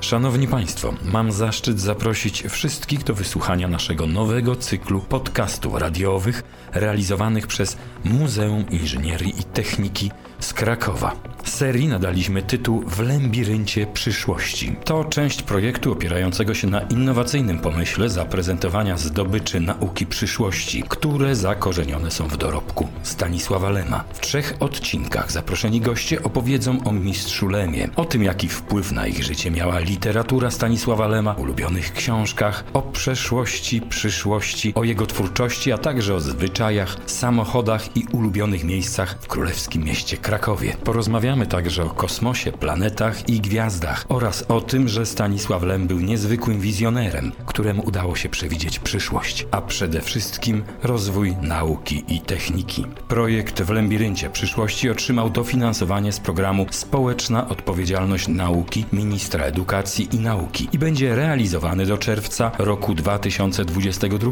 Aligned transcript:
Szanowni 0.00 0.48
Państwo, 0.48 0.94
mam 1.04 1.32
zaszczyt 1.32 1.80
zaprosić 1.80 2.42
wszystkich 2.42 3.04
do 3.04 3.14
wysłuchania 3.14 3.68
naszego 3.68 4.06
nowego 4.06 4.56
cyklu 4.56 5.00
podcastów 5.00 5.74
radiowych 5.74 6.42
realizowanych 6.72 7.46
przez 7.46 7.76
Muzeum 8.04 8.64
Inżynierii 8.70 9.40
i 9.40 9.44
Techniki 9.44 10.10
z 10.40 10.52
Krakowa. 10.52 11.16
Serii 11.44 11.88
nadaliśmy 11.88 12.42
tytuł 12.42 12.84
W 12.86 13.00
lembiryncie 13.00 13.86
przyszłości. 13.86 14.76
To 14.84 15.04
część 15.04 15.42
projektu 15.42 15.92
opierającego 15.92 16.54
się 16.54 16.66
na 16.66 16.80
innowacyjnym 16.80 17.58
pomyśle 17.58 18.10
zaprezentowania 18.10 18.96
zdobyczy 18.96 19.60
nauki 19.60 20.06
przyszłości, 20.06 20.84
które 20.88 21.36
zakorzenione 21.36 22.10
są 22.10 22.28
w 22.28 22.36
dorobku 22.36 22.88
Stanisława 23.02 23.70
Lema. 23.70 24.04
W 24.12 24.20
trzech 24.20 24.56
odcinkach 24.60 25.32
zaproszeni 25.32 25.80
goście 25.80 26.22
opowiedzą 26.22 26.84
o 26.84 26.92
mistrzu 26.92 27.48
Lemie, 27.48 27.88
o 27.96 28.04
tym 28.04 28.22
jaki 28.22 28.48
wpływ 28.48 28.92
na 28.92 29.06
ich 29.06 29.24
życie 29.24 29.50
miała 29.50 29.78
literatura 29.78 30.50
Stanisława 30.50 31.08
Lema, 31.08 31.32
ulubionych 31.32 31.92
książkach, 31.92 32.64
o 32.72 32.82
przeszłości, 32.82 33.80
przyszłości, 33.80 34.72
o 34.74 34.84
jego 34.84 35.06
twórczości, 35.06 35.72
a 35.72 35.78
także 35.78 36.14
o 36.14 36.20
zwyczajach, 36.20 36.57
samochodach 37.06 37.96
i 37.96 38.06
ulubionych 38.12 38.64
miejscach 38.64 39.18
w 39.20 39.26
królewskim 39.26 39.84
mieście 39.84 40.16
Krakowie. 40.16 40.76
Porozmawiamy 40.84 41.46
także 41.46 41.84
o 41.84 41.90
kosmosie, 41.90 42.52
planetach 42.52 43.28
i 43.28 43.40
gwiazdach 43.40 44.04
oraz 44.08 44.42
o 44.48 44.60
tym, 44.60 44.88
że 44.88 45.06
Stanisław 45.06 45.62
Lem 45.62 45.86
był 45.86 46.00
niezwykłym 46.00 46.60
wizjonerem, 46.60 47.32
któremu 47.46 47.82
udało 47.86 48.16
się 48.16 48.28
przewidzieć 48.28 48.78
przyszłość, 48.78 49.46
a 49.50 49.60
przede 49.60 50.00
wszystkim 50.00 50.64
rozwój 50.82 51.36
nauki 51.42 52.04
i 52.08 52.20
techniki. 52.20 52.86
Projekt 53.08 53.62
w 53.62 53.70
Lembiryncie 53.70 54.30
przyszłości 54.30 54.90
otrzymał 54.90 55.30
dofinansowanie 55.30 56.12
z 56.12 56.20
programu 56.20 56.66
Społeczna 56.70 57.48
Odpowiedzialność 57.48 58.28
Nauki 58.28 58.84
Ministra 58.92 59.44
Edukacji 59.44 60.08
i 60.12 60.18
Nauki 60.18 60.68
i 60.72 60.78
będzie 60.78 61.16
realizowany 61.16 61.86
do 61.86 61.98
czerwca 61.98 62.50
roku 62.58 62.94
2022. 62.94 64.30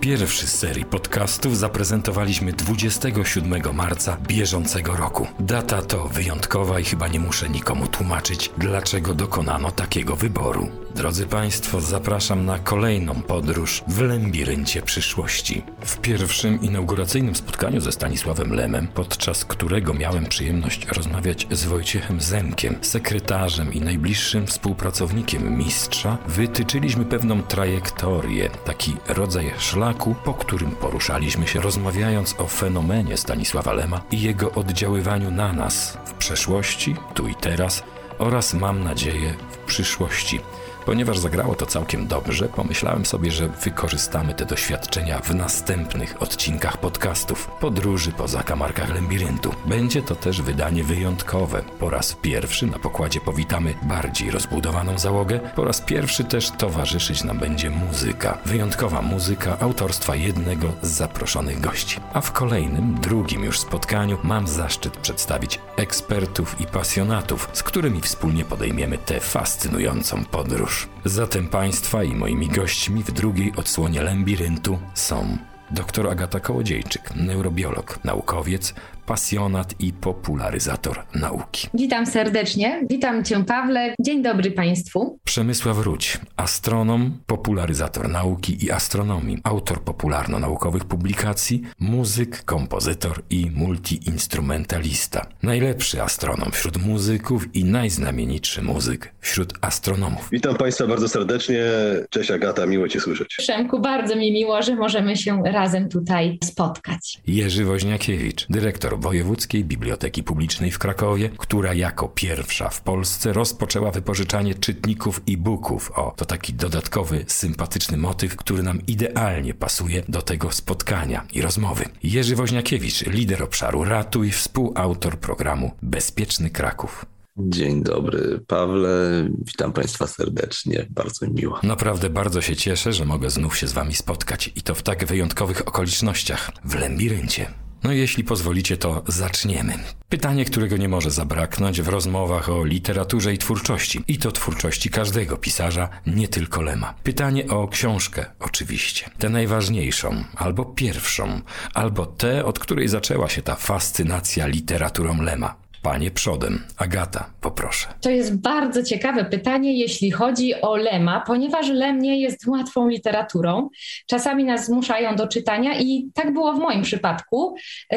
Pierwszy 0.00 0.46
z 0.46 0.54
serii 0.54 0.84
podcastów 0.84 1.61
zaprezentowaliśmy 1.62 2.52
27 2.52 3.74
marca 3.74 4.16
bieżącego 4.16 4.96
roku. 4.96 5.26
Data 5.40 5.82
to 5.82 6.08
wyjątkowa 6.08 6.80
i 6.80 6.84
chyba 6.84 7.08
nie 7.08 7.20
muszę 7.20 7.48
nikomu 7.48 7.86
tłumaczyć, 7.86 8.50
dlaczego 8.58 9.14
dokonano 9.14 9.70
takiego 9.70 10.16
wyboru. 10.16 10.81
Drodzy 10.94 11.26
Państwo, 11.26 11.80
zapraszam 11.80 12.46
na 12.46 12.58
kolejną 12.58 13.22
podróż 13.22 13.84
w 13.88 14.00
lembiryncie 14.00 14.82
przyszłości. 14.82 15.62
W 15.80 15.98
pierwszym 15.98 16.62
inauguracyjnym 16.62 17.36
spotkaniu 17.36 17.80
ze 17.80 17.92
Stanisławem 17.92 18.52
Lemem, 18.52 18.88
podczas 18.88 19.44
którego 19.44 19.94
miałem 19.94 20.26
przyjemność 20.26 20.86
rozmawiać 20.86 21.46
z 21.50 21.64
Wojciechem 21.64 22.20
Zemkiem, 22.20 22.76
sekretarzem 22.80 23.72
i 23.72 23.80
najbliższym 23.80 24.46
współpracownikiem 24.46 25.58
mistrza, 25.58 26.18
wytyczyliśmy 26.26 27.04
pewną 27.04 27.42
trajektorię, 27.42 28.50
taki 28.64 28.96
rodzaj 29.08 29.52
szlaku, 29.58 30.14
po 30.24 30.34
którym 30.34 30.70
poruszaliśmy 30.70 31.48
się 31.48 31.60
rozmawiając 31.60 32.34
o 32.40 32.46
fenomenie 32.46 33.16
Stanisława 33.16 33.72
Lema 33.72 34.00
i 34.10 34.20
jego 34.20 34.52
oddziaływaniu 34.52 35.30
na 35.30 35.52
nas 35.52 35.98
w 36.04 36.12
przeszłości, 36.12 36.96
tu 37.14 37.28
i 37.28 37.34
teraz 37.34 37.82
oraz 38.18 38.54
mam 38.54 38.84
nadzieję 38.84 39.34
w 39.50 39.56
przyszłości. 39.58 40.40
Ponieważ 40.86 41.18
zagrało 41.18 41.54
to 41.54 41.66
całkiem 41.66 42.06
dobrze, 42.06 42.48
pomyślałem 42.48 43.06
sobie, 43.06 43.30
że 43.30 43.48
wykorzystamy 43.48 44.34
te 44.34 44.46
doświadczenia 44.46 45.18
w 45.20 45.34
następnych 45.34 46.22
odcinkach 46.22 46.76
podcastów 46.76 47.50
Podróży 47.60 48.12
po 48.12 48.28
zakamarkach 48.28 48.94
Lembiryntu. 48.94 49.54
Będzie 49.66 50.02
to 50.02 50.14
też 50.14 50.42
wydanie 50.42 50.84
wyjątkowe. 50.84 51.62
Po 51.78 51.90
raz 51.90 52.14
pierwszy 52.14 52.66
na 52.66 52.78
pokładzie 52.78 53.20
powitamy 53.20 53.74
bardziej 53.82 54.30
rozbudowaną 54.30 54.98
załogę, 54.98 55.40
po 55.56 55.64
raz 55.64 55.80
pierwszy 55.80 56.24
też 56.24 56.50
towarzyszyć 56.50 57.24
nam 57.24 57.38
będzie 57.38 57.70
muzyka. 57.70 58.38
Wyjątkowa 58.46 59.02
muzyka 59.02 59.58
autorstwa 59.60 60.16
jednego 60.16 60.72
z 60.82 60.88
zaproszonych 60.88 61.60
gości. 61.60 62.00
A 62.12 62.20
w 62.20 62.32
kolejnym, 62.32 62.94
drugim 63.00 63.44
już 63.44 63.60
spotkaniu 63.60 64.18
mam 64.22 64.48
zaszczyt 64.48 64.96
przedstawić 64.96 65.60
ekspertów 65.76 66.60
i 66.60 66.66
pasjonatów, 66.66 67.48
z 67.52 67.62
którymi 67.62 68.00
wspólnie 68.00 68.44
podejmiemy 68.44 68.98
tę 68.98 69.20
fascynującą 69.20 70.24
podróż. 70.24 70.71
Zatem 71.04 71.48
Państwa 71.48 72.04
i 72.04 72.14
moimi 72.14 72.48
gośćmi 72.48 73.02
w 73.02 73.12
drugiej 73.12 73.52
odsłonie 73.56 74.02
Lembiryntu 74.02 74.78
są 74.94 75.38
dr 75.70 76.08
Agata 76.08 76.40
Kołodziejczyk, 76.40 77.14
neurobiolog, 77.16 77.98
naukowiec, 78.04 78.74
pasjonat 79.06 79.74
i 79.80 79.92
popularyzator 79.92 81.04
nauki. 81.14 81.68
Witam 81.74 82.06
serdecznie, 82.06 82.86
witam 82.90 83.24
Cię 83.24 83.44
Pawle, 83.44 83.94
dzień 84.00 84.22
dobry 84.22 84.50
Państwu. 84.50 85.18
Przemysław 85.24 85.78
Ruć, 85.78 86.18
astronom, 86.36 87.18
popularyzator 87.26 88.08
nauki 88.08 88.64
i 88.64 88.70
astronomii, 88.70 89.38
autor 89.44 89.82
popularno-naukowych 89.84 90.84
publikacji, 90.84 91.62
muzyk, 91.80 92.44
kompozytor 92.44 93.22
i 93.30 93.50
multiinstrumentalista. 93.50 95.26
Najlepszy 95.42 96.02
astronom 96.02 96.50
wśród 96.52 96.86
muzyków 96.86 97.56
i 97.56 97.64
najznamienitszy 97.64 98.62
muzyk 98.62 99.14
wśród 99.20 99.52
astronomów. 99.60 100.28
Witam 100.32 100.56
Państwa 100.56 100.86
bardzo 100.86 101.08
serdecznie, 101.08 101.64
cześć 102.10 102.30
Agata, 102.30 102.66
miło 102.66 102.88
Cię 102.88 103.00
słyszeć. 103.00 103.34
Przemku, 103.38 103.80
bardzo 103.80 104.16
mi 104.16 104.32
miło, 104.32 104.62
że 104.62 104.76
możemy 104.76 105.16
się 105.16 105.42
razem 105.44 105.88
tutaj 105.88 106.38
spotkać. 106.44 107.20
Jerzy 107.26 107.64
Woźniakiewicz, 107.64 108.46
dyrektor 108.50 108.91
Wojewódzkiej 108.96 109.64
Biblioteki 109.64 110.22
Publicznej 110.22 110.70
w 110.70 110.78
Krakowie, 110.78 111.30
która 111.38 111.74
jako 111.74 112.08
pierwsza 112.08 112.68
w 112.68 112.80
Polsce 112.80 113.32
rozpoczęła 113.32 113.90
wypożyczanie 113.90 114.54
czytników 114.54 115.20
e-booków. 115.28 115.92
O, 115.94 116.14
to 116.16 116.24
taki 116.24 116.54
dodatkowy, 116.54 117.24
sympatyczny 117.28 117.96
motyw, 117.96 118.36
który 118.36 118.62
nam 118.62 118.86
idealnie 118.86 119.54
pasuje 119.54 120.02
do 120.08 120.22
tego 120.22 120.52
spotkania 120.52 121.26
i 121.32 121.42
rozmowy. 121.42 121.84
Jerzy 122.02 122.36
Woźniakiewicz, 122.36 123.06
lider 123.06 123.42
obszaru 123.42 123.84
Ratuj, 123.84 124.30
współautor 124.30 125.18
programu 125.18 125.70
Bezpieczny 125.82 126.50
Kraków. 126.50 127.06
Dzień 127.36 127.82
dobry, 127.82 128.40
Pawle. 128.46 129.28
Witam 129.38 129.72
Państwa 129.72 130.06
serdecznie. 130.06 130.86
Bardzo 130.90 131.26
mi 131.26 131.32
miło. 131.32 131.60
Naprawdę 131.62 132.10
bardzo 132.10 132.40
się 132.40 132.56
cieszę, 132.56 132.92
że 132.92 133.04
mogę 133.04 133.30
znów 133.30 133.56
się 133.56 133.66
z 133.66 133.72
Wami 133.72 133.94
spotkać 133.94 134.52
i 134.56 134.62
to 134.62 134.74
w 134.74 134.82
tak 134.82 135.04
wyjątkowych 135.06 135.68
okolicznościach 135.68 136.50
w 136.64 136.74
Lembiryncie. 136.74 137.46
No 137.84 137.92
jeśli 137.92 138.24
pozwolicie, 138.24 138.76
to 138.76 139.02
zaczniemy. 139.08 139.74
Pytanie, 140.08 140.44
którego 140.44 140.76
nie 140.76 140.88
może 140.88 141.10
zabraknąć 141.10 141.82
w 141.82 141.88
rozmowach 141.88 142.48
o 142.48 142.64
literaturze 142.64 143.34
i 143.34 143.38
twórczości. 143.38 144.04
I 144.08 144.18
to 144.18 144.32
twórczości 144.32 144.90
każdego 144.90 145.36
pisarza, 145.36 145.88
nie 146.06 146.28
tylko 146.28 146.62
Lema. 146.62 146.94
Pytanie 147.02 147.46
o 147.46 147.68
książkę, 147.68 148.26
oczywiście. 148.40 149.10
Tę 149.18 149.28
najważniejszą, 149.28 150.24
albo 150.36 150.64
pierwszą, 150.64 151.40
albo 151.74 152.06
tę, 152.06 152.44
od 152.44 152.58
której 152.58 152.88
zaczęła 152.88 153.28
się 153.28 153.42
ta 153.42 153.54
fascynacja 153.54 154.46
literaturą 154.46 155.22
Lema. 155.22 155.61
Panie 155.82 156.10
przodem. 156.10 156.64
Agata, 156.78 157.30
poproszę. 157.40 157.88
To 158.00 158.10
jest 158.10 158.40
bardzo 158.40 158.82
ciekawe 158.82 159.24
pytanie, 159.24 159.78
jeśli 159.78 160.10
chodzi 160.10 160.60
o 160.60 160.76
Lema, 160.76 161.22
ponieważ 161.26 161.68
Lem 161.68 161.98
nie 161.98 162.20
jest 162.20 162.46
łatwą 162.46 162.88
literaturą. 162.88 163.68
Czasami 164.06 164.44
nas 164.44 164.66
zmuszają 164.66 165.16
do 165.16 165.28
czytania 165.28 165.78
i 165.78 166.10
tak 166.14 166.32
było 166.32 166.52
w 166.52 166.58
moim 166.58 166.82
przypadku. 166.82 167.54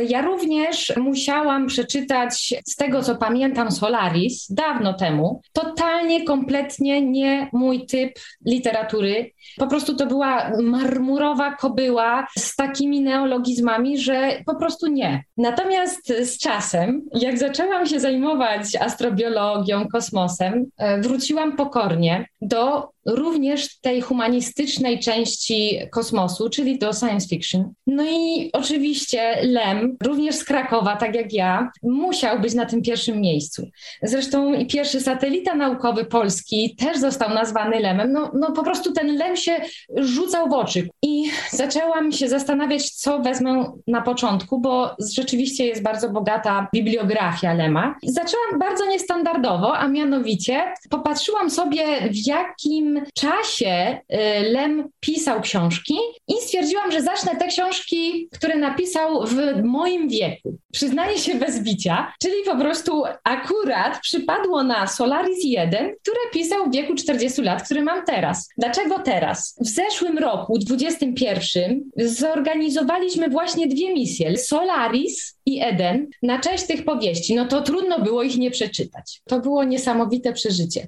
Ja 0.10 0.22
również 0.22 0.94
musiałam 0.98 1.68
przeczytać 1.68 2.54
z 2.68 2.76
tego, 2.76 3.04
co 3.04 3.16
pamiętam, 3.16 3.72
Solaris 3.72 4.48
dawno 4.50 4.94
temu. 4.94 5.42
Totalnie, 5.54 6.24
kompletnie 6.24 7.02
nie 7.02 7.50
mój 7.54 7.86
typ 7.86 8.20
literatury. 8.46 9.32
Po 9.58 9.68
prostu 9.68 9.96
to 9.96 10.08
była 10.08 10.52
marmurowa 10.64 11.56
kobyła 11.56 12.28
z 12.38 12.56
takimi 12.56 13.02
neologizmami, 13.02 13.98
że 13.98 14.32
po 14.46 14.56
prostu 14.56 14.88
nie. 14.88 15.24
Natomiast 15.38 16.08
z 16.08 16.38
czasem, 16.38 17.02
jak 17.14 17.38
zaczęłam 17.38 17.75
zaczęłam 17.76 17.90
się 17.90 18.00
zajmować 18.00 18.76
astrobiologią, 18.76 19.88
kosmosem, 19.88 20.66
e, 20.78 21.02
wróciłam 21.02 21.56
pokornie 21.58 22.28
do 22.42 22.90
również 23.06 23.80
tej 23.80 24.02
humanistycznej 24.02 25.00
części 25.00 25.80
kosmosu, 25.92 26.50
czyli 26.50 26.80
do 26.80 26.94
science 26.94 27.28
fiction. 27.28 27.74
No 27.88 28.04
i 28.04 28.50
oczywiście 28.54 29.38
Lem, 29.44 29.98
również 30.04 30.36
z 30.36 30.44
Krakowa, 30.44 30.96
tak 30.96 31.16
jak 31.16 31.34
ja, 31.34 31.72
musiał 31.84 32.40
być 32.40 32.54
na 32.54 32.66
tym 32.66 32.82
pierwszym 32.82 33.22
miejscu. 33.22 33.70
Zresztą 34.04 34.54
i 34.54 34.66
pierwszy 34.66 35.02
satelita 35.02 35.56
naukowy 35.56 36.06
Polski 36.06 36.76
też 36.76 36.98
został 36.98 37.30
nazwany 37.30 37.80
Lemem. 37.80 38.12
No, 38.12 38.32
no 38.34 38.52
po 38.52 38.64
prostu 38.64 38.92
ten 38.92 39.18
Lem 39.18 39.36
się 39.36 39.62
rzucał 39.96 40.50
w 40.50 40.54
oczy. 40.54 40.90
I 41.02 41.24
zaczęłam 41.52 42.12
się 42.12 42.28
zastanawiać, 42.28 42.90
co 42.90 43.20
wezmę 43.20 43.72
na 43.88 44.02
początku, 44.02 44.62
bo 44.62 44.96
rzeczywiście 45.16 45.66
jest 45.66 45.84
bardzo 45.84 46.10
bogata 46.10 46.68
bibliografia 46.74 47.54
Lema. 47.54 47.96
Zaczęłam 48.04 48.60
bardzo 48.60 48.86
niestandardowo, 48.86 49.78
a 49.78 49.88
mianowicie 49.88 50.74
popatrzyłam 50.90 51.50
sobie, 51.50 51.86
w 52.12 52.28
jakim 52.28 52.95
czasie 53.14 54.00
y, 54.14 54.18
Lem 54.52 54.90
pisał 55.00 55.42
książki 55.42 55.96
i 56.28 56.34
stwierdziłam, 56.34 56.92
że 56.92 57.02
zacznę 57.02 57.36
te 57.36 57.48
książki, 57.48 58.30
które 58.32 58.56
napisał 58.56 59.28
w 59.28 59.64
moim 59.64 60.10
wieku. 60.10 60.58
Przyznaję 60.72 61.18
się 61.18 61.36
bez 61.36 61.60
bicia, 61.60 62.14
czyli 62.22 62.34
po 62.46 62.58
prostu 62.58 63.04
akurat 63.24 64.00
przypadło 64.02 64.64
na 64.64 64.88
Solaris 64.88 65.46
i 65.46 65.58
Eden, 65.58 65.96
które 66.02 66.20
pisał 66.34 66.70
w 66.70 66.74
wieku 66.74 66.96
40 66.96 67.42
lat, 67.42 67.64
który 67.64 67.82
mam 67.82 68.06
teraz. 68.06 68.50
Dlaczego 68.58 69.00
teraz? 69.00 69.56
W 69.62 69.68
zeszłym 69.68 70.18
roku, 70.18 70.60
21, 70.60 71.84
zorganizowaliśmy 71.98 73.30
właśnie 73.30 73.68
dwie 73.68 73.94
misje. 73.94 74.38
Solaris 74.38 75.36
i 75.46 75.64
Eden 75.64 76.08
na 76.24 76.40
cześć 76.40 76.68
tych 76.68 76.86
powieści. 76.86 77.36
No 77.36 77.46
to 77.46 77.62
trudno 77.62 78.00
było 78.00 78.24
ich 78.24 78.38
nie 78.38 78.52
przeczytać. 78.52 79.22
To 79.26 79.40
było 79.40 79.64
niesamowite 79.64 80.34
przeżycie. 80.34 80.88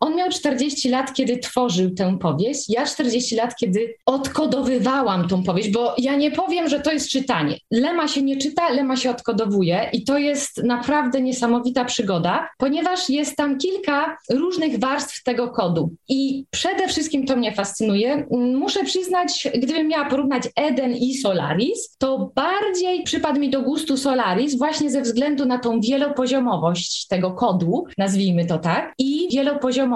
On 0.00 0.16
miał 0.16 0.28
40 0.28 0.88
lat, 0.88 1.14
kiedy 1.14 1.38
tworzył 1.38 1.90
tę 1.90 2.18
powieść. 2.18 2.68
Ja 2.68 2.86
40 2.86 3.36
lat, 3.36 3.56
kiedy 3.56 3.94
odkodowywałam 4.06 5.28
tą 5.28 5.42
powieść, 5.42 5.70
bo 5.70 5.94
ja 5.98 6.16
nie 6.16 6.30
powiem, 6.30 6.68
że 6.68 6.80
to 6.80 6.92
jest 6.92 7.08
czytanie. 7.08 7.58
Lema 7.70 8.08
się 8.08 8.22
nie 8.22 8.36
czyta, 8.36 8.68
Lema 8.70 8.96
się 8.96 9.10
odkodowuje 9.10 9.90
i 9.92 10.04
to 10.04 10.18
jest 10.18 10.62
naprawdę 10.62 11.20
niesamowita 11.20 11.84
przygoda, 11.84 12.48
ponieważ 12.58 13.10
jest 13.10 13.36
tam 13.36 13.58
kilka 13.58 14.16
różnych 14.30 14.78
warstw 14.78 15.22
tego 15.22 15.48
kodu. 15.48 15.90
I 16.08 16.44
przede 16.50 16.88
wszystkim 16.88 17.26
to 17.26 17.36
mnie 17.36 17.52
fascynuje. 17.52 18.26
Muszę 18.30 18.84
przyznać, 18.84 19.48
gdybym 19.54 19.88
miała 19.88 20.04
porównać 20.04 20.42
Eden 20.56 20.96
i 20.96 21.14
Solaris, 21.14 21.96
to 21.98 22.32
bardziej 22.34 23.02
przypadł 23.02 23.40
mi 23.40 23.50
do 23.50 23.62
gustu 23.62 23.96
Solaris 23.96 24.58
właśnie 24.58 24.90
ze 24.90 25.02
względu 25.02 25.46
na 25.46 25.58
tą 25.58 25.80
wielopoziomowość 25.80 27.06
tego 27.06 27.30
kodu, 27.30 27.84
nazwijmy 27.98 28.46
to 28.46 28.58
tak, 28.58 28.94
i 28.98 29.28
wielopoziomowość 29.32 29.87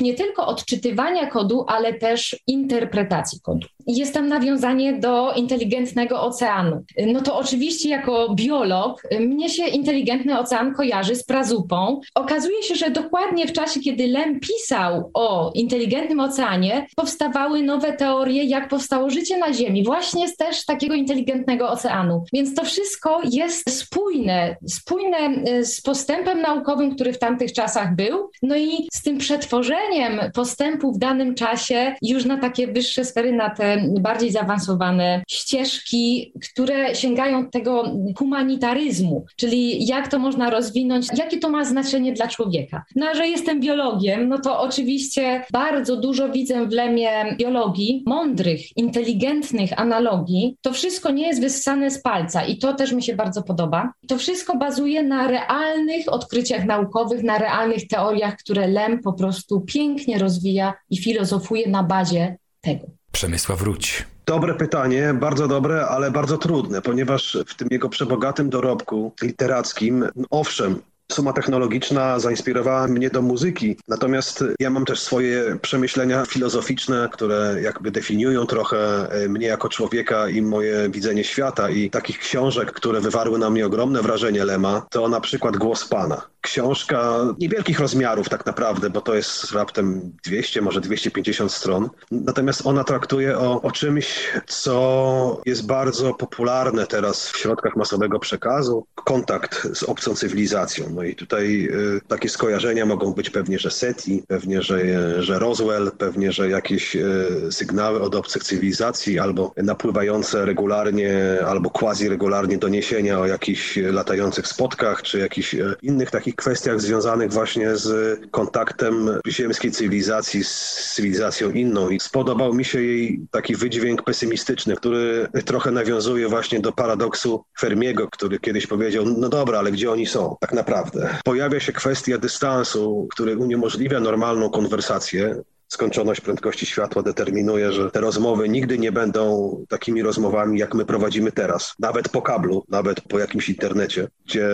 nie 0.00 0.14
tylko 0.14 0.46
odczytywania 0.46 1.26
kodu, 1.26 1.64
ale 1.68 1.94
też 1.94 2.36
interpretacji 2.46 3.40
kodu. 3.40 3.68
Jest 3.86 4.14
tam 4.14 4.28
nawiązanie 4.28 4.92
do 4.92 5.32
inteligentnego 5.32 6.22
oceanu. 6.22 6.84
No 7.06 7.20
to 7.20 7.38
oczywiście 7.38 7.88
jako 7.88 8.34
biolog 8.34 9.02
mnie 9.20 9.48
się 9.48 9.66
inteligentny 9.66 10.38
ocean 10.38 10.74
kojarzy 10.74 11.14
z 11.14 11.24
prazupą. 11.24 12.00
Okazuje 12.14 12.62
się, 12.62 12.74
że 12.74 12.90
dokładnie 12.90 13.46
w 13.46 13.52
czasie, 13.52 13.80
kiedy 13.80 14.06
Lem 14.06 14.40
pisał 14.40 15.10
o 15.14 15.50
inteligentnym 15.54 16.20
oceanie, 16.20 16.86
powstawały 16.96 17.62
nowe 17.62 17.92
teorie, 17.92 18.44
jak 18.44 18.68
powstało 18.68 19.10
życie 19.10 19.38
na 19.38 19.52
Ziemi, 19.52 19.84
właśnie 19.84 20.28
z 20.28 20.36
też 20.36 20.64
takiego 20.64 20.94
inteligentnego 20.94 21.70
oceanu. 21.70 22.24
Więc 22.32 22.54
to 22.54 22.64
wszystko 22.64 23.20
jest 23.30 23.70
spójne, 23.70 24.56
spójne 24.66 25.18
y, 25.48 25.64
z 25.64 25.80
postępem 25.80 26.40
naukowym, 26.40 26.94
który 26.94 27.12
w 27.12 27.18
tamtych 27.18 27.52
czasach 27.52 27.96
był, 27.96 28.30
no 28.42 28.56
i 28.56 28.88
z 28.92 29.02
tym 29.02 29.18
przetworzeniem 29.26 30.20
postępu 30.34 30.92
w 30.92 30.98
danym 30.98 31.34
czasie 31.34 31.94
już 32.02 32.24
na 32.24 32.38
takie 32.38 32.66
wyższe 32.66 33.04
sfery, 33.04 33.32
na 33.32 33.50
te 33.50 33.76
bardziej 34.00 34.30
zaawansowane 34.30 35.22
ścieżki, 35.28 36.32
które 36.52 36.94
sięgają 36.94 37.50
tego 37.50 37.84
humanitaryzmu, 38.18 39.26
czyli 39.36 39.86
jak 39.86 40.08
to 40.08 40.18
można 40.18 40.50
rozwinąć, 40.50 41.06
jakie 41.18 41.38
to 41.38 41.50
ma 41.50 41.64
znaczenie 41.64 42.12
dla 42.12 42.28
człowieka. 42.28 42.84
No 42.96 43.06
a 43.06 43.14
że 43.14 43.26
jestem 43.26 43.60
biologiem, 43.60 44.28
no 44.28 44.38
to 44.38 44.60
oczywiście 44.60 45.44
bardzo 45.52 45.96
dużo 45.96 46.28
widzę 46.28 46.66
w 46.66 46.72
lemie 46.72 47.36
biologii, 47.38 48.02
mądrych, 48.06 48.76
inteligentnych 48.76 49.80
analogii. 49.80 50.56
To 50.62 50.72
wszystko 50.72 51.10
nie 51.10 51.26
jest 51.26 51.40
wyssane 51.40 51.90
z 51.90 52.02
palca 52.02 52.44
i 52.44 52.58
to 52.58 52.74
też 52.74 52.92
mi 52.92 53.02
się 53.02 53.16
bardzo 53.16 53.42
podoba. 53.42 53.92
To 54.08 54.18
wszystko 54.18 54.56
bazuje 54.56 55.02
na 55.02 55.26
realnych 55.26 56.12
odkryciach 56.12 56.64
naukowych, 56.64 57.22
na 57.22 57.38
realnych 57.38 57.88
teoriach, 57.88 58.36
które 58.36 58.68
Lem 58.68 59.00
po 59.02 59.12
prostu 59.16 59.60
pięknie 59.60 60.18
rozwija 60.18 60.74
i 60.90 60.98
filozofuje 60.98 61.68
na 61.68 61.82
bazie 61.82 62.36
tego. 62.60 62.86
Przemysław 63.12 63.58
Wróć. 63.58 64.04
Dobre 64.26 64.54
pytanie, 64.54 65.14
bardzo 65.20 65.48
dobre, 65.48 65.86
ale 65.86 66.10
bardzo 66.10 66.38
trudne, 66.38 66.82
ponieważ 66.82 67.38
w 67.46 67.54
tym 67.54 67.68
jego 67.70 67.88
przebogatym 67.88 68.50
dorobku 68.50 69.12
literackim, 69.22 70.04
owszem, 70.30 70.82
Suma 71.12 71.32
technologiczna 71.32 72.18
zainspirowała 72.18 72.88
mnie 72.88 73.10
do 73.10 73.22
muzyki, 73.22 73.76
natomiast 73.88 74.44
ja 74.60 74.70
mam 74.70 74.84
też 74.84 75.00
swoje 75.00 75.58
przemyślenia 75.62 76.24
filozoficzne, 76.24 77.08
które 77.12 77.56
jakby 77.62 77.90
definiują 77.90 78.46
trochę 78.46 79.10
e, 79.10 79.28
mnie 79.28 79.46
jako 79.46 79.68
człowieka 79.68 80.28
i 80.28 80.42
moje 80.42 80.88
widzenie 80.90 81.24
świata. 81.24 81.70
I 81.70 81.90
takich 81.90 82.18
książek, 82.18 82.72
które 82.72 83.00
wywarły 83.00 83.38
na 83.38 83.50
mnie 83.50 83.66
ogromne 83.66 84.02
wrażenie 84.02 84.44
Lema, 84.44 84.86
to 84.90 85.08
na 85.08 85.20
przykład 85.20 85.56
Głos 85.56 85.88
Pana 85.88 86.22
książka 86.46 87.24
niewielkich 87.38 87.80
rozmiarów 87.80 88.28
tak 88.28 88.46
naprawdę, 88.46 88.90
bo 88.90 89.00
to 89.00 89.14
jest 89.14 89.52
raptem 89.52 90.12
200, 90.24 90.62
może 90.62 90.80
250 90.80 91.52
stron. 91.52 91.88
Natomiast 92.10 92.66
ona 92.66 92.84
traktuje 92.84 93.38
o, 93.38 93.62
o 93.62 93.70
czymś, 93.70 94.28
co 94.46 95.42
jest 95.46 95.66
bardzo 95.66 96.14
popularne 96.14 96.86
teraz 96.86 97.28
w 97.28 97.38
środkach 97.38 97.76
masowego 97.76 98.18
przekazu. 98.18 98.86
Kontakt 98.94 99.68
z 99.74 99.82
obcą 99.82 100.14
cywilizacją. 100.14 100.90
No 100.90 101.02
i 101.02 101.14
tutaj 101.14 101.68
y, 101.96 102.00
takie 102.08 102.28
skojarzenia 102.28 102.86
mogą 102.86 103.12
być 103.12 103.30
pewnie, 103.30 103.58
że 103.58 103.70
SETI, 103.70 104.22
pewnie, 104.28 104.62
że, 104.62 105.22
że 105.22 105.38
Roswell, 105.38 105.90
pewnie, 105.98 106.32
że 106.32 106.50
jakieś 106.50 106.96
y, 106.96 107.28
sygnały 107.50 108.00
od 108.00 108.14
obcych 108.14 108.44
cywilizacji 108.44 109.18
albo 109.18 109.52
napływające 109.56 110.44
regularnie 110.44 111.38
albo 111.46 111.70
quasi 111.70 112.08
regularnie 112.08 112.58
doniesienia 112.58 113.20
o 113.20 113.26
jakichś 113.26 113.76
latających 113.76 114.46
spotkach 114.46 115.02
czy 115.02 115.18
jakichś 115.18 115.54
y, 115.54 115.74
innych 115.82 116.10
takich 116.10 116.35
kwestiach 116.36 116.80
związanych 116.80 117.32
właśnie 117.32 117.76
z 117.76 118.20
kontaktem 118.30 119.10
ziemskiej 119.28 119.70
cywilizacji 119.72 120.44
z 120.44 120.92
cywilizacją 120.94 121.50
inną. 121.50 121.90
I 121.90 122.00
spodobał 122.00 122.54
mi 122.54 122.64
się 122.64 122.82
jej 122.82 123.20
taki 123.30 123.56
wydźwięk 123.56 124.02
pesymistyczny, 124.02 124.76
który 124.76 125.28
trochę 125.44 125.70
nawiązuje 125.70 126.28
właśnie 126.28 126.60
do 126.60 126.72
paradoksu 126.72 127.44
Fermiego, 127.58 128.08
który 128.08 128.38
kiedyś 128.38 128.66
powiedział, 128.66 129.04
no 129.04 129.28
dobra, 129.28 129.58
ale 129.58 129.72
gdzie 129.72 129.90
oni 129.90 130.06
są 130.06 130.36
tak 130.40 130.52
naprawdę? 130.52 131.18
Pojawia 131.24 131.60
się 131.60 131.72
kwestia 131.72 132.18
dystansu, 132.18 133.08
który 133.10 133.36
uniemożliwia 133.36 134.00
normalną 134.00 134.50
konwersację, 134.50 135.42
skończoność 135.68 136.20
prędkości 136.20 136.66
światła 136.66 137.02
determinuje, 137.02 137.72
że 137.72 137.90
te 137.90 138.00
rozmowy 138.00 138.48
nigdy 138.48 138.78
nie 138.78 138.92
będą 138.92 139.56
takimi 139.68 140.02
rozmowami, 140.02 140.58
jak 140.58 140.74
my 140.74 140.84
prowadzimy 140.84 141.32
teraz. 141.32 141.74
Nawet 141.78 142.08
po 142.08 142.22
kablu, 142.22 142.64
nawet 142.68 143.00
po 143.00 143.18
jakimś 143.18 143.48
internecie, 143.48 144.08
gdzie 144.26 144.48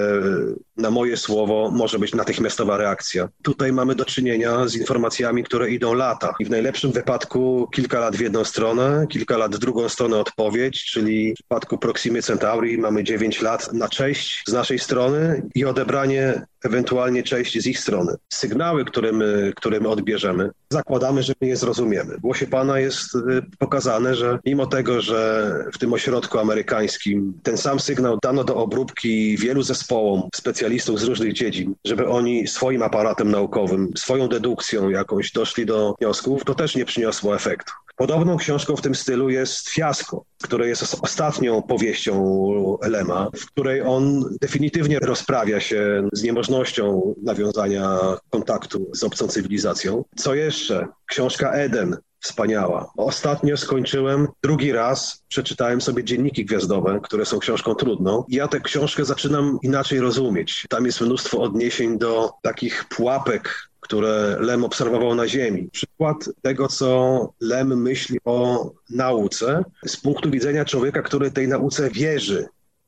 na 0.76 0.90
moje 0.90 1.16
słowo 1.16 1.70
może 1.70 1.98
być 1.98 2.14
natychmiastowa 2.14 2.76
reakcja. 2.76 3.28
Tutaj 3.42 3.72
mamy 3.72 3.94
do 3.94 4.04
czynienia 4.04 4.68
z 4.68 4.76
informacjami, 4.76 5.44
które 5.44 5.70
idą 5.70 5.94
lata. 5.94 6.34
I 6.40 6.44
w 6.44 6.50
najlepszym 6.50 6.92
wypadku 6.92 7.68
kilka 7.74 8.00
lat 8.00 8.16
w 8.16 8.20
jedną 8.20 8.44
stronę, 8.44 9.06
kilka 9.08 9.36
lat 9.36 9.56
w 9.56 9.58
drugą 9.58 9.88
stronę 9.88 10.18
odpowiedź, 10.18 10.84
czyli 10.84 11.32
w 11.32 11.34
przypadku 11.34 11.78
Proximy 11.78 12.22
Centauri 12.22 12.78
mamy 12.78 13.04
9 13.04 13.42
lat 13.42 13.72
na 13.72 13.88
cześć 13.88 14.42
z 14.46 14.52
naszej 14.52 14.78
strony 14.78 15.42
i 15.54 15.64
odebranie 15.64 16.46
ewentualnie 16.64 17.22
części 17.22 17.60
z 17.60 17.66
ich 17.66 17.78
strony. 17.78 18.14
Sygnały, 18.28 18.84
które 18.84 19.12
my, 19.12 19.52
które 19.56 19.80
my 19.80 19.88
odbierzemy, 19.88 20.50
zakładamy, 20.70 21.22
że 21.22 21.32
my 21.40 21.46
je 21.48 21.56
zrozumiemy. 21.56 22.16
W 22.16 22.20
głosie 22.20 22.46
Pana 22.46 22.78
jest 22.78 23.14
y, 23.14 23.18
pokazane, 23.58 24.14
że 24.14 24.38
mimo 24.46 24.66
tego, 24.66 25.00
że 25.00 25.52
w 25.74 25.78
tym 25.78 25.92
ośrodku 25.92 26.38
amerykańskim 26.38 27.40
ten 27.42 27.58
sam 27.58 27.80
sygnał 27.80 28.18
dano 28.22 28.44
do 28.44 28.56
obróbki 28.56 29.36
wielu 29.38 29.62
zespołom, 29.62 30.28
specjalistów 30.34 30.62
z 30.80 30.88
różnych 30.88 31.32
dziedzin, 31.32 31.74
żeby 31.84 32.08
oni 32.08 32.46
swoim 32.46 32.82
aparatem 32.82 33.30
naukowym, 33.30 33.92
swoją 33.96 34.28
dedukcją 34.28 34.90
jakąś 34.90 35.32
doszli 35.32 35.66
do 35.66 35.94
wniosków, 36.00 36.44
to 36.44 36.54
też 36.54 36.76
nie 36.76 36.84
przyniosło 36.84 37.34
efektu. 37.34 37.72
Podobną 37.96 38.36
książką 38.36 38.76
w 38.76 38.80
tym 38.80 38.94
stylu 38.94 39.30
jest 39.30 39.68
Fiasko, 39.68 40.24
które 40.42 40.68
jest 40.68 40.96
ostatnią 41.00 41.62
powieścią 41.62 42.78
Lema, 42.82 43.30
w 43.36 43.46
której 43.46 43.82
on 43.82 44.24
definitywnie 44.40 44.98
rozprawia 44.98 45.60
się 45.60 46.08
z 46.12 46.22
niemożnością 46.22 47.14
nawiązania 47.22 47.98
kontaktu 48.30 48.90
z 48.94 49.04
obcą 49.04 49.28
cywilizacją. 49.28 50.04
Co 50.16 50.34
jeszcze? 50.34 50.86
Książka 51.06 51.52
Eden, 51.52 51.96
wspaniała. 52.22 52.92
Ostatnio 52.96 53.56
skończyłem 53.56 54.28
drugi 54.42 54.72
raz, 54.72 55.24
przeczytałem 55.28 55.80
sobie 55.80 56.04
dzienniki 56.04 56.44
gwiazdowe, 56.44 57.00
które 57.02 57.26
są 57.26 57.38
książką 57.38 57.74
trudną. 57.74 58.24
Ja 58.28 58.48
tę 58.48 58.60
książkę 58.60 59.04
zaczynam 59.04 59.58
inaczej 59.62 60.00
rozumieć. 60.00 60.66
Tam 60.68 60.86
jest 60.86 61.00
mnóstwo 61.00 61.42
odniesień 61.42 61.98
do 61.98 62.30
takich 62.42 62.84
pułapek 62.88 63.72
które 63.82 64.36
Lem 64.40 64.64
obserwował 64.64 65.14
na 65.14 65.28
Ziemi. 65.28 65.68
Przykład 65.72 66.16
tego, 66.42 66.68
co 66.68 67.28
Lem 67.40 67.82
myśli 67.82 68.18
o 68.24 68.70
nauce 68.90 69.64
z 69.86 69.96
punktu 69.96 70.30
widzenia 70.30 70.64
człowieka, 70.64 71.02
który 71.02 71.30
tej 71.30 71.48
nauce 71.48 71.90
wierzy. 71.90 72.46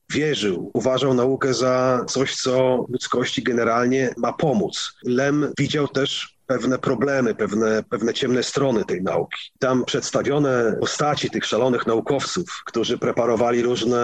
Wierzył, 0.09 0.71
uważał 0.73 1.13
naukę 1.13 1.53
za 1.53 2.05
coś, 2.07 2.35
co 2.35 2.85
ludzkości 2.89 3.43
generalnie 3.43 4.13
ma 4.17 4.33
pomóc. 4.33 4.93
Lem 5.03 5.53
widział 5.57 5.87
też 5.87 6.34
pewne 6.47 6.79
problemy, 6.79 7.35
pewne, 7.35 7.83
pewne 7.89 8.13
ciemne 8.13 8.43
strony 8.43 8.85
tej 8.85 9.03
nauki. 9.03 9.51
Tam 9.59 9.85
przedstawione 9.85 10.77
postaci 10.79 11.29
tych 11.29 11.45
szalonych 11.45 11.87
naukowców, 11.87 12.63
którzy 12.65 12.97
preparowali 12.97 13.61
różne 13.61 13.97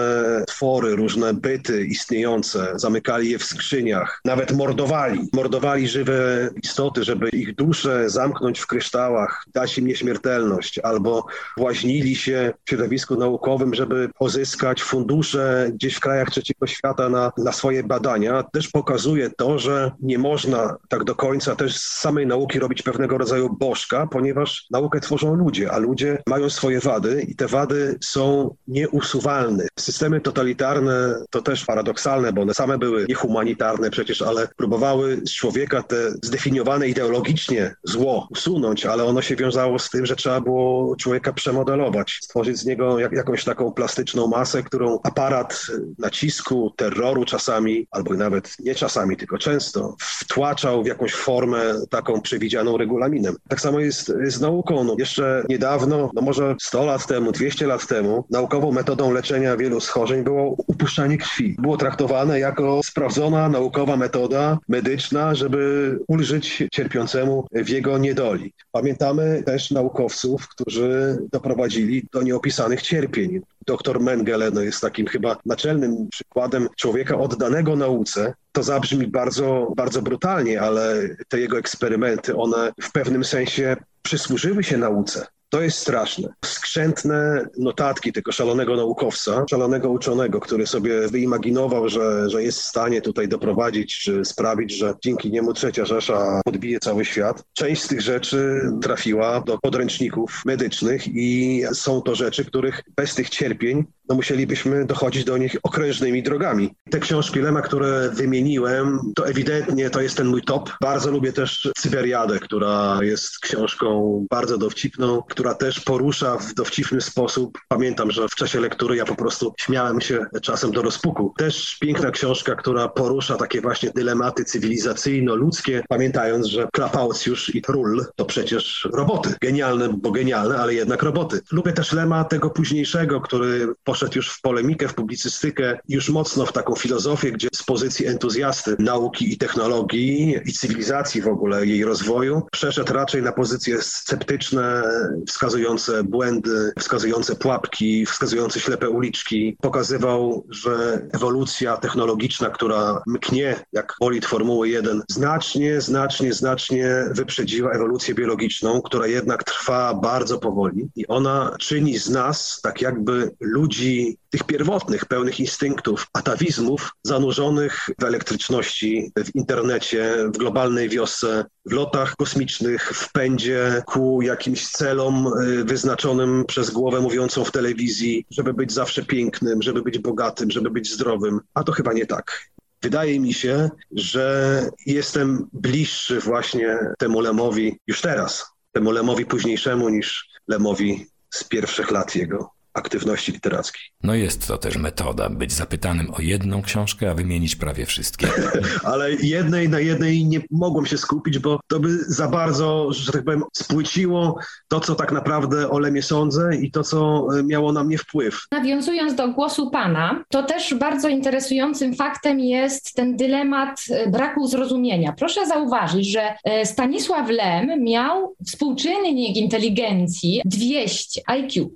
twory, 0.46 0.96
różne 0.96 1.34
byty 1.34 1.84
istniejące, 1.86 2.72
zamykali 2.76 3.30
je 3.30 3.38
w 3.38 3.44
skrzyniach, 3.44 4.20
nawet 4.24 4.52
mordowali. 4.52 5.28
Mordowali 5.32 5.88
żywe 5.88 6.50
istoty, 6.62 7.04
żeby 7.04 7.28
ich 7.28 7.54
dusze 7.54 8.10
zamknąć 8.10 8.60
w 8.60 8.66
kryształach, 8.66 9.44
dać 9.54 9.78
im 9.78 9.86
nieśmiertelność, 9.86 10.78
albo 10.78 11.26
błaźnili 11.56 12.16
się 12.16 12.52
w 12.64 12.70
środowisku 12.70 13.16
naukowym, 13.16 13.74
żeby 13.74 14.10
pozyskać 14.18 14.82
fundusze 14.82 15.70
gdzieś 15.74 15.94
w 15.94 16.00
krajach 16.00 16.30
trzeciego 16.30 16.66
świata 16.66 17.08
na, 17.08 17.32
na 17.38 17.52
swoje 17.52 17.82
badania. 17.82 18.42
Też 18.42 18.68
pokazuje 18.68 19.30
to, 19.30 19.58
że 19.58 19.90
nie 20.00 20.18
można 20.18 20.76
tak 20.88 21.04
do 21.04 21.14
końca 21.14 21.56
też 21.56 21.76
z 21.76 22.00
samej 22.00 22.26
nauki 22.32 22.58
robić 22.58 22.82
pewnego 22.82 23.18
rodzaju 23.18 23.56
bożka, 23.60 24.06
ponieważ 24.06 24.66
naukę 24.70 25.00
tworzą 25.00 25.34
ludzie, 25.34 25.72
a 25.72 25.78
ludzie 25.78 26.22
mają 26.26 26.50
swoje 26.50 26.80
wady 26.80 27.26
i 27.28 27.36
te 27.36 27.46
wady 27.46 27.98
są 28.04 28.54
nieusuwalne. 28.68 29.66
Systemy 29.78 30.20
totalitarne 30.20 31.14
to 31.30 31.42
też 31.42 31.64
paradoksalne, 31.64 32.32
bo 32.32 32.42
one 32.42 32.54
same 32.54 32.78
były 32.78 33.06
niehumanitarne 33.08 33.90
przecież, 33.90 34.22
ale 34.22 34.48
próbowały 34.56 35.16
z 35.16 35.32
człowieka 35.32 35.82
te 35.82 36.10
zdefiniowane 36.22 36.88
ideologicznie 36.88 37.74
zło 37.84 38.28
usunąć, 38.30 38.86
ale 38.86 39.04
ono 39.04 39.22
się 39.22 39.36
wiązało 39.36 39.78
z 39.78 39.90
tym, 39.90 40.06
że 40.06 40.16
trzeba 40.16 40.40
było 40.40 40.96
człowieka 40.96 41.32
przemodelować, 41.32 42.18
stworzyć 42.22 42.58
z 42.58 42.66
niego 42.66 42.98
jak, 42.98 43.12
jakąś 43.12 43.44
taką 43.44 43.72
plastyczną 43.72 44.26
masę, 44.26 44.62
którą 44.62 44.98
aparat 45.04 45.66
nacisku, 45.98 46.72
terroru 46.76 47.24
czasami, 47.24 47.86
albo 47.90 48.14
nawet 48.14 48.56
nie 48.58 48.74
czasami, 48.74 49.16
tylko 49.16 49.38
często 49.38 49.96
wtłaczał 49.98 50.82
w 50.82 50.86
jakąś 50.86 51.14
formę 51.14 51.62
taką 51.90 52.21
przewidzianą 52.22 52.76
regulaminem. 52.76 53.34
Tak 53.48 53.60
samo 53.60 53.80
jest 53.80 54.12
z 54.26 54.40
nauką. 54.40 54.84
No, 54.84 54.96
jeszcze 54.98 55.44
niedawno, 55.48 56.10
no 56.14 56.22
może 56.22 56.54
100 56.60 56.84
lat 56.84 57.06
temu, 57.06 57.32
200 57.32 57.66
lat 57.66 57.86
temu, 57.86 58.24
naukową 58.30 58.72
metodą 58.72 59.12
leczenia 59.12 59.56
wielu 59.56 59.80
schorzeń 59.80 60.24
było 60.24 60.56
upuszczanie 60.66 61.18
krwi. 61.18 61.56
Było 61.58 61.76
traktowane 61.76 62.40
jako 62.40 62.80
sprawdzona 62.84 63.48
naukowa 63.48 63.96
metoda 63.96 64.58
medyczna, 64.68 65.34
żeby 65.34 65.98
ulżyć 66.08 66.62
cierpiącemu 66.72 67.46
w 67.52 67.68
jego 67.68 67.98
niedoli. 67.98 68.52
Pamiętamy 68.72 69.42
też 69.46 69.70
naukowców, 69.70 70.48
którzy 70.48 71.18
doprowadzili 71.32 72.08
do 72.12 72.22
nieopisanych 72.22 72.82
cierpień. 72.82 73.40
Doktor 73.66 74.00
Mengele 74.00 74.50
no 74.50 74.60
jest 74.60 74.80
takim 74.80 75.06
chyba 75.06 75.36
naczelnym 75.46 76.08
przykładem 76.08 76.68
człowieka 76.76 77.18
oddanego 77.18 77.76
nauce. 77.76 78.34
To 78.52 78.62
zabrzmi 78.62 79.06
bardzo, 79.06 79.72
bardzo 79.76 80.02
brutalnie, 80.02 80.60
ale 80.60 81.08
te 81.28 81.40
jego 81.40 81.58
eksperymenty, 81.58 82.36
one 82.36 82.72
w 82.82 82.92
pewnym 82.92 83.24
sensie 83.24 83.76
przysłużyły 84.02 84.64
się 84.64 84.76
nauce. 84.76 85.26
To 85.52 85.62
jest 85.62 85.78
straszne. 85.78 86.28
Skrzętne 86.44 87.46
notatki 87.58 88.12
tego 88.12 88.32
szalonego 88.32 88.76
naukowca, 88.76 89.44
szalonego 89.50 89.90
uczonego, 89.90 90.40
który 90.40 90.66
sobie 90.66 91.08
wyimaginował, 91.08 91.88
że, 91.88 92.30
że 92.30 92.42
jest 92.42 92.58
w 92.58 92.64
stanie 92.64 93.00
tutaj 93.00 93.28
doprowadzić, 93.28 93.98
czy 93.98 94.24
sprawić, 94.24 94.72
że 94.76 94.94
dzięki 95.04 95.30
niemu 95.30 95.52
trzecia 95.52 95.84
Rzesza 95.84 96.40
podbije 96.44 96.80
cały 96.80 97.04
świat. 97.04 97.44
Część 97.52 97.82
z 97.82 97.88
tych 97.88 98.00
rzeczy 98.00 98.60
trafiła 98.82 99.40
do 99.40 99.58
podręczników 99.58 100.42
medycznych 100.46 101.08
i 101.08 101.62
są 101.72 102.02
to 102.02 102.14
rzeczy, 102.14 102.44
których 102.44 102.82
bez 102.96 103.14
tych 103.14 103.30
cierpień 103.30 103.84
no 104.12 104.16
musielibyśmy 104.16 104.84
dochodzić 104.84 105.24
do 105.24 105.36
nich 105.36 105.56
okrężnymi 105.62 106.22
drogami. 106.22 106.70
Te 106.90 107.00
książki 107.00 107.40
Lema, 107.40 107.62
które 107.62 108.10
wymieniłem, 108.14 108.98
to 109.14 109.28
ewidentnie 109.28 109.90
to 109.90 110.00
jest 110.00 110.16
ten 110.16 110.26
mój 110.26 110.42
top. 110.42 110.70
Bardzo 110.80 111.10
lubię 111.10 111.32
też 111.32 111.70
Cyberiadę, 111.76 112.38
która 112.38 112.98
jest 113.00 113.38
książką 113.38 114.26
bardzo 114.30 114.58
dowcipną, 114.58 115.22
która 115.28 115.54
też 115.54 115.80
porusza 115.80 116.38
w 116.38 116.54
dowcipny 116.54 117.00
sposób. 117.00 117.58
Pamiętam, 117.68 118.10
że 118.10 118.28
w 118.28 118.34
czasie 118.34 118.60
lektury 118.60 118.96
ja 118.96 119.04
po 119.04 119.14
prostu 119.14 119.54
śmiałem 119.58 120.00
się 120.00 120.26
czasem 120.42 120.72
do 120.72 120.82
rozpuku. 120.82 121.34
Też 121.38 121.76
piękna 121.80 122.10
książka, 122.10 122.54
która 122.54 122.88
porusza 122.88 123.36
takie 123.36 123.60
właśnie 123.60 123.90
dylematy 123.94 124.44
cywilizacyjno-ludzkie, 124.44 125.82
pamiętając, 125.88 126.46
że 126.46 126.68
Klapaucjusz 126.72 127.54
i 127.54 127.62
Trull 127.62 128.04
to 128.16 128.24
przecież 128.24 128.88
roboty. 128.92 129.34
Genialne, 129.40 129.88
bo 129.88 130.10
genialne, 130.10 130.58
ale 130.58 130.74
jednak 130.74 131.02
roboty. 131.02 131.40
Lubię 131.52 131.72
też 131.72 131.92
Lema 131.92 132.24
tego 132.24 132.50
późniejszego, 132.50 133.20
który 133.20 133.68
poszedł 133.84 134.01
już 134.16 134.30
w 134.30 134.40
polemikę, 134.40 134.88
w 134.88 134.94
publicystykę, 134.94 135.78
już 135.88 136.08
mocno 136.08 136.46
w 136.46 136.52
taką 136.52 136.74
filozofię, 136.74 137.32
gdzie 137.32 137.48
z 137.54 137.62
pozycji 137.62 138.06
entuzjasty 138.06 138.76
nauki 138.78 139.32
i 139.32 139.38
technologii 139.38 140.36
i 140.44 140.52
cywilizacji 140.52 141.22
w 141.22 141.28
ogóle, 141.28 141.66
jej 141.66 141.84
rozwoju, 141.84 142.42
przeszedł 142.52 142.92
raczej 142.92 143.22
na 143.22 143.32
pozycje 143.32 143.82
sceptyczne, 143.82 144.82
wskazujące 145.26 146.04
błędy, 146.04 146.72
wskazujące 146.78 147.36
pułapki, 147.36 148.06
wskazujące 148.06 148.60
ślepe 148.60 148.90
uliczki. 148.90 149.56
Pokazywał, 149.60 150.46
że 150.50 151.06
ewolucja 151.12 151.76
technologiczna, 151.76 152.50
która 152.50 153.02
mknie, 153.06 153.64
jak 153.72 153.94
bolid 154.00 154.26
Formuły 154.26 154.68
1, 154.68 155.02
znacznie, 155.08 155.80
znacznie, 155.80 156.32
znacznie 156.32 157.04
wyprzedziła 157.10 157.72
ewolucję 157.72 158.14
biologiczną, 158.14 158.82
która 158.82 159.06
jednak 159.06 159.44
trwa 159.44 159.94
bardzo 159.94 160.38
powoli 160.38 160.88
i 160.96 161.06
ona 161.06 161.56
czyni 161.58 161.98
z 161.98 162.10
nas 162.10 162.60
tak 162.62 162.82
jakby 162.82 163.30
ludzi 163.40 163.81
tych 164.30 164.44
pierwotnych, 164.44 165.04
pełnych 165.04 165.40
instynktów, 165.40 166.06
atawizmów, 166.12 166.90
zanurzonych 167.02 167.90
w 168.00 168.04
elektryczności, 168.04 169.12
w 169.24 169.34
internecie, 169.34 170.16
w 170.34 170.38
globalnej 170.38 170.88
wiosce, 170.88 171.44
w 171.66 171.72
lotach 171.72 172.16
kosmicznych, 172.16 172.90
w 172.94 173.12
pędzie 173.12 173.82
ku 173.86 174.22
jakimś 174.22 174.68
celom 174.68 175.26
y, 175.26 175.64
wyznaczonym 175.64 176.44
przez 176.44 176.70
głowę 176.70 177.00
mówiącą 177.00 177.44
w 177.44 177.52
telewizji, 177.52 178.26
żeby 178.30 178.54
być 178.54 178.72
zawsze 178.72 179.04
pięknym, 179.04 179.62
żeby 179.62 179.82
być 179.82 179.98
bogatym, 179.98 180.50
żeby 180.50 180.70
być 180.70 180.92
zdrowym. 180.92 181.40
A 181.54 181.64
to 181.64 181.72
chyba 181.72 181.92
nie 181.92 182.06
tak. 182.06 182.48
Wydaje 182.82 183.20
mi 183.20 183.34
się, 183.34 183.70
że 183.92 184.66
jestem 184.86 185.48
bliższy 185.52 186.20
właśnie 186.20 186.78
temu 186.98 187.20
Lemowi 187.20 187.78
już 187.86 188.00
teraz, 188.00 188.46
temu 188.72 188.90
Lemowi 188.90 189.26
późniejszemu 189.26 189.88
niż 189.88 190.28
Lemowi 190.48 191.06
z 191.30 191.44
pierwszych 191.44 191.90
lat 191.90 192.16
jego 192.16 192.61
aktywności 192.74 193.32
literackiej. 193.32 193.82
No 194.02 194.14
jest 194.14 194.48
to 194.48 194.58
też 194.58 194.76
metoda, 194.76 195.30
być 195.30 195.52
zapytanym 195.52 196.14
o 196.14 196.20
jedną 196.20 196.62
książkę, 196.62 197.10
a 197.10 197.14
wymienić 197.14 197.56
prawie 197.56 197.86
wszystkie. 197.86 198.28
Ale 198.92 199.12
jednej 199.12 199.68
na 199.68 199.80
jednej 199.80 200.24
nie 200.24 200.40
mogłem 200.50 200.86
się 200.86 200.98
skupić, 200.98 201.38
bo 201.38 201.60
to 201.66 201.80
by 201.80 201.98
za 201.98 202.28
bardzo, 202.28 202.92
że 202.92 203.12
tak 203.12 203.24
powiem, 203.24 203.42
spłyciło 203.52 204.38
to, 204.68 204.80
co 204.80 204.94
tak 204.94 205.12
naprawdę 205.12 205.70
o 205.70 205.78
Lemie 205.78 206.02
sądzę 206.02 206.56
i 206.56 206.70
to, 206.70 206.82
co 206.82 207.26
e, 207.38 207.42
miało 207.42 207.72
na 207.72 207.84
mnie 207.84 207.98
wpływ. 207.98 208.46
Nawiązując 208.52 209.14
do 209.14 209.28
głosu 209.28 209.70
pana, 209.70 210.24
to 210.28 210.42
też 210.42 210.74
bardzo 210.74 211.08
interesującym 211.08 211.94
faktem 211.94 212.40
jest 212.40 212.94
ten 212.94 213.16
dylemat 213.16 213.80
e, 213.90 214.10
braku 214.10 214.46
zrozumienia. 214.46 215.12
Proszę 215.12 215.46
zauważyć, 215.46 216.12
że 216.12 216.34
e, 216.44 216.66
Stanisław 216.66 217.30
Lem 217.30 217.84
miał 217.84 218.34
współczynnik 218.46 219.36
inteligencji 219.36 220.42
200 220.44 221.20
IQ. 221.26 221.74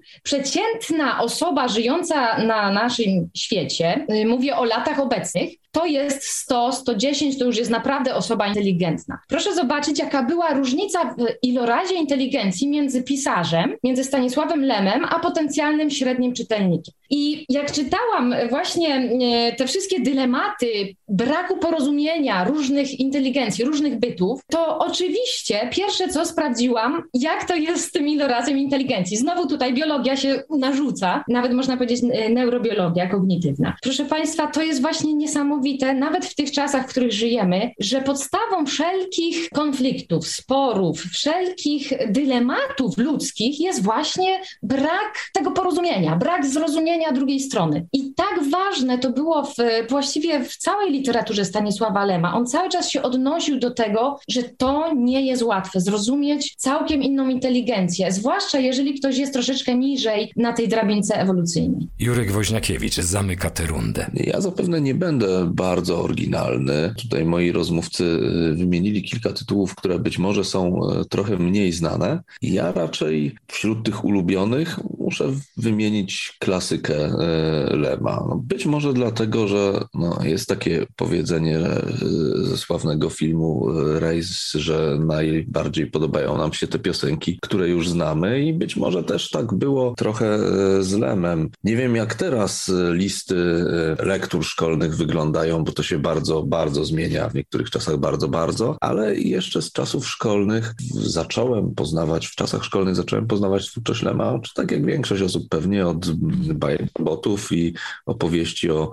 Przeciętna 0.87 1.23
osoba 1.23 1.69
żyjąca 1.69 2.39
na 2.39 2.71
naszym 2.71 3.31
świecie, 3.37 4.07
y, 4.11 4.27
mówię 4.27 4.57
o 4.57 4.65
latach 4.65 5.01
obecnych, 5.01 5.51
to 5.77 5.87
jest 5.87 6.23
100, 6.23 6.73
110, 6.73 7.39
to 7.39 7.45
już 7.45 7.57
jest 7.57 7.71
naprawdę 7.71 8.15
osoba 8.15 8.47
inteligentna. 8.47 9.19
Proszę 9.29 9.55
zobaczyć, 9.55 9.99
jaka 9.99 10.23
była 10.23 10.55
różnica 10.55 11.05
w 11.05 11.47
ilorazie 11.47 11.95
inteligencji 11.95 12.69
między 12.69 13.03
pisarzem, 13.03 13.75
między 13.85 14.05
Stanisławem 14.05 14.65
Lemem, 14.65 15.05
a 15.05 15.21
potencjalnym 15.21 15.91
średnim 15.91 16.33
czytelnikiem. 16.33 16.95
I 17.11 17.47
jak 17.49 17.73
czytałam 17.73 18.35
właśnie 18.51 18.95
e, 18.95 19.53
te 19.53 19.67
wszystkie 19.67 20.01
dylematy 20.01 20.95
braku 21.09 21.57
porozumienia 21.57 22.45
różnych 22.45 23.01
inteligencji, 23.01 23.65
różnych 23.65 23.99
bytów, 23.99 24.41
to 24.51 24.79
oczywiście 24.79 25.69
pierwsze 25.73 26.09
co 26.09 26.27
sprawdziłam, 26.27 27.03
jak 27.15 27.49
to 27.49 27.55
jest 27.55 27.85
z 27.85 27.93
tym 27.93 28.09
ilorazem 28.09 28.59
inteligencji. 28.59 29.17
Znowu 29.17 29.47
tutaj 29.47 29.75
biologia 29.75 30.17
się 30.17 30.43
narzuca, 30.59 31.25
nawet 31.29 31.53
można 31.53 31.77
powiedzieć 31.77 32.05
e, 32.13 32.29
neurobiologia 32.29 33.09
kognitywna. 33.09 33.77
Proszę 33.83 34.05
Państwa, 34.05 34.47
to 34.47 34.63
jest 34.63 34.81
właśnie 34.81 35.15
niesamowite, 35.15 35.66
nawet 35.95 36.27
w 36.27 36.35
tych 36.35 36.53
czasach, 36.53 36.87
w 36.87 36.91
których 36.91 37.13
żyjemy, 37.13 37.71
że 37.79 38.03
podstawą 38.03 38.67
wszelkich 38.67 39.51
konfliktów, 39.51 40.27
sporów, 40.29 41.01
wszelkich 41.01 41.93
dylematów 42.09 42.99
ludzkich 42.99 43.61
jest 43.61 43.83
właśnie 43.83 44.41
brak 44.63 45.31
tego 45.33 45.51
porozumienia, 45.51 46.17
brak 46.17 46.47
zrozumienia 46.47 47.13
drugiej 47.13 47.41
strony. 47.41 47.87
I 47.93 48.06
ważne 48.51 48.99
to 48.99 49.11
było 49.13 49.45
w, 49.45 49.55
właściwie 49.89 50.45
w 50.45 50.57
całej 50.57 50.93
literaturze 50.93 51.45
Stanisława 51.45 52.05
Lema. 52.05 52.35
On 52.35 52.47
cały 52.47 52.69
czas 52.69 52.91
się 52.91 53.03
odnosił 53.03 53.59
do 53.59 53.71
tego, 53.71 54.19
że 54.29 54.43
to 54.43 54.95
nie 54.95 55.27
jest 55.27 55.43
łatwe 55.43 55.81
zrozumieć 55.81 56.55
całkiem 56.57 57.03
inną 57.03 57.29
inteligencję, 57.29 58.13
zwłaszcza 58.13 58.59
jeżeli 58.59 58.99
ktoś 58.99 59.19
jest 59.19 59.33
troszeczkę 59.33 59.75
niżej 59.75 60.33
na 60.37 60.53
tej 60.53 60.69
drabince 60.69 61.21
ewolucyjnej. 61.21 61.89
Jurek 61.99 62.33
Woźniakiewicz 62.33 62.95
zamyka 62.95 63.51
tę 63.51 63.67
rundę. 63.67 64.11
Ja 64.15 64.41
zapewne 64.41 64.81
nie 64.81 64.95
będę 64.95 65.51
bardzo 65.55 66.03
oryginalny. 66.03 66.95
Tutaj 67.03 67.25
moi 67.25 67.53
rozmówcy 67.53 68.05
y, 68.05 68.55
wymienili 68.55 69.03
kilka 69.03 69.33
tytułów, 69.33 69.75
które 69.75 69.99
być 69.99 70.19
może 70.19 70.45
są 70.45 70.81
e, 70.91 71.05
trochę 71.05 71.37
mniej 71.37 71.73
znane. 71.73 72.23
Ja 72.43 72.73
raczej 72.73 73.35
wśród 73.47 73.85
tych 73.85 74.05
ulubionych 74.05 74.81
muszę 75.07 75.33
wymienić 75.57 76.37
klasykę 76.39 76.97
e, 76.97 77.77
Lema. 77.77 78.25
No, 78.29 78.43
być 78.45 78.67
może 78.67 78.93
dlatego, 78.93 79.49
że 79.49 79.85
no, 79.95 80.19
jest 80.23 80.49
takie 80.49 80.87
powiedzenie 80.97 81.59
e, 81.59 81.83
ze 82.37 82.57
sławnego 82.57 83.11
filmu 83.11 83.67
Race, 83.99 84.59
że 84.59 84.99
najbardziej 85.01 85.87
podobają 85.87 86.39
nam 86.39 86.53
się 86.53 86.67
te 86.67 86.79
piosenki, 86.79 87.39
które 87.43 87.69
już 87.69 87.89
znamy 87.89 88.45
i 88.45 88.53
być 88.53 88.77
może 88.77 89.05
też 89.05 89.31
tak 89.31 89.55
było 89.55 89.95
trochę 89.95 90.39
z 90.81 90.93
Lemem. 90.93 91.51
Nie 91.65 91.77
wiem 91.77 91.97
jak 91.97 92.15
teraz 92.15 92.71
listy 92.91 93.65
lektur 94.03 94.45
szkolnych 94.45 94.97
wyglądają, 94.97 95.65
bo 95.65 95.73
to 95.73 95.83
się 95.83 95.99
bardzo, 95.99 96.43
bardzo 96.43 96.85
zmienia, 96.85 97.29
w 97.29 97.35
niektórych 97.35 97.71
czasach 97.71 97.97
bardzo, 97.97 98.29
bardzo, 98.29 98.77
ale 98.81 99.17
jeszcze 99.17 99.63
z 99.63 99.73
czasów 99.73 100.09
szkolnych 100.09 100.75
zacząłem 100.95 101.75
poznawać, 101.75 102.27
w 102.27 102.35
czasach 102.35 102.65
szkolnych 102.65 102.97
zacząłem 102.97 103.27
poznawać 103.27 103.67
twórczość 103.67 104.03
Lema, 104.03 104.39
czy 104.39 104.55
tak 104.55 104.71
jak 104.71 104.83
większość 104.97 105.23
osób 105.23 105.49
pewnie 105.49 105.87
od 105.87 106.13
bajek 106.55 106.91
botów 107.01 107.53
i 107.53 107.75
opowieści 108.07 108.71
o 108.71 108.91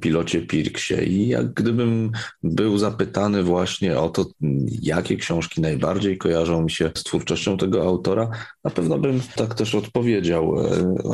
pilocie 0.00 0.42
Pirksie 0.42 0.94
i 0.94 1.28
jak 1.28 1.54
gdybym 1.54 2.12
był 2.42 2.78
zapytany 2.78 3.42
właśnie 3.42 3.98
o 3.98 4.08
to, 4.08 4.26
jakie 4.82 5.16
książki 5.16 5.60
najbardziej 5.60 6.18
kojarzą 6.18 6.62
mi 6.62 6.70
się 6.70 6.90
z 6.94 7.02
twórczością 7.04 7.56
tego 7.56 7.82
autora, 7.82 8.30
na 8.64 8.70
pewno 8.70 8.98
bym 8.98 9.20
tak 9.36 9.54
też 9.54 9.74
odpowiedział. 9.74 10.58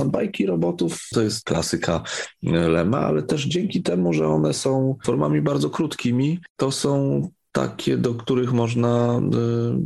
E, 0.00 0.04
bajki 0.04 0.46
robotów 0.46 1.08
to 1.14 1.22
jest 1.22 1.44
klasyka 1.44 2.02
Lema, 2.42 2.98
ale 2.98 3.22
też 3.22 3.44
dzięki 3.46 3.82
temu, 3.82 4.12
że 4.12 4.26
one 4.26 4.54
są 4.54 4.96
formami 5.04 5.40
bardzo 5.42 5.70
krótkimi, 5.70 6.38
to 6.56 6.70
są 6.70 7.22
takie, 7.52 7.96
do 7.96 8.14
których 8.14 8.52
można 8.52 9.20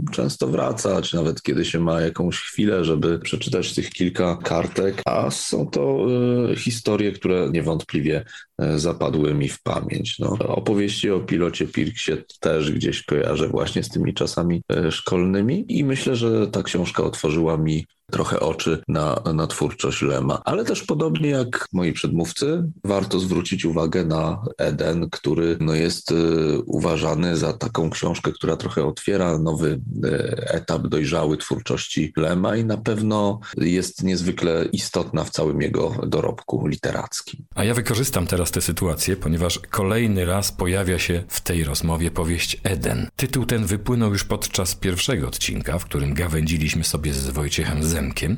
y, 0.09 0.12
często 0.12 0.47
wracać, 0.47 1.12
nawet 1.12 1.42
kiedy 1.42 1.64
się 1.64 1.80
ma 1.80 2.00
jakąś 2.00 2.37
chwilę, 2.37 2.85
żeby 2.85 3.18
przeczytać 3.18 3.75
tych 3.75 3.90
kilka 3.90 4.37
kartek, 4.37 5.02
a 5.06 5.30
są 5.30 5.66
to 5.66 6.06
y, 6.52 6.56
historie, 6.56 7.12
które 7.12 7.50
niewątpliwie 7.50 8.25
y, 8.62 8.78
zapadły 8.78 9.35
mi 9.35 9.49
w 9.49 9.62
pamięć. 9.62 10.18
No, 10.18 10.28
opowieści 10.38 11.11
o 11.11 11.21
pilocie 11.21 11.66
Pirksie 11.66 12.12
też 12.40 12.73
gdzieś 12.73 13.02
kojarzę 13.02 13.49
właśnie 13.49 13.83
z 13.83 13.88
tymi 13.88 14.14
czasami 14.14 14.62
szkolnymi 14.90 15.64
i 15.68 15.85
myślę, 15.85 16.16
że 16.16 16.47
ta 16.47 16.62
książka 16.62 17.02
otworzyła 17.02 17.56
mi 17.56 17.87
trochę 18.11 18.40
oczy 18.40 18.82
na, 18.88 19.23
na 19.34 19.46
twórczość 19.46 20.02
Lema. 20.02 20.42
Ale 20.44 20.64
też 20.64 20.82
podobnie 20.82 21.28
jak 21.28 21.68
moi 21.73 21.92
przedmówcy, 21.92 22.64
warto 22.84 23.20
zwrócić 23.20 23.64
uwagę 23.64 24.04
na 24.04 24.44
Eden, 24.58 25.11
który 25.11 25.56
no, 25.61 25.75
jest 25.75 26.11
y, 26.11 26.14
uważany 26.66 27.37
za 27.37 27.52
taką 27.52 27.90
książkę, 27.90 28.32
która 28.32 28.56
trochę 28.56 28.87
otwiera 28.87 29.38
nowy 29.38 29.80
y, 30.04 30.11
etap 30.49 30.87
dojrzały 30.87 31.37
twórczości 31.37 32.12
Lema 32.16 32.56
i 32.56 32.64
na 32.64 32.76
pewno 32.76 33.40
jest 33.56 34.02
niezwykle 34.02 34.64
istotna 34.73 35.25
w 35.25 35.30
całym 35.30 35.62
jego 35.62 35.94
dorobku 36.06 36.66
literackim. 36.66 37.44
A 37.54 37.64
ja 37.64 37.75
wykorzystam 37.75 38.26
teraz 38.26 38.50
tę 38.50 38.61
sytuację, 38.61 39.16
ponieważ 39.16 39.58
kolejny 39.70 40.25
raz 40.25 40.52
pojawia 40.52 40.99
się 40.99 41.25
w 41.28 41.40
tej 41.40 41.64
rozmowie 41.64 42.11
powieść 42.11 42.61
Eden. 42.62 43.08
Tytuł 43.16 43.46
ten 43.46 43.66
wypłynął 43.66 44.12
już 44.12 44.25
podczas 44.25 44.75
pierwszego 44.75 45.28
odcinka, 45.28 45.78
w 45.78 45.84
którym 45.84 46.14
gawędziliśmy 46.14 46.84
sobie 46.84 47.12
z 47.12 47.30
Wojciechem 47.30 47.84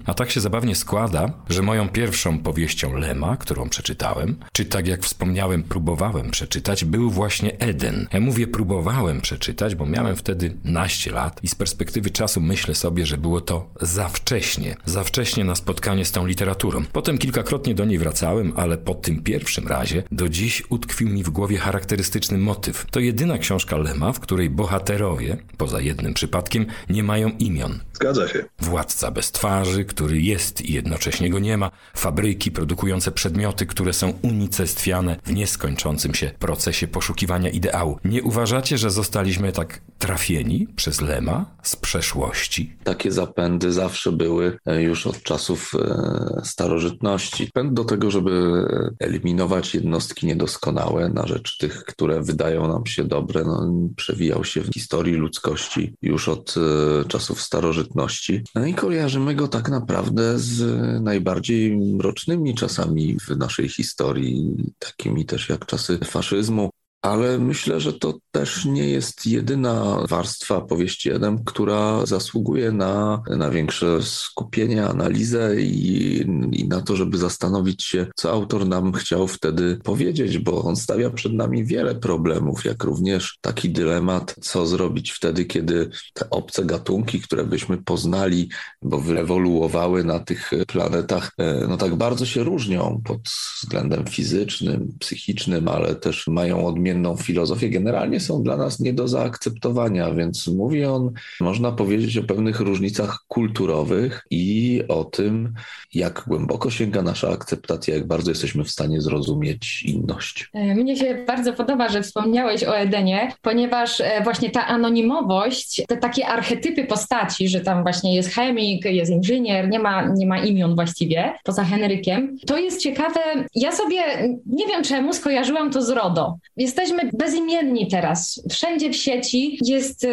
A 0.06 0.14
tak 0.14 0.30
się 0.30 0.40
zabawnie 0.40 0.74
składa, 0.74 1.32
że 1.48 1.62
moją 1.62 1.88
pierwszą 1.88 2.38
powieścią 2.38 2.96
Lema, 2.96 3.36
którą 3.36 3.68
przeczytałem, 3.68 4.36
czy 4.52 4.64
tak 4.64 4.86
jak 4.86 5.02
wspomniałem, 5.02 5.62
próbowałem 5.62 6.30
przeczytać, 6.30 6.84
był 6.84 7.10
właśnie 7.10 7.58
Eden. 7.58 8.08
Ja 8.12 8.20
mówię 8.20 8.46
próbowałem 8.46 9.20
przeczytać, 9.20 9.74
bo 9.74 9.86
miałem 9.86 10.16
wtedy 10.16 10.56
naście 10.64 11.12
lat 11.12 11.40
i 11.42 11.48
z 11.48 11.54
perspektywy 11.54 12.10
czasu 12.10 12.40
myślę 12.40 12.74
sobie, 12.74 13.06
że 13.06 13.18
było 13.18 13.40
to 13.40 13.70
za 13.80 14.08
wcześnie. 14.08 14.76
Za 14.84 15.04
wcześnie 15.04 15.44
na 15.44 15.54
spotkanie 15.54 16.04
z 16.04 16.12
tą 16.12 16.26
literaturą. 16.26 16.84
Potem 16.92 17.18
kilkakrotnie 17.18 17.74
do 17.74 17.84
niej 17.84 17.98
wracałem, 17.98 18.52
ale 18.56 18.78
po 18.78 18.94
tym 18.94 19.22
pierwszym 19.22 19.68
razie 19.68 20.02
do 20.12 20.28
dziś 20.28 20.62
utkwił 20.68 21.08
mi 21.08 21.22
w 21.22 21.30
głowie 21.30 21.58
charakterystyczny 21.58 22.38
motyw. 22.38 22.86
To 22.90 23.00
jedyna 23.00 23.38
książka 23.38 23.76
Lema, 23.76 24.12
w 24.12 24.20
której 24.20 24.50
bohaterowie, 24.50 25.36
poza 25.56 25.80
jednym 25.80 26.14
przypadkiem, 26.14 26.66
nie 26.90 27.02
mają 27.02 27.30
imion. 27.30 27.80
Zgadza 27.92 28.28
się. 28.28 28.44
Władca 28.58 29.10
bez 29.10 29.32
twarzy, 29.32 29.45
który 29.84 30.20
jest 30.20 30.60
i 30.60 30.72
jednocześnie 30.72 31.30
go 31.30 31.38
nie 31.38 31.56
ma, 31.56 31.70
fabryki 31.96 32.50
produkujące 32.50 33.12
przedmioty, 33.12 33.66
które 33.66 33.92
są 33.92 34.12
unicestwiane 34.22 35.16
w 35.24 35.32
nieskończącym 35.32 36.14
się 36.14 36.30
procesie 36.38 36.88
poszukiwania 36.88 37.50
ideału. 37.50 37.98
Nie 38.04 38.22
uważacie, 38.22 38.78
że 38.78 38.90
zostaliśmy 38.90 39.52
tak 39.52 39.80
trafieni 39.98 40.66
przez 40.76 41.00
Lema 41.00 41.44
z 41.62 41.76
przeszłości? 41.76 42.76
Takie 42.84 43.12
zapędy 43.12 43.72
zawsze 43.72 44.12
były 44.12 44.58
e, 44.66 44.82
już 44.82 45.06
od 45.06 45.22
czasów 45.22 45.72
e, 45.74 46.40
starożytności. 46.44 47.50
Pęd 47.54 47.72
do 47.72 47.84
tego, 47.84 48.10
żeby 48.10 48.64
eliminować 48.98 49.74
jednostki 49.74 50.26
niedoskonałe 50.26 51.08
na 51.08 51.26
rzecz 51.26 51.58
tych, 51.58 51.84
które 51.84 52.22
wydają 52.22 52.68
nam 52.68 52.86
się 52.86 53.04
dobre, 53.04 53.44
no, 53.44 53.72
przewijał 53.96 54.44
się 54.44 54.60
w 54.60 54.74
historii 54.74 55.14
ludzkości 55.14 55.94
już 56.02 56.28
od 56.28 56.54
e, 56.56 57.04
czasów 57.08 57.40
starożytności. 57.40 58.42
No 58.54 58.66
i 58.66 58.74
kojarzymy 58.74 59.34
go 59.36 59.48
tak 59.48 59.68
naprawdę 59.68 60.38
z 60.38 60.62
najbardziej 61.02 61.76
mrocznymi 61.76 62.54
czasami 62.54 63.16
w 63.20 63.36
naszej 63.36 63.68
historii, 63.68 64.56
takimi 64.78 65.26
też 65.26 65.48
jak 65.48 65.66
czasy 65.66 65.98
faszyzmu, 66.04 66.70
ale 67.06 67.38
myślę, 67.38 67.80
że 67.80 67.92
to 67.92 68.18
też 68.30 68.64
nie 68.64 68.88
jest 68.88 69.26
jedyna 69.26 69.98
warstwa 70.08 70.60
powieści 70.60 71.10
Edem, 71.10 71.44
która 71.44 72.06
zasługuje 72.06 72.72
na, 72.72 73.22
na 73.36 73.50
większe 73.50 74.02
skupienie, 74.02 74.86
analizę 74.86 75.60
i, 75.60 76.20
i 76.52 76.68
na 76.68 76.82
to, 76.82 76.96
żeby 76.96 77.18
zastanowić 77.18 77.84
się, 77.84 78.06
co 78.16 78.30
autor 78.32 78.68
nam 78.68 78.92
chciał 78.92 79.28
wtedy 79.28 79.78
powiedzieć, 79.84 80.38
bo 80.38 80.62
on 80.62 80.76
stawia 80.76 81.10
przed 81.10 81.32
nami 81.32 81.64
wiele 81.64 81.94
problemów, 81.94 82.64
jak 82.64 82.84
również 82.84 83.38
taki 83.40 83.70
dylemat, 83.70 84.34
co 84.40 84.66
zrobić 84.66 85.10
wtedy, 85.10 85.44
kiedy 85.44 85.90
te 86.14 86.30
obce 86.30 86.64
gatunki, 86.64 87.20
które 87.20 87.44
byśmy 87.44 87.78
poznali, 87.78 88.50
bo 88.82 89.00
wyewoluowały 89.00 90.04
na 90.04 90.20
tych 90.20 90.50
planetach, 90.68 91.30
e, 91.38 91.66
no 91.68 91.76
tak 91.76 91.94
bardzo 91.94 92.26
się 92.26 92.42
różnią 92.42 93.00
pod 93.04 93.20
względem 93.62 94.06
fizycznym, 94.06 94.96
psychicznym, 95.00 95.68
ale 95.68 95.94
też 95.94 96.26
mają 96.26 96.66
odmienne 96.66 96.95
odmienną 96.96 97.16
filozofię, 97.16 97.70
generalnie 97.70 98.20
są 98.20 98.42
dla 98.42 98.56
nas 98.56 98.80
nie 98.80 98.92
do 98.92 99.08
zaakceptowania, 99.08 100.10
więc 100.10 100.46
mówi 100.46 100.84
on, 100.84 101.12
można 101.40 101.72
powiedzieć 101.72 102.18
o 102.18 102.22
pewnych 102.22 102.60
różnicach 102.60 103.24
kulturowych 103.28 104.26
i 104.30 104.82
o 104.88 105.04
tym, 105.04 105.54
jak 105.94 106.24
głęboko 106.26 106.70
sięga 106.70 107.02
nasza 107.02 107.28
akceptacja, 107.28 107.94
jak 107.94 108.06
bardzo 108.06 108.30
jesteśmy 108.30 108.64
w 108.64 108.70
stanie 108.70 109.00
zrozumieć 109.00 109.82
inność. 109.82 110.50
E, 110.54 110.74
mnie 110.74 110.96
się 110.96 111.24
bardzo 111.26 111.52
podoba, 111.52 111.88
że 111.88 112.02
wspomniałeś 112.02 112.64
o 112.64 112.76
Edenie, 112.78 113.32
ponieważ 113.42 114.00
e, 114.00 114.20
właśnie 114.24 114.50
ta 114.50 114.66
anonimowość, 114.66 115.82
te 115.88 115.96
takie 115.96 116.26
archetypy 116.26 116.84
postaci, 116.84 117.48
że 117.48 117.60
tam 117.60 117.82
właśnie 117.82 118.14
jest 118.14 118.30
chemik, 118.30 118.84
jest 118.84 119.12
inżynier, 119.12 119.68
nie 119.68 119.78
ma, 119.78 120.06
nie 120.06 120.26
ma 120.26 120.38
imion 120.38 120.74
właściwie, 120.74 121.32
poza 121.44 121.64
Henrykiem, 121.64 122.36
to 122.46 122.58
jest 122.58 122.80
ciekawe. 122.80 123.20
Ja 123.54 123.72
sobie 123.72 124.00
nie 124.46 124.66
wiem 124.66 124.82
czemu 124.82 125.12
skojarzyłam 125.12 125.70
to 125.70 125.82
z 125.82 125.90
RODO. 125.90 126.38
Jesteśmy 126.56 126.85
jesteśmy 126.86 127.10
bezimienni 127.12 127.88
teraz. 127.88 128.42
Wszędzie 128.50 128.90
w 128.90 128.96
sieci 128.96 129.58
jest 129.64 130.06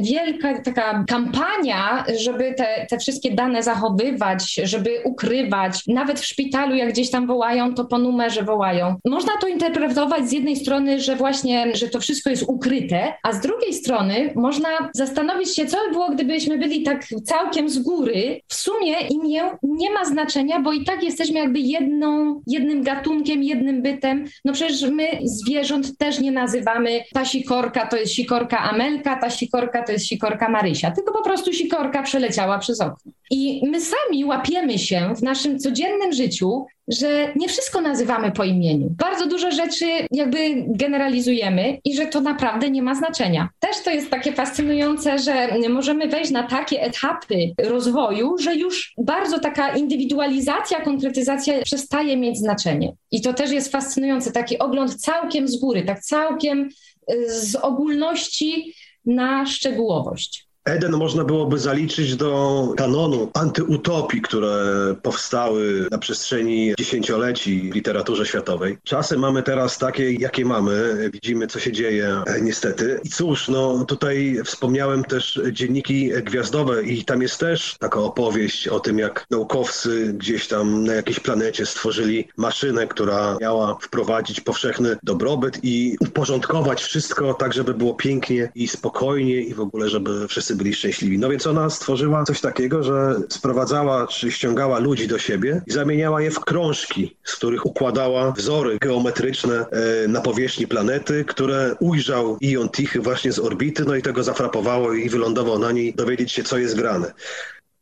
wielka 0.00 0.62
taka 0.62 1.04
kampania, 1.08 2.04
żeby 2.18 2.54
te, 2.54 2.86
te 2.90 2.98
wszystkie 2.98 3.30
dane 3.30 3.62
zachowywać, 3.62 4.54
żeby 4.64 4.90
ukrywać. 5.04 5.82
Nawet 5.86 6.20
w 6.20 6.24
szpitalu, 6.24 6.74
jak 6.74 6.92
gdzieś 6.92 7.10
tam 7.10 7.26
wołają, 7.26 7.74
to 7.74 7.84
po 7.84 7.98
numerze 7.98 8.42
wołają. 8.42 8.94
Można 9.04 9.32
to 9.40 9.48
interpretować 9.48 10.28
z 10.28 10.32
jednej 10.32 10.56
strony, 10.56 11.00
że 11.00 11.16
właśnie, 11.16 11.76
że 11.76 11.88
to 11.88 12.00
wszystko 12.00 12.30
jest 12.30 12.44
ukryte, 12.48 13.12
a 13.22 13.32
z 13.32 13.40
drugiej 13.40 13.74
strony 13.74 14.32
można 14.36 14.68
zastanowić 14.94 15.56
się, 15.56 15.66
co 15.66 15.76
by 15.86 15.92
było, 15.92 16.08
gdybyśmy 16.08 16.58
byli 16.58 16.82
tak 16.82 17.06
całkiem 17.24 17.68
z 17.70 17.78
góry. 17.78 18.40
W 18.48 18.54
sumie 18.54 18.94
imię 19.10 19.42
nie 19.62 19.90
ma 19.90 20.04
znaczenia, 20.04 20.60
bo 20.60 20.72
i 20.72 20.84
tak 20.84 21.02
jesteśmy 21.02 21.38
jakby 21.38 21.58
jedną, 21.58 22.40
jednym 22.46 22.82
gatunkiem, 22.82 23.42
jednym 23.42 23.82
bytem. 23.82 24.24
No 24.44 24.52
przecież 24.52 24.82
my 24.90 25.04
zwierząt 25.24 25.98
też 25.98 26.09
też 26.10 26.20
nie 26.20 26.32
nazywamy 26.32 27.04
ta 27.14 27.24
sikorka 27.24 27.86
to 27.86 27.96
jest 27.96 28.12
sikorka 28.12 28.58
Amelka, 28.58 29.16
ta 29.16 29.30
sikorka 29.30 29.82
to 29.82 29.92
jest 29.92 30.06
sikorka 30.06 30.48
Marysia, 30.48 30.90
tylko 30.90 31.12
po 31.12 31.24
prostu 31.24 31.52
sikorka 31.52 32.02
przeleciała 32.02 32.58
przez 32.58 32.80
okno. 32.80 33.12
I 33.30 33.62
my 33.66 33.80
sami 33.80 34.24
łapiemy 34.24 34.78
się 34.78 35.14
w 35.16 35.22
naszym 35.22 35.58
codziennym 35.58 36.12
życiu, 36.12 36.66
że 36.90 37.32
nie 37.36 37.48
wszystko 37.48 37.80
nazywamy 37.80 38.32
po 38.32 38.44
imieniu. 38.44 38.88
Bardzo 38.90 39.26
dużo 39.26 39.50
rzeczy 39.50 39.86
jakby 40.10 40.38
generalizujemy 40.66 41.78
i 41.84 41.96
że 41.96 42.06
to 42.06 42.20
naprawdę 42.20 42.70
nie 42.70 42.82
ma 42.82 42.94
znaczenia. 42.94 43.48
Też 43.60 43.82
to 43.84 43.90
jest 43.90 44.10
takie 44.10 44.32
fascynujące, 44.32 45.18
że 45.18 45.48
możemy 45.68 46.08
wejść 46.08 46.30
na 46.30 46.42
takie 46.42 46.82
etapy 46.82 47.36
rozwoju, 47.58 48.38
że 48.38 48.54
już 48.54 48.94
bardzo 48.98 49.38
taka 49.38 49.76
indywidualizacja, 49.76 50.80
konkretyzacja 50.80 51.62
przestaje 51.62 52.16
mieć 52.16 52.38
znaczenie. 52.38 52.92
I 53.10 53.20
to 53.20 53.34
też 53.34 53.50
jest 53.50 53.72
fascynujące, 53.72 54.32
taki 54.32 54.58
ogląd 54.58 54.94
całkiem 54.94 55.48
z 55.48 55.60
góry, 55.60 55.82
tak 55.82 56.00
całkiem 56.00 56.68
y, 57.12 57.40
z 57.40 57.56
ogólności 57.56 58.74
na 59.04 59.46
szczegółowość. 59.46 60.49
Eden 60.64 60.92
można 60.92 61.24
byłoby 61.24 61.58
zaliczyć 61.58 62.16
do 62.16 62.68
kanonu 62.76 63.30
antyutopii, 63.34 64.20
które 64.20 64.54
powstały 65.02 65.88
na 65.90 65.98
przestrzeni 65.98 66.74
dziesięcioleci 66.78 67.70
w 67.70 67.74
literaturze 67.74 68.26
światowej. 68.26 68.78
Czasy 68.84 69.18
mamy 69.18 69.42
teraz 69.42 69.78
takie, 69.78 70.12
jakie 70.12 70.44
mamy. 70.44 71.10
Widzimy, 71.12 71.46
co 71.46 71.60
się 71.60 71.72
dzieje, 71.72 72.22
e, 72.26 72.40
niestety. 72.40 73.00
I 73.04 73.08
cóż, 73.08 73.48
no 73.48 73.84
tutaj 73.84 74.36
wspomniałem 74.44 75.04
też 75.04 75.40
dzienniki 75.52 76.10
gwiazdowe 76.24 76.82
i 76.82 77.04
tam 77.04 77.22
jest 77.22 77.40
też 77.40 77.76
taka 77.78 78.00
opowieść 78.00 78.68
o 78.68 78.80
tym, 78.80 78.98
jak 78.98 79.26
naukowcy 79.30 80.12
gdzieś 80.12 80.48
tam 80.48 80.84
na 80.84 80.94
jakiejś 80.94 81.20
planecie 81.20 81.66
stworzyli 81.66 82.28
maszynę, 82.36 82.86
która 82.86 83.36
miała 83.40 83.78
wprowadzić 83.82 84.40
powszechny 84.40 84.96
dobrobyt 85.02 85.58
i 85.62 85.96
uporządkować 86.00 86.82
wszystko 86.82 87.34
tak, 87.34 87.52
żeby 87.52 87.74
było 87.74 87.94
pięknie 87.94 88.52
i 88.54 88.68
spokojnie 88.68 89.40
i 89.40 89.54
w 89.54 89.60
ogóle, 89.60 89.88
żeby 89.88 90.28
wszyscy 90.28 90.49
wszyscy 90.50 90.64
byli 90.64 90.74
szczęśliwi. 90.74 91.18
No 91.18 91.28
więc 91.28 91.46
ona 91.46 91.70
stworzyła 91.70 92.24
coś 92.24 92.40
takiego, 92.40 92.82
że 92.82 93.20
sprowadzała 93.28 94.06
czy 94.06 94.32
ściągała 94.32 94.78
ludzi 94.78 95.08
do 95.08 95.18
siebie 95.18 95.62
i 95.66 95.72
zamieniała 95.72 96.22
je 96.22 96.30
w 96.30 96.40
krążki, 96.40 97.16
z 97.24 97.36
których 97.36 97.66
układała 97.66 98.32
wzory 98.32 98.78
geometryczne 98.78 99.66
e, 99.70 100.08
na 100.08 100.20
powierzchni 100.20 100.66
planety, 100.66 101.24
które 101.24 101.74
ujrzał 101.80 102.38
Ion 102.40 102.68
Tichy 102.68 103.00
właśnie 103.00 103.32
z 103.32 103.38
orbity, 103.38 103.84
no 103.84 103.94
i 103.94 104.02
tego 104.02 104.22
zafrapowało 104.22 104.92
i 104.92 105.08
wylądował 105.08 105.58
na 105.58 105.72
niej 105.72 105.94
dowiedzieć 105.94 106.32
się, 106.32 106.42
co 106.42 106.58
jest 106.58 106.76
grane 106.76 107.12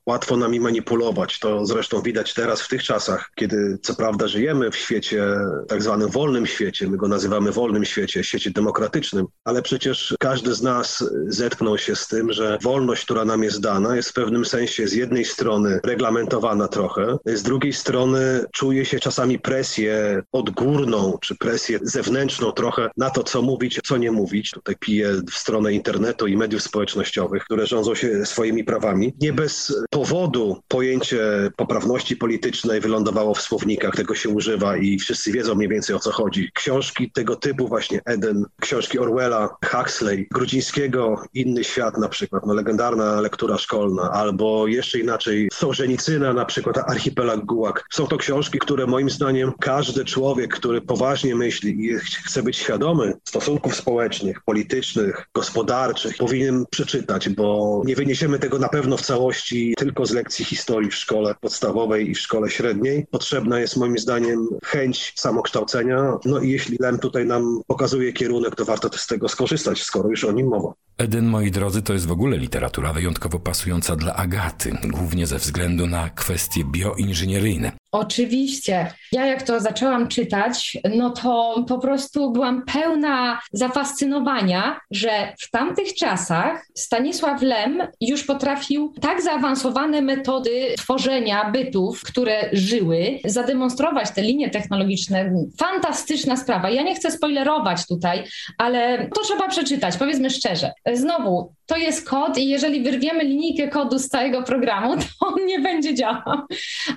łatwo 0.09 0.37
nami 0.37 0.61
manipulować. 0.61 1.39
To 1.39 1.67
zresztą 1.67 2.03
widać 2.03 2.35
teraz 2.35 2.63
w 2.63 2.69
tych 2.69 2.83
czasach, 2.83 3.31
kiedy 3.35 3.79
co 3.83 3.95
prawda 3.95 4.29
żyjemy 4.29 4.71
w 4.71 4.77
świecie, 4.77 5.25
tak 5.69 5.83
zwanym 5.83 6.09
wolnym 6.09 6.47
świecie, 6.47 6.89
my 6.89 6.97
go 6.97 7.09
nazywamy 7.09 7.53
wolnym 7.53 7.85
świecie, 7.85 8.25
świecie 8.25 8.51
demokratycznym, 8.51 9.27
ale 9.45 9.63
przecież 9.63 10.17
każdy 10.21 10.55
z 10.55 10.63
nas 10.63 11.05
zetknął 11.27 11.79
się 11.79 11.97
z 11.97 12.07
tym, 12.07 12.33
że 12.33 12.59
wolność, 12.63 13.05
która 13.05 13.25
nam 13.25 13.43
jest 13.43 13.61
dana, 13.61 13.97
jest 13.97 14.09
w 14.09 14.13
pewnym 14.13 14.45
sensie 14.45 14.89
z 14.89 14.93
jednej 14.93 15.25
strony 15.25 15.81
reglamentowana 15.85 16.69
trochę, 16.69 17.17
z 17.27 17.43
drugiej 17.43 17.73
strony 17.73 18.45
czuje 18.53 18.85
się 18.85 19.01
czasami 19.01 19.39
presję 19.39 20.23
odgórną, 20.33 21.19
czy 21.23 21.37
presję 21.37 21.79
zewnętrzną 21.83 22.53
trochę 22.53 22.91
na 22.97 23.11
to, 23.11 23.23
co 23.23 23.43
mówić, 23.43 23.81
co 23.85 23.97
nie 23.97 24.13
mówić. 24.13 24.51
Tutaj 24.51 24.77
piję 24.81 25.13
w 25.31 25.35
stronę 25.35 25.73
internetu 25.73 26.27
i 26.27 26.37
mediów 26.37 26.63
społecznościowych, 26.63 27.45
które 27.45 27.67
rządzą 27.67 27.95
się 27.95 28.27
swoimi 28.27 28.65
prawami. 28.65 29.15
Nie 29.21 29.33
bez 29.33 29.73
powodu 29.99 30.63
pojęcie 30.69 31.51
poprawności 31.57 32.17
politycznej 32.17 32.81
wylądowało 32.81 33.35
w 33.35 33.43
słownikach, 33.43 33.97
tego 33.97 34.15
się 34.15 34.29
używa 34.29 34.77
i 34.77 34.99
wszyscy 34.99 35.33
wiedzą 35.33 35.55
mniej 35.55 35.69
więcej 35.69 35.97
o 35.97 35.99
co 35.99 36.13
chodzi. 36.13 36.51
Książki 36.55 37.11
tego 37.11 37.37
typu 37.37 37.69
właśnie 37.69 38.01
Eden, 38.05 38.45
książki 38.61 38.99
Orwella, 38.99 39.57
Huxley, 39.71 40.29
Grudzińskiego, 40.31 41.23
Inny 41.35 41.65
Świat 41.65 41.99
na 41.99 42.09
przykład, 42.09 42.47
no 42.47 42.55
legendarna 42.55 43.21
lektura 43.21 43.59
szkolna, 43.59 44.11
albo 44.13 44.67
jeszcze 44.67 44.99
inaczej 44.99 45.49
Sołżenicyna 45.53 46.33
na 46.33 46.45
przykład, 46.45 46.79
Archipelag 46.79 47.45
Gułak. 47.45 47.85
Są 47.93 48.07
to 48.07 48.17
książki, 48.17 48.59
które 48.59 48.87
moim 48.87 49.11
zdaniem 49.11 49.53
każdy 49.61 50.05
człowiek, 50.05 50.55
który 50.55 50.81
poważnie 50.81 51.35
myśli 51.35 51.85
i 51.85 51.99
chce 51.99 52.43
być 52.43 52.57
świadomy 52.57 53.13
stosunków 53.29 53.77
społecznych, 53.77 54.43
politycznych, 54.45 55.27
gospodarczych, 55.35 56.17
powinien 56.17 56.65
przeczytać, 56.71 57.29
bo 57.29 57.83
nie 57.85 57.97
wyniesiemy 57.97 58.39
tego 58.39 58.59
na 58.59 58.69
pewno 58.69 58.97
w 58.97 59.03
całości 59.03 59.75
tylko 59.89 60.07
z 60.07 60.13
lekcji 60.13 60.45
historii 60.45 60.91
w 60.91 60.95
szkole 60.95 61.35
podstawowej 61.41 62.11
i 62.11 62.15
w 62.15 62.21
szkole 62.21 62.51
średniej. 62.51 63.07
Potrzebna 63.11 63.61
jest 63.61 63.77
moim 63.77 63.99
zdaniem 63.99 64.49
chęć 64.65 65.13
samokształcenia. 65.17 66.19
No 66.25 66.41
i 66.41 66.51
jeśli 66.51 66.77
Lem 66.81 66.99
tutaj 66.99 67.27
nam 67.27 67.61
pokazuje 67.67 68.13
kierunek, 68.13 68.57
to 68.57 68.65
warto 68.65 68.91
też 68.91 69.01
z 69.01 69.07
tego 69.07 69.29
skorzystać, 69.29 69.83
skoro 69.83 70.09
już 70.09 70.25
o 70.25 70.33
nim 70.33 70.47
mowa. 70.49 70.73
Eden, 70.99 71.27
moi 71.27 71.51
drodzy, 71.51 71.83
to 71.83 71.93
jest 71.93 72.07
w 72.07 72.13
ogóle 72.13 72.37
literatura 72.37 72.93
wyjątkowo 72.93 73.39
pasująca 73.39 73.97
dla 73.97 74.15
Agaty, 74.15 74.73
głównie 74.85 75.27
ze 75.27 75.39
względu 75.39 75.87
na 75.87 76.11
kwestie 76.11 76.65
bioinżynieryjne. 76.65 77.73
Oczywiście. 77.93 78.93
Ja 79.13 79.27
jak 79.27 79.43
to 79.43 79.61
zaczęłam 79.61 80.09
czytać, 80.09 80.79
no 80.97 81.11
to 81.11 81.65
po 81.69 81.79
prostu 81.79 82.31
byłam 82.31 82.65
pełna 82.73 83.41
zafascynowania, 83.53 84.81
że 84.91 85.33
w 85.41 85.51
tamtych 85.51 85.95
czasach 85.95 86.67
Stanisław 86.75 87.43
Lem 87.43 87.83
już 88.01 88.25
potrafił 88.25 88.95
tak 89.01 89.23
zaawansowane 89.23 90.03
metody 90.03 90.75
tworzenia 90.79 91.51
bytów, 91.51 92.03
które 92.03 92.49
żyły, 92.53 93.19
zademonstrować 93.25 94.11
te 94.11 94.23
linie 94.23 94.51
technologiczne. 94.51 95.33
Fantastyczna 95.59 96.37
sprawa. 96.37 96.71
Ja 96.71 96.83
nie 96.83 96.95
chcę 96.95 97.11
spoilerować 97.11 97.87
tutaj, 97.87 98.25
ale 98.59 99.09
to 99.15 99.23
trzeba 99.23 99.49
przeczytać, 99.49 99.97
powiedzmy 99.97 100.31
szczerze. 100.31 100.73
Znowu, 100.93 101.55
to 101.69 101.77
jest 101.77 102.09
kod 102.09 102.39
i 102.39 102.49
jeżeli 102.49 102.83
wyrwiemy 102.83 103.25
linijkę 103.25 103.69
kodu 103.69 103.99
z 103.99 104.09
całego 104.09 104.43
programu, 104.43 104.97
to 104.97 105.27
on 105.27 105.47
nie 105.47 105.59
będzie 105.59 105.95
działał. 105.95 106.39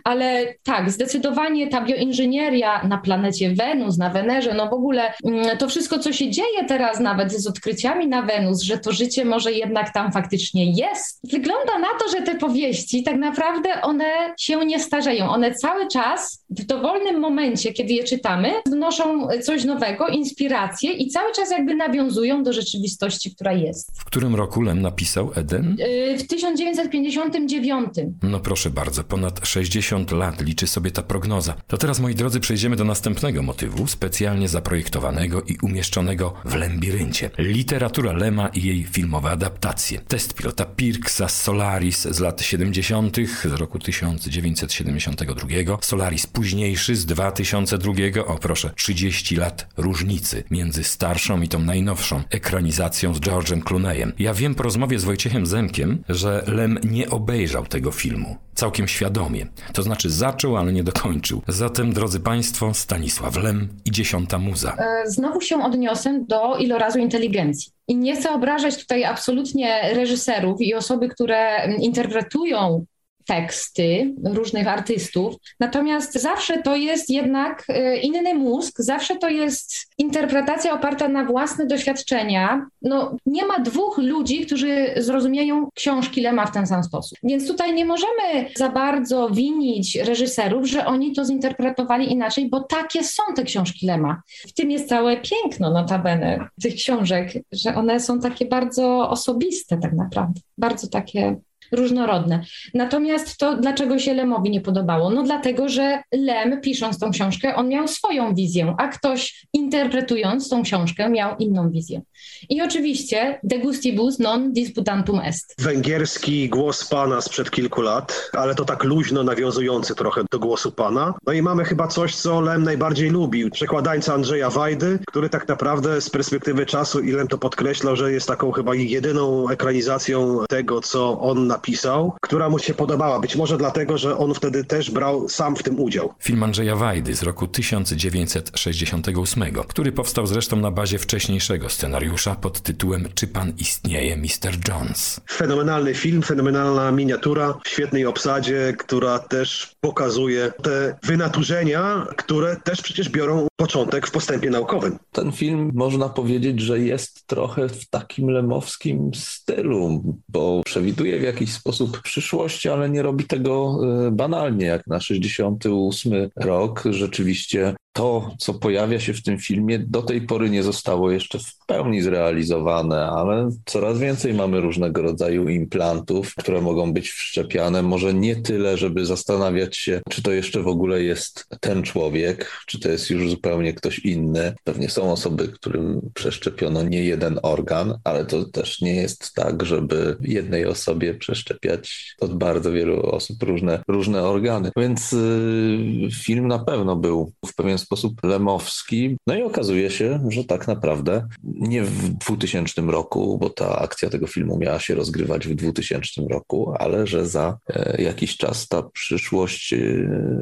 Ale 0.03 0.53
tak, 0.63 0.91
zdecydowanie 0.91 1.67
ta 1.67 1.81
bioinżynieria 1.81 2.83
na 2.83 2.97
planecie 2.97 3.55
Wenus, 3.55 3.97
na 3.97 4.09
Wenerze, 4.09 4.53
no 4.53 4.69
w 4.69 4.73
ogóle 4.73 5.13
mm, 5.25 5.57
to 5.57 5.67
wszystko, 5.67 5.99
co 5.99 6.13
się 6.13 6.29
dzieje 6.29 6.65
teraz 6.67 6.99
nawet 6.99 7.33
z 7.33 7.47
odkryciami 7.47 8.07
na 8.07 8.21
Wenus, 8.21 8.61
że 8.61 8.77
to 8.77 8.91
życie 8.91 9.25
może 9.25 9.51
jednak 9.51 9.93
tam 9.93 10.11
faktycznie 10.11 10.71
jest. 10.71 11.19
Wygląda 11.31 11.79
na 11.79 11.87
to, 11.99 12.17
że 12.17 12.21
te 12.21 12.35
powieści 12.35 13.03
tak 13.03 13.15
naprawdę 13.15 13.81
one 13.81 14.33
się 14.39 14.65
nie 14.65 14.79
starzeją. 14.79 15.29
One 15.29 15.55
cały 15.55 15.87
czas 15.87 16.45
w 16.49 16.65
dowolnym 16.65 17.19
momencie, 17.19 17.73
kiedy 17.73 17.93
je 17.93 18.03
czytamy, 18.03 18.51
wnoszą 18.65 19.27
coś 19.43 19.63
nowego, 19.63 20.07
inspiracje 20.07 20.91
i 20.91 21.07
cały 21.07 21.31
czas 21.31 21.51
jakby 21.51 21.75
nawiązują 21.75 22.43
do 22.43 22.53
rzeczywistości, 22.53 23.35
która 23.35 23.53
jest. 23.53 23.91
W 23.99 24.05
którym 24.05 24.35
roku 24.35 24.60
Lem 24.61 24.81
napisał 24.81 25.31
Eden? 25.35 25.77
Y, 25.79 26.17
w 26.17 26.27
1959. 26.27 27.93
No 28.23 28.39
proszę 28.39 28.69
bardzo, 28.69 29.03
ponad 29.03 29.47
60 29.47 30.11
lat 30.11 30.41
liczy 30.41 30.67
sobie 30.67 30.91
ta 30.91 31.03
prognoza. 31.03 31.53
To 31.67 31.77
teraz, 31.77 31.99
moi 31.99 32.15
drodzy, 32.15 32.39
przejdziemy 32.39 32.75
do 32.75 32.83
następnego 32.83 33.43
motywu, 33.43 33.87
specjalnie 33.87 34.47
zaprojektowanego 34.47 35.41
i 35.41 35.57
umieszczonego 35.61 36.33
w 36.45 36.55
Lembiryncie. 36.55 37.29
Literatura 37.37 38.13
Lema 38.13 38.47
i 38.47 38.63
jej 38.63 38.83
filmowe 38.83 39.29
adaptacje. 39.29 39.99
Test 40.07 40.33
pilota 40.33 40.65
Pirksa 40.65 41.27
Solaris 41.27 42.01
z 42.01 42.19
lat 42.19 42.41
70., 42.41 43.17
z 43.43 43.45
roku 43.45 43.79
1972, 43.79 45.77
Solaris 45.81 46.27
późniejszy 46.27 46.95
z 46.95 47.05
2002, 47.05 47.93
o 48.25 48.37
proszę, 48.37 48.71
30 48.75 49.35
lat 49.35 49.67
różnicy 49.77 50.43
między 50.51 50.83
starszą 50.83 51.41
i 51.41 51.47
tą 51.47 51.59
najnowszą 51.59 52.21
ekranizacją 52.29 53.13
z 53.13 53.19
George'em 53.19 53.63
Clooneyem. 53.63 54.13
Ja 54.19 54.33
wiem 54.33 54.50
po 54.55 54.63
rozmowie 54.63 54.99
z 54.99 55.03
Wojciechem 55.03 55.45
Zemkiem, 55.45 56.03
że 56.09 56.43
Lem 56.47 56.79
nie 56.83 57.09
obejrzał 57.09 57.65
tego 57.65 57.91
filmu. 57.91 58.35
Całkiem 58.55 58.87
świadomie. 58.87 59.47
To 59.73 59.83
znaczy 59.83 60.09
zaczął, 60.09 60.57
ale 60.57 60.73
nie 60.73 60.83
dokończył. 60.83 61.41
Zatem, 61.47 61.93
drodzy 61.93 62.19
Państwo, 62.19 62.73
Stanisław 62.73 63.37
Lem 63.37 63.69
i 63.85 63.91
dziesiąta 63.91 64.37
muza. 64.37 64.75
E, 64.75 65.09
znowu 65.09 65.41
się 65.41 65.63
odniosę 65.63 66.23
do 66.27 66.57
ilorazu 66.57 66.99
inteligencji. 66.99 67.71
I 67.87 67.95
nie 67.95 68.15
chcę 68.15 68.31
obrażać 68.31 68.77
tutaj 68.77 69.03
absolutnie 69.03 69.93
reżyserów 69.93 70.61
i 70.61 70.73
osoby, 70.73 71.09
które 71.09 71.73
interpretują 71.79 72.85
teksty 73.31 74.13
różnych 74.23 74.67
artystów. 74.67 75.35
Natomiast 75.59 76.13
zawsze 76.13 76.61
to 76.61 76.75
jest 76.75 77.09
jednak 77.09 77.65
e, 77.69 77.97
inny 77.97 78.33
mózg, 78.33 78.81
zawsze 78.81 79.15
to 79.15 79.29
jest 79.29 79.87
interpretacja 79.97 80.73
oparta 80.73 81.07
na 81.07 81.25
własne 81.25 81.65
doświadczenia. 81.65 82.65
No, 82.81 83.15
nie 83.25 83.45
ma 83.45 83.59
dwóch 83.59 83.97
ludzi, 83.97 84.45
którzy 84.45 84.93
zrozumieją 84.97 85.69
książki 85.75 86.21
Lema 86.21 86.45
w 86.45 86.51
ten 86.51 86.67
sam 86.67 86.83
sposób. 86.83 87.17
Więc 87.23 87.47
tutaj 87.47 87.73
nie 87.73 87.85
możemy 87.85 88.45
za 88.55 88.69
bardzo 88.69 89.29
winić 89.29 89.95
reżyserów, 89.95 90.65
że 90.65 90.85
oni 90.85 91.15
to 91.15 91.25
zinterpretowali 91.25 92.11
inaczej, 92.11 92.49
bo 92.49 92.59
takie 92.63 93.03
są 93.03 93.23
te 93.35 93.43
książki 93.43 93.85
Lema. 93.85 94.21
W 94.47 94.53
tym 94.53 94.71
jest 94.71 94.89
całe 94.89 95.17
piękno 95.17 95.71
notabene 95.71 96.47
tych 96.63 96.75
książek, 96.75 97.33
że 97.51 97.75
one 97.75 97.99
są 97.99 98.19
takie 98.19 98.45
bardzo 98.45 99.09
osobiste 99.09 99.77
tak 99.77 99.93
naprawdę. 99.93 100.41
Bardzo 100.57 100.87
takie 100.87 101.35
różnorodne. 101.71 102.43
Natomiast 102.73 103.37
to, 103.37 103.55
dlaczego 103.55 103.99
się 103.99 104.13
Lemowi 104.13 104.49
nie 104.49 104.61
podobało? 104.61 105.09
No 105.09 105.23
dlatego, 105.23 105.69
że 105.69 106.03
Lem, 106.11 106.61
pisząc 106.61 106.99
tą 106.99 107.11
książkę, 107.11 107.55
on 107.55 107.67
miał 107.67 107.87
swoją 107.87 108.35
wizję, 108.35 108.75
a 108.77 108.87
ktoś 108.87 109.45
interpretując 109.53 110.49
tą 110.49 110.63
książkę 110.63 111.09
miał 111.09 111.37
inną 111.37 111.69
wizję. 111.69 112.01
I 112.49 112.61
oczywiście 112.61 113.39
de 113.43 113.59
gustibus 113.59 114.19
non 114.19 114.53
disputantum 114.53 115.19
est. 115.19 115.55
Węgierski 115.59 116.49
głos 116.49 116.85
pana 116.85 117.21
sprzed 117.21 117.51
kilku 117.51 117.81
lat, 117.81 118.29
ale 118.33 118.55
to 118.55 118.65
tak 118.65 118.83
luźno 118.83 119.23
nawiązujący 119.23 119.95
trochę 119.95 120.21
do 120.31 120.39
głosu 120.39 120.71
pana. 120.71 121.13
No 121.27 121.33
i 121.33 121.41
mamy 121.41 121.65
chyba 121.65 121.87
coś, 121.87 122.15
co 122.15 122.41
Lem 122.41 122.63
najbardziej 122.63 123.09
lubił. 123.09 123.49
Przekładańca 123.49 124.13
Andrzeja 124.13 124.49
Wajdy, 124.49 124.99
który 125.07 125.29
tak 125.29 125.47
naprawdę 125.47 126.01
z 126.01 126.09
perspektywy 126.09 126.65
czasu, 126.65 126.99
i 126.99 127.11
Lem 127.11 127.27
to 127.27 127.37
podkreślał, 127.37 127.95
że 127.95 128.11
jest 128.11 128.27
taką 128.27 128.51
chyba 128.51 128.75
jedyną 128.75 129.49
ekranizacją 129.49 130.39
tego, 130.49 130.81
co 130.81 131.19
on 131.19 131.47
napisał, 131.61 132.13
która 132.21 132.49
mu 132.49 132.59
się 132.59 132.73
podobała. 132.73 133.19
Być 133.19 133.35
może 133.35 133.57
dlatego, 133.57 133.97
że 133.97 134.17
on 134.17 134.33
wtedy 134.33 134.63
też 134.63 134.91
brał 134.91 135.29
sam 135.29 135.55
w 135.55 135.63
tym 135.63 135.79
udział. 135.79 136.13
Film 136.19 136.43
Andrzeja 136.43 136.75
Wajdy 136.75 137.15
z 137.15 137.23
roku 137.23 137.47
1968, 137.47 139.43
który 139.67 139.91
powstał 139.91 140.27
zresztą 140.27 140.55
na 140.55 140.71
bazie 140.71 140.99
wcześniejszego 140.99 141.69
scenariusza 141.69 142.35
pod 142.35 142.61
tytułem 142.61 143.07
Czy 143.15 143.27
pan 143.27 143.53
istnieje, 143.57 144.17
Mr. 144.17 144.57
Jones? 144.67 145.21
Fenomenalny 145.29 145.93
film, 145.93 146.21
fenomenalna 146.21 146.91
miniatura 146.91 147.57
w 147.65 147.69
świetnej 147.69 148.05
obsadzie, 148.05 148.73
która 148.77 149.19
też 149.19 149.75
pokazuje 149.81 150.51
te 150.63 150.97
wynaturzenia, 151.03 152.07
które 152.17 152.55
też 152.63 152.81
przecież 152.81 153.09
biorą 153.09 153.47
początek 153.55 154.07
w 154.07 154.11
postępie 154.11 154.49
naukowym. 154.49 154.97
Ten 155.11 155.31
film 155.31 155.71
można 155.73 156.09
powiedzieć, 156.09 156.59
że 156.59 156.79
jest 156.79 157.27
trochę 157.27 157.69
w 157.69 157.89
takim 157.89 158.29
lemowskim 158.29 159.11
stylu, 159.13 160.03
bo 160.29 160.61
przewiduje 160.65 161.19
w 161.19 161.23
jakiś 161.23 161.50
sposób 161.51 162.01
przyszłość, 162.01 162.67
ale 162.67 162.89
nie 162.89 163.01
robi 163.01 163.23
tego 163.23 163.79
e, 164.07 164.11
banalnie, 164.11 164.65
jak 164.65 164.87
na 164.87 164.99
68 164.99 166.13
rok. 166.35 166.83
Rzeczywiście 166.89 167.75
to, 167.93 168.31
co 168.39 168.53
pojawia 168.53 168.99
się 168.99 169.13
w 169.13 169.23
tym 169.23 169.39
filmie, 169.39 169.79
do 169.79 170.01
tej 170.01 170.21
pory 170.21 170.49
nie 170.49 170.63
zostało 170.63 171.11
jeszcze 171.11 171.39
w 171.39 171.65
pełni 171.67 172.01
zrealizowane, 172.01 173.07
ale 173.07 173.49
coraz 173.65 173.99
więcej 173.99 174.33
mamy 174.33 174.61
różnego 174.61 175.01
rodzaju 175.01 175.49
implantów, 175.49 176.35
które 176.35 176.61
mogą 176.61 176.93
być 176.93 177.09
wszczepiane. 177.09 177.81
Może 177.81 178.13
nie 178.13 178.35
tyle, 178.35 178.77
żeby 178.77 179.05
zastanawiać 179.05 179.77
się, 179.77 180.01
czy 180.09 180.23
to 180.23 180.31
jeszcze 180.31 180.61
w 180.61 180.67
ogóle 180.67 181.03
jest 181.03 181.47
ten 181.59 181.83
człowiek, 181.83 182.51
czy 182.67 182.79
to 182.79 182.89
jest 182.89 183.09
już 183.09 183.29
zupełnie 183.29 183.73
ktoś 183.73 183.99
inny. 183.99 184.55
Pewnie 184.63 184.89
są 184.89 185.11
osoby, 185.11 185.47
którym 185.47 186.11
przeszczepiono 186.13 186.83
nie 186.83 187.03
jeden 187.03 187.39
organ, 187.43 187.99
ale 188.03 188.25
to 188.25 188.45
też 188.45 188.81
nie 188.81 188.95
jest 188.95 189.33
tak, 189.33 189.65
żeby 189.65 190.17
jednej 190.21 190.65
osobie 190.65 191.13
przeszczepiać 191.13 192.15
od 192.19 192.37
bardzo 192.37 192.71
wielu 192.71 193.01
osób 193.01 193.43
różne, 193.43 193.83
różne 193.87 194.23
organy. 194.23 194.71
Więc 194.77 195.11
yy, 195.11 196.11
film 196.11 196.47
na 196.47 196.59
pewno 196.59 196.95
był 196.95 197.31
w 197.45 197.55
pewien 197.55 197.77
sposób 197.81 198.23
lemowski. 198.23 199.17
No 199.27 199.35
i 199.35 199.43
okazuje 199.43 199.89
się, 199.89 200.19
że 200.29 200.43
tak 200.43 200.67
naprawdę 200.67 201.27
nie 201.43 201.83
w 201.83 202.09
2000 202.09 202.81
roku, 202.81 203.37
bo 203.37 203.49
ta 203.49 203.79
akcja 203.79 204.09
tego 204.09 204.27
filmu 204.27 204.57
miała 204.57 204.79
się 204.79 204.95
rozgrywać 204.95 205.47
w 205.47 205.55
2000 205.55 206.21
roku, 206.29 206.73
ale 206.79 207.07
że 207.07 207.27
za 207.27 207.57
e, 207.69 208.01
jakiś 208.01 208.37
czas 208.37 208.67
ta 208.67 208.83
przyszłość 208.83 209.73
e, 209.73 209.77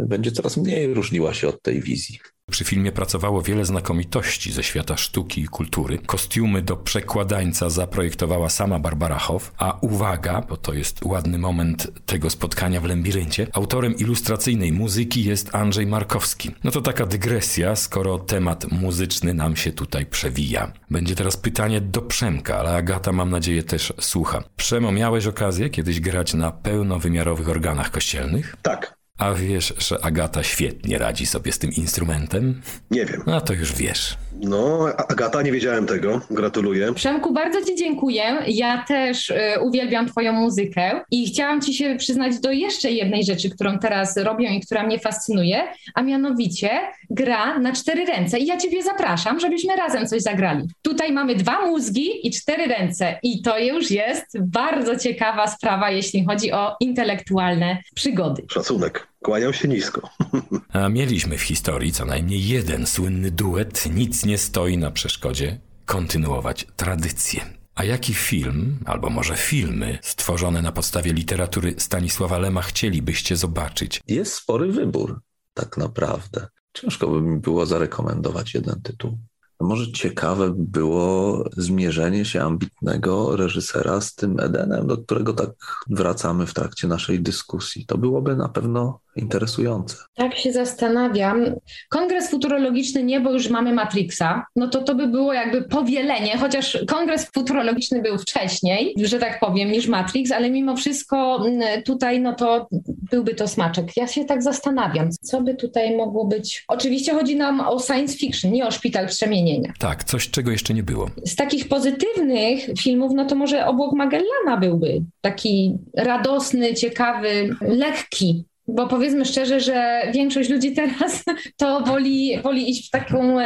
będzie 0.08 0.32
coraz 0.32 0.58
mniej 0.58 0.94
różniła 0.94 1.34
się 1.34 1.48
od 1.48 1.62
tej 1.62 1.82
wizji. 1.82 2.20
Przy 2.50 2.66
filmie 2.66 2.92
pracowało 2.92 3.42
wiele 3.42 3.66
znakomitości 3.66 4.52
ze 4.52 4.64
świata 4.64 4.98
sztuki 4.98 5.42
i 5.42 5.48
kultury. 5.48 6.00
Kostiumy 6.06 6.62
do 6.62 6.78
przekładańca 6.78 7.70
zaprojektowała 7.70 8.50
sama 8.50 8.80
Barbara 8.80 9.20
Hoff, 9.20 9.52
a 9.58 9.78
uwaga, 9.82 10.42
bo 10.42 10.58
to 10.58 10.74
jest 10.74 11.06
ładny 11.06 11.38
moment 11.38 11.92
tego 12.06 12.30
spotkania 12.30 12.82
w 12.82 12.86
Lembiryncie, 12.86 13.48
autorem 13.54 13.96
ilustracyjnej 13.96 14.72
muzyki 14.72 15.24
jest 15.24 15.56
Andrzej 15.56 15.88
Markowski. 15.88 16.52
No 16.64 16.72
to 16.72 16.82
taka 16.82 17.06
dygresja, 17.06 17.76
skoro 17.76 18.18
temat 18.18 18.72
muzyczny 18.72 19.34
nam 19.34 19.56
się 19.56 19.72
tutaj 19.72 20.06
przewija. 20.06 20.72
Będzie 20.90 21.16
teraz 21.16 21.38
pytanie 21.38 21.82
do 21.82 22.02
Przemka, 22.02 22.58
ale 22.58 22.76
Agata 22.76 23.12
mam 23.12 23.30
nadzieję 23.30 23.64
też 23.64 23.94
słucha. 24.00 24.44
Przemo, 24.56 24.92
miałeś 24.92 25.28
okazję 25.28 25.70
kiedyś 25.70 26.00
grać 26.00 26.34
na 26.34 26.52
pełnowymiarowych 26.52 27.50
organach 27.50 27.92
kościelnych? 27.92 28.56
Tak, 28.62 28.99
a 29.20 29.34
wiesz, 29.34 29.74
że 29.78 30.06
Agata 30.06 30.44
świetnie 30.44 30.98
radzi 30.98 31.26
sobie 31.26 31.52
z 31.52 31.60
tym 31.60 31.72
instrumentem? 31.78 32.62
Nie 32.92 33.06
wiem. 33.06 33.24
No 33.28 33.42
to 33.42 33.54
już 33.54 33.74
wiesz. 33.74 34.18
No, 34.42 34.88
Agata, 35.08 35.42
nie 35.42 35.52
wiedziałem 35.52 35.86
tego. 35.86 36.22
Gratuluję. 36.32 36.94
Przemku, 36.94 37.34
bardzo 37.34 37.66
Ci 37.66 37.76
dziękuję. 37.76 38.24
Ja 38.48 38.86
też 38.88 39.30
y, 39.30 39.36
uwielbiam 39.62 40.08
Twoją 40.08 40.34
muzykę 40.34 41.02
i 41.12 41.28
chciałam 41.28 41.62
Ci 41.62 41.74
się 41.74 41.96
przyznać 41.96 42.40
do 42.40 42.52
jeszcze 42.52 42.92
jednej 42.92 43.24
rzeczy, 43.24 43.50
którą 43.50 43.80
teraz 43.80 44.18
robię 44.18 44.56
i 44.56 44.62
która 44.62 44.84
mnie 44.84 45.00
fascynuje, 45.00 45.64
a 45.96 46.02
mianowicie 46.02 46.70
gra 47.10 47.60
na 47.60 47.74
cztery 47.74 48.06
ręce. 48.06 48.40
I 48.40 48.46
ja 48.46 48.58
Ciebie 48.58 48.84
zapraszam, 48.84 49.40
żebyśmy 49.40 49.76
razem 49.76 50.08
coś 50.08 50.22
zagrali. 50.22 50.68
Tutaj 50.82 51.12
mamy 51.12 51.36
dwa 51.36 51.66
mózgi 51.66 52.28
i 52.28 52.32
cztery 52.32 52.66
ręce 52.68 53.20
i 53.24 53.42
to 53.42 53.60
już 53.60 53.92
jest 53.92 54.26
bardzo 54.42 54.96
ciekawa 54.96 55.48
sprawa, 55.48 55.92
jeśli 55.92 56.26
chodzi 56.26 56.52
o 56.52 56.76
intelektualne 56.80 57.78
przygody. 57.96 58.44
Szacunek. 58.52 59.09
Kłaniam 59.22 59.54
się 59.54 59.68
nisko. 59.68 60.10
A 60.74 60.90
mieliśmy 60.90 61.38
w 61.38 61.42
historii 61.42 61.92
co 61.92 62.06
najmniej 62.06 62.48
jeden 62.48 62.88
słynny 62.88 63.32
duet. 63.32 63.96
Nic 63.96 64.26
nie 64.26 64.38
stoi 64.38 64.78
na 64.78 64.92
przeszkodzie 64.92 65.60
kontynuować 65.86 66.68
tradycję. 66.76 67.42
A 67.76 67.84
jaki 67.84 68.14
film, 68.14 68.80
albo 68.86 69.10
może 69.10 69.36
filmy 69.36 70.00
stworzone 70.02 70.62
na 70.62 70.72
podstawie 70.72 71.14
literatury 71.14 71.76
Stanisława 71.78 72.38
Lema 72.38 72.62
chcielibyście 72.62 73.36
zobaczyć? 73.36 74.02
Jest 74.08 74.34
spory 74.34 74.72
wybór, 74.72 75.22
tak 75.54 75.78
naprawdę. 75.78 76.48
Ciężko 76.74 77.08
by 77.08 77.22
mi 77.22 77.40
było 77.40 77.66
zarekomendować 77.66 78.54
jeden 78.54 78.82
tytuł. 78.82 79.18
Może 79.62 79.92
ciekawe 79.92 80.50
by 80.50 80.64
było 80.80 81.44
zmierzenie 81.58 82.26
się 82.26 82.42
ambitnego 82.42 83.36
reżysera 83.36 84.02
z 84.02 84.16
tym 84.16 84.40
Edenem, 84.40 84.88
do 84.88 84.98
którego 84.98 85.34
tak 85.34 85.50
wracamy 85.90 86.46
w 86.46 86.54
trakcie 86.54 86.88
naszej 86.88 87.22
dyskusji. 87.22 87.86
To 87.86 87.98
byłoby 87.98 88.36
na 88.36 88.50
pewno 88.50 89.00
interesujące. 89.20 89.98
Tak 90.16 90.36
się 90.36 90.52
zastanawiam. 90.52 91.46
Kongres 91.90 92.30
futurologiczny 92.30 93.04
nie, 93.04 93.22
bo 93.22 93.32
już 93.32 93.50
mamy 93.50 93.74
Matrixa. 93.74 94.46
No 94.56 94.68
to 94.68 94.84
to 94.84 94.96
by 94.96 95.08
było 95.08 95.34
jakby 95.34 95.62
powielenie, 95.62 96.38
chociaż 96.38 96.78
kongres 96.88 97.26
futurologiczny 97.34 98.02
był 98.02 98.18
wcześniej, 98.18 98.94
że 99.04 99.20
tak 99.20 99.40
powiem, 99.40 99.72
niż 99.72 99.88
Matrix, 99.88 100.32
ale 100.32 100.50
mimo 100.50 100.76
wszystko 100.76 101.48
mm, 101.48 101.84
tutaj 101.84 102.20
no 102.20 102.34
to 102.34 102.68
byłby 103.12 103.36
to 103.36 103.48
smaczek. 103.48 103.98
Ja 103.98 104.08
się 104.08 104.26
tak 104.26 104.44
zastanawiam, 104.44 105.12
co 105.12 105.42
by 105.42 105.56
tutaj 105.56 105.98
mogło 105.98 106.26
być. 106.26 106.64
Oczywiście 106.68 107.14
chodzi 107.14 107.36
nam 107.36 107.60
o 107.62 107.80
science 107.80 108.18
fiction, 108.18 108.52
nie 108.52 108.68
o 108.68 108.72
szpital 108.72 109.08
przemienienia. 109.08 109.74
Tak, 109.80 110.04
coś 110.04 110.30
czego 110.30 110.52
jeszcze 110.52 110.74
nie 110.74 110.84
było. 110.84 111.10
Z 111.26 111.36
takich 111.36 111.68
pozytywnych 111.68 112.66
filmów, 112.80 113.12
no 113.16 113.26
to 113.26 113.36
może 113.36 113.66
Obłok 113.66 113.94
Magellana 113.94 114.58
byłby 114.60 115.02
taki 115.22 115.78
radosny, 115.98 116.74
ciekawy, 116.74 117.56
lekki. 117.62 118.46
Bo 118.76 118.88
powiedzmy 118.88 119.26
szczerze, 119.26 119.60
że 119.60 120.02
większość 120.14 120.50
ludzi 120.50 120.74
teraz 120.74 121.24
to 121.58 121.82
woli, 121.82 122.42
woli 122.42 122.70
iść 122.70 122.88
w 122.88 122.92
taką 122.92 123.38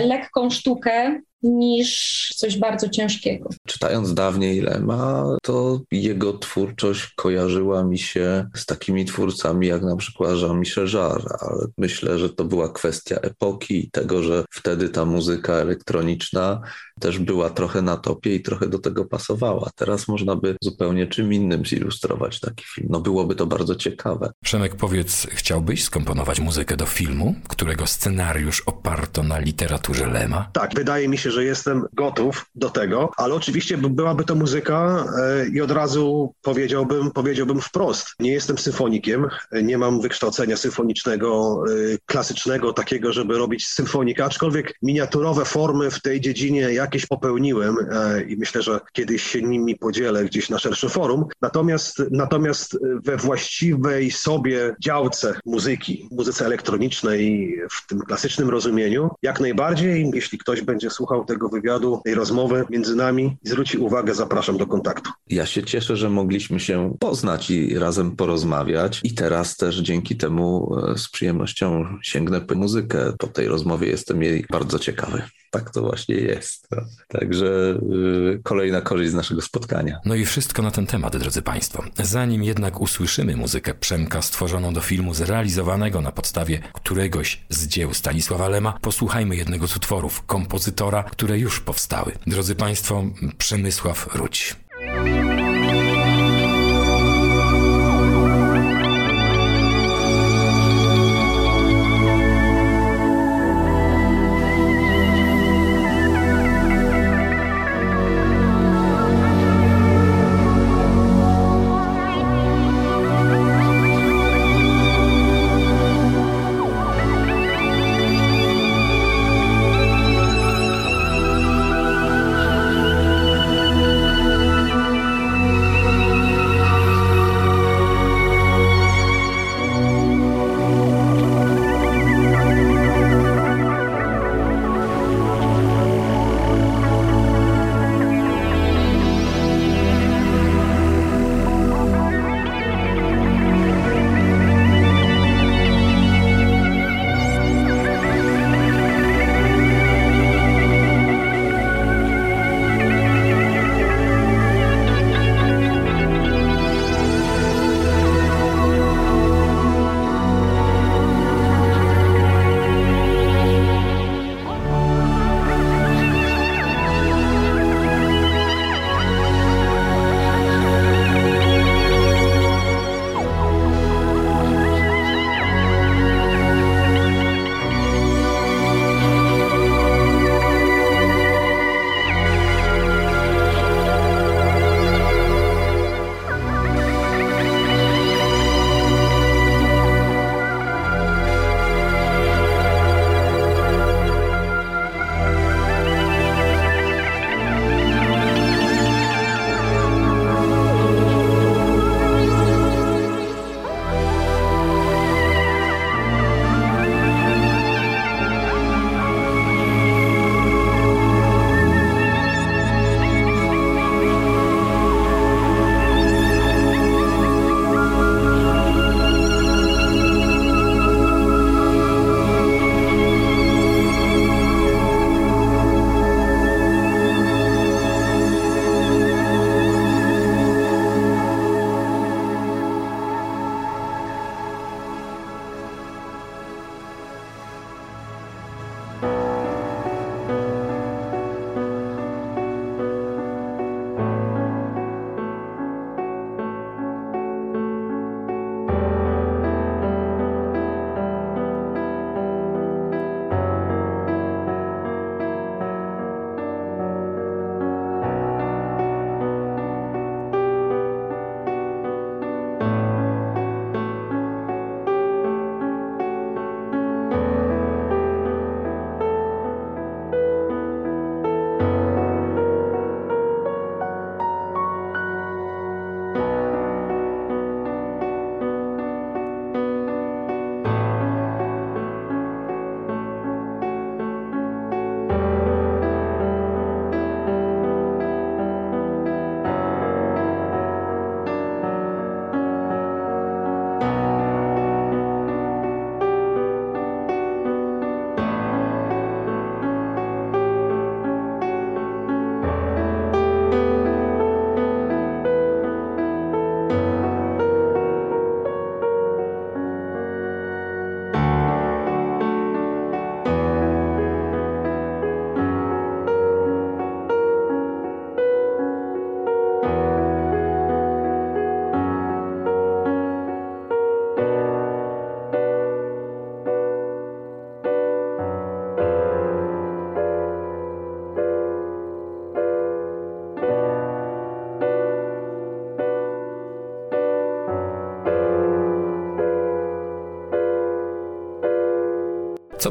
lekką 0.00 0.50
sztukę, 0.50 1.20
niż 1.42 2.32
coś 2.36 2.58
bardzo 2.58 2.88
ciężkiego. 2.88 3.50
Czytając 3.66 4.14
dawniej 4.14 4.60
Lema, 4.60 5.36
to 5.42 5.80
jego 5.92 6.38
twórczość 6.38 7.12
kojarzyła 7.16 7.84
mi 7.84 7.98
się 7.98 8.46
z 8.54 8.66
takimi 8.66 9.04
twórcami 9.04 9.66
jak 9.66 9.82
na 9.82 9.96
przykład 9.96 10.38
Jean-Michel 10.40 10.88
Jarre, 10.94 11.36
ale 11.40 11.66
myślę, 11.78 12.18
że 12.18 12.30
to 12.30 12.44
była 12.44 12.72
kwestia 12.72 13.16
epoki 13.16 13.84
i 13.84 13.90
tego, 13.90 14.22
że 14.22 14.44
wtedy 14.50 14.88
ta 14.88 15.04
muzyka 15.04 15.52
elektroniczna 15.52 16.60
też 17.00 17.18
była 17.18 17.50
trochę 17.50 17.82
na 17.82 17.96
topie 17.96 18.34
i 18.34 18.42
trochę 18.42 18.68
do 18.68 18.78
tego 18.78 19.04
pasowała. 19.04 19.70
Teraz 19.74 20.08
można 20.08 20.36
by 20.36 20.56
zupełnie 20.62 21.06
czym 21.06 21.32
innym 21.32 21.66
zilustrować 21.66 22.40
taki 22.40 22.64
film. 22.74 22.88
No 22.90 23.00
byłoby 23.00 23.34
to 23.34 23.46
bardzo 23.46 23.74
ciekawe. 23.74 24.30
Przemek, 24.44 24.76
powiedz, 24.76 25.26
chciałbyś 25.30 25.84
skomponować 25.84 26.40
muzykę 26.40 26.76
do 26.76 26.86
filmu, 26.86 27.34
którego 27.48 27.86
scenariusz 27.86 28.62
oparto 28.66 29.22
na 29.22 29.38
literaturze 29.38 30.06
Lema? 30.06 30.48
Tak, 30.52 30.74
wydaje 30.74 31.08
mi 31.08 31.18
się, 31.18 31.30
że 31.30 31.44
jestem 31.44 31.84
gotów 31.92 32.46
do 32.54 32.70
tego, 32.70 33.10
ale 33.16 33.34
oczywiście 33.34 33.78
byłaby 33.78 34.24
to 34.24 34.34
muzyka 34.34 35.04
e, 35.18 35.48
i 35.48 35.60
od 35.60 35.70
razu 35.70 36.34
powiedziałbym, 36.42 37.10
powiedziałbym 37.10 37.60
wprost, 37.60 38.08
nie 38.20 38.32
jestem 38.32 38.58
symfonikiem, 38.58 39.26
nie 39.62 39.78
mam 39.78 40.00
wykształcenia 40.00 40.56
symfonicznego, 40.56 41.62
e, 41.68 41.98
klasycznego, 42.06 42.72
takiego, 42.72 43.12
żeby 43.12 43.38
robić 43.38 43.66
symfonikę, 43.66 44.24
aczkolwiek 44.24 44.74
miniaturowe 44.82 45.44
formy 45.44 45.90
w 45.90 46.02
tej 46.02 46.20
dziedzinie 46.20 46.72
jakieś 46.86 47.06
popełniłem 47.06 47.76
e, 47.90 48.22
i 48.22 48.36
myślę, 48.36 48.62
że 48.62 48.80
kiedyś 48.92 49.22
się 49.22 49.42
nimi 49.42 49.76
podzielę 49.76 50.24
gdzieś 50.24 50.50
na 50.50 50.58
szersze 50.58 50.88
forum. 50.88 51.24
Natomiast, 51.42 52.02
natomiast 52.10 52.78
we 53.04 53.16
właściwej 53.16 54.10
sobie 54.10 54.76
działce 54.80 55.40
muzyki, 55.44 56.08
muzyce 56.10 56.46
elektronicznej 56.46 57.56
w 57.70 57.86
tym 57.86 58.00
klasycznym 58.00 58.50
rozumieniu, 58.50 59.10
jak 59.22 59.40
najbardziej, 59.40 60.10
jeśli 60.14 60.38
ktoś 60.38 60.62
będzie 60.62 60.90
słuchał 60.90 61.24
tego 61.24 61.48
wywiadu, 61.48 62.00
tej 62.04 62.14
rozmowy 62.14 62.64
między 62.70 62.96
nami 62.96 63.36
i 63.44 63.48
zwróci 63.48 63.78
uwagę, 63.78 64.14
zapraszam 64.14 64.56
do 64.56 64.66
kontaktu. 64.66 65.10
Ja 65.28 65.46
się 65.46 65.62
cieszę, 65.62 65.96
że 65.96 66.10
mogliśmy 66.10 66.60
się 66.60 66.94
poznać 67.00 67.50
i 67.50 67.78
razem 67.78 68.16
porozmawiać 68.16 69.00
i 69.04 69.14
teraz 69.14 69.56
też 69.56 69.76
dzięki 69.76 70.16
temu 70.16 70.76
e, 70.92 70.98
z 70.98 71.08
przyjemnością 71.08 71.84
sięgnę 72.02 72.40
po 72.40 72.54
muzykę. 72.54 73.12
Po 73.18 73.26
tej 73.26 73.48
rozmowie 73.48 73.88
jestem 73.88 74.22
jej 74.22 74.44
bardzo 74.50 74.78
ciekawy 74.78 75.22
tak 75.56 75.70
to 75.70 75.80
właśnie 75.82 76.14
jest. 76.14 76.68
Także 77.08 77.78
yy, 77.90 78.40
kolejna 78.44 78.80
korzyść 78.80 79.10
z 79.10 79.14
naszego 79.14 79.42
spotkania. 79.42 80.00
No 80.04 80.14
i 80.14 80.24
wszystko 80.24 80.62
na 80.62 80.70
ten 80.70 80.86
temat, 80.86 81.16
drodzy 81.16 81.42
Państwo. 81.42 81.82
Zanim 82.02 82.44
jednak 82.44 82.80
usłyszymy 82.80 83.36
muzykę 83.36 83.74
Przemka 83.74 84.22
stworzoną 84.22 84.74
do 84.74 84.80
filmu 84.80 85.14
zrealizowanego 85.14 86.00
na 86.00 86.12
podstawie 86.12 86.58
któregoś 86.72 87.46
z 87.48 87.66
dzieł 87.66 87.94
Stanisława 87.94 88.48
Lema, 88.48 88.78
posłuchajmy 88.80 89.36
jednego 89.36 89.68
z 89.68 89.76
utworów 89.76 90.26
kompozytora, 90.26 91.02
które 91.02 91.38
już 91.38 91.60
powstały. 91.60 92.12
Drodzy 92.26 92.54
Państwo, 92.54 93.04
Przemysław 93.38 94.14
Ruć. 94.14 94.56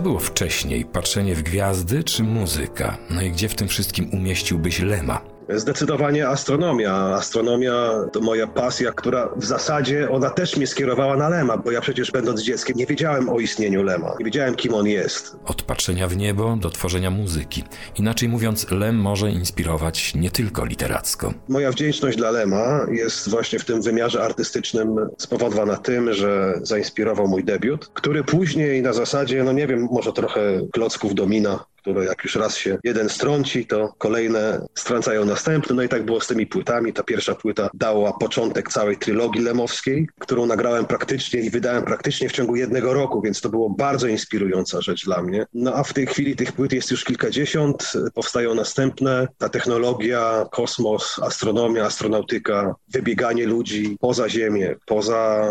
Było 0.06 0.20
wcześniej? 0.20 0.86
Patrzenie 0.86 1.36
w 1.36 1.44
gwiazdy 1.44 2.04
czy 2.04 2.24
muzyka? 2.24 2.98
No 3.10 3.22
i 3.22 3.32
gdzie 3.32 3.50
w 3.50 3.56
tym 3.56 3.68
wszystkim 3.68 4.10
umieściłbyś 4.13 4.80
Lema? 4.80 5.35
Zdecydowanie 5.49 6.27
astronomia. 6.27 6.93
Astronomia 6.93 7.91
to 8.13 8.21
moja 8.21 8.47
pasja, 8.47 8.91
która 8.91 9.29
w 9.36 9.45
zasadzie 9.45 10.10
ona 10.12 10.29
też 10.29 10.58
mnie 10.58 10.67
skierowała 10.67 11.17
na 11.17 11.29
Lema, 11.29 11.58
bo 11.58 11.71
ja 11.71 11.81
przecież 11.81 12.12
będąc 12.12 12.41
dzieckiem 12.41 12.77
nie 12.77 12.86
wiedziałem 12.86 13.29
o 13.29 13.39
istnieniu 13.39 13.84
Lema, 13.84 14.15
nie 14.19 14.25
wiedziałem 14.25 14.55
kim 14.55 14.73
on 14.73 14.88
jest. 14.88 15.38
Od 15.45 15.62
patrzenia 15.62 16.08
w 16.08 16.17
niebo 16.17 16.55
do 16.55 16.69
tworzenia 16.69 17.12
muzyki. 17.12 17.63
Inaczej 17.99 18.29
mówiąc, 18.29 18.71
Lem 18.71 18.95
może 18.95 19.31
inspirować 19.31 20.15
nie 20.15 20.31
tylko 20.31 20.65
literacko. 20.65 21.34
Moja 21.49 21.71
wdzięczność 21.71 22.17
dla 22.17 22.31
Lema 22.31 22.86
jest 22.91 23.29
właśnie 23.29 23.60
w 23.60 23.65
tym 23.65 23.81
wymiarze 23.81 24.23
artystycznym 24.23 24.95
spowodowana 25.17 25.77
tym, 25.77 26.13
że 26.13 26.60
zainspirował 26.62 27.27
mój 27.27 27.43
debiut, 27.43 27.89
który 27.93 28.23
później 28.23 28.81
na 28.81 28.93
zasadzie, 28.93 29.43
no 29.43 29.53
nie 29.53 29.67
wiem, 29.67 29.88
może 29.91 30.13
trochę 30.13 30.41
klocków 30.71 31.15
domina 31.15 31.65
które 31.86 32.06
jak 32.06 32.24
już 32.24 32.36
raz 32.36 32.58
się 32.58 32.78
jeden 32.84 33.10
strąci, 33.10 33.65
to 33.65 33.93
kolejne 33.98 34.67
strącają 34.76 35.26
następne. 35.26 35.76
No 35.76 35.84
i 35.84 35.89
tak 35.89 36.06
było 36.06 36.21
z 36.21 36.28
tymi 36.28 36.48
płytami. 36.48 36.93
Ta 36.93 37.04
pierwsza 37.04 37.36
płyta 37.36 37.69
dała 37.74 38.13
początek 38.13 38.69
całej 38.69 38.98
trylogii 38.98 39.41
lemowskiej, 39.41 40.08
którą 40.19 40.45
nagrałem 40.45 40.86
praktycznie 40.86 41.39
i 41.39 41.50
wydałem 41.50 41.84
praktycznie 41.84 42.30
w 42.30 42.32
ciągu 42.32 42.56
jednego 42.56 42.93
roku, 42.93 43.21
więc 43.21 43.41
to 43.41 43.50
było 43.50 43.69
bardzo 43.69 44.08
inspirująca 44.08 44.82
rzecz 44.82 45.06
dla 45.06 45.21
mnie. 45.21 45.45
No 45.54 45.74
a 45.74 45.84
w 45.84 45.93
tej 45.93 46.08
chwili 46.08 46.36
tych 46.36 46.52
płyt 46.52 46.74
jest 46.74 46.92
już 46.92 47.04
kilkadziesiąt, 47.04 47.94
powstają 48.13 48.56
następne. 48.56 49.27
Ta 49.38 49.50
technologia, 49.50 50.46
kosmos, 50.52 51.19
astronomia, 51.21 51.86
astronautyka, 51.86 52.75
wybieganie 52.88 53.46
ludzi 53.46 53.98
poza 54.00 54.29
Ziemię, 54.29 54.75
poza 54.86 55.48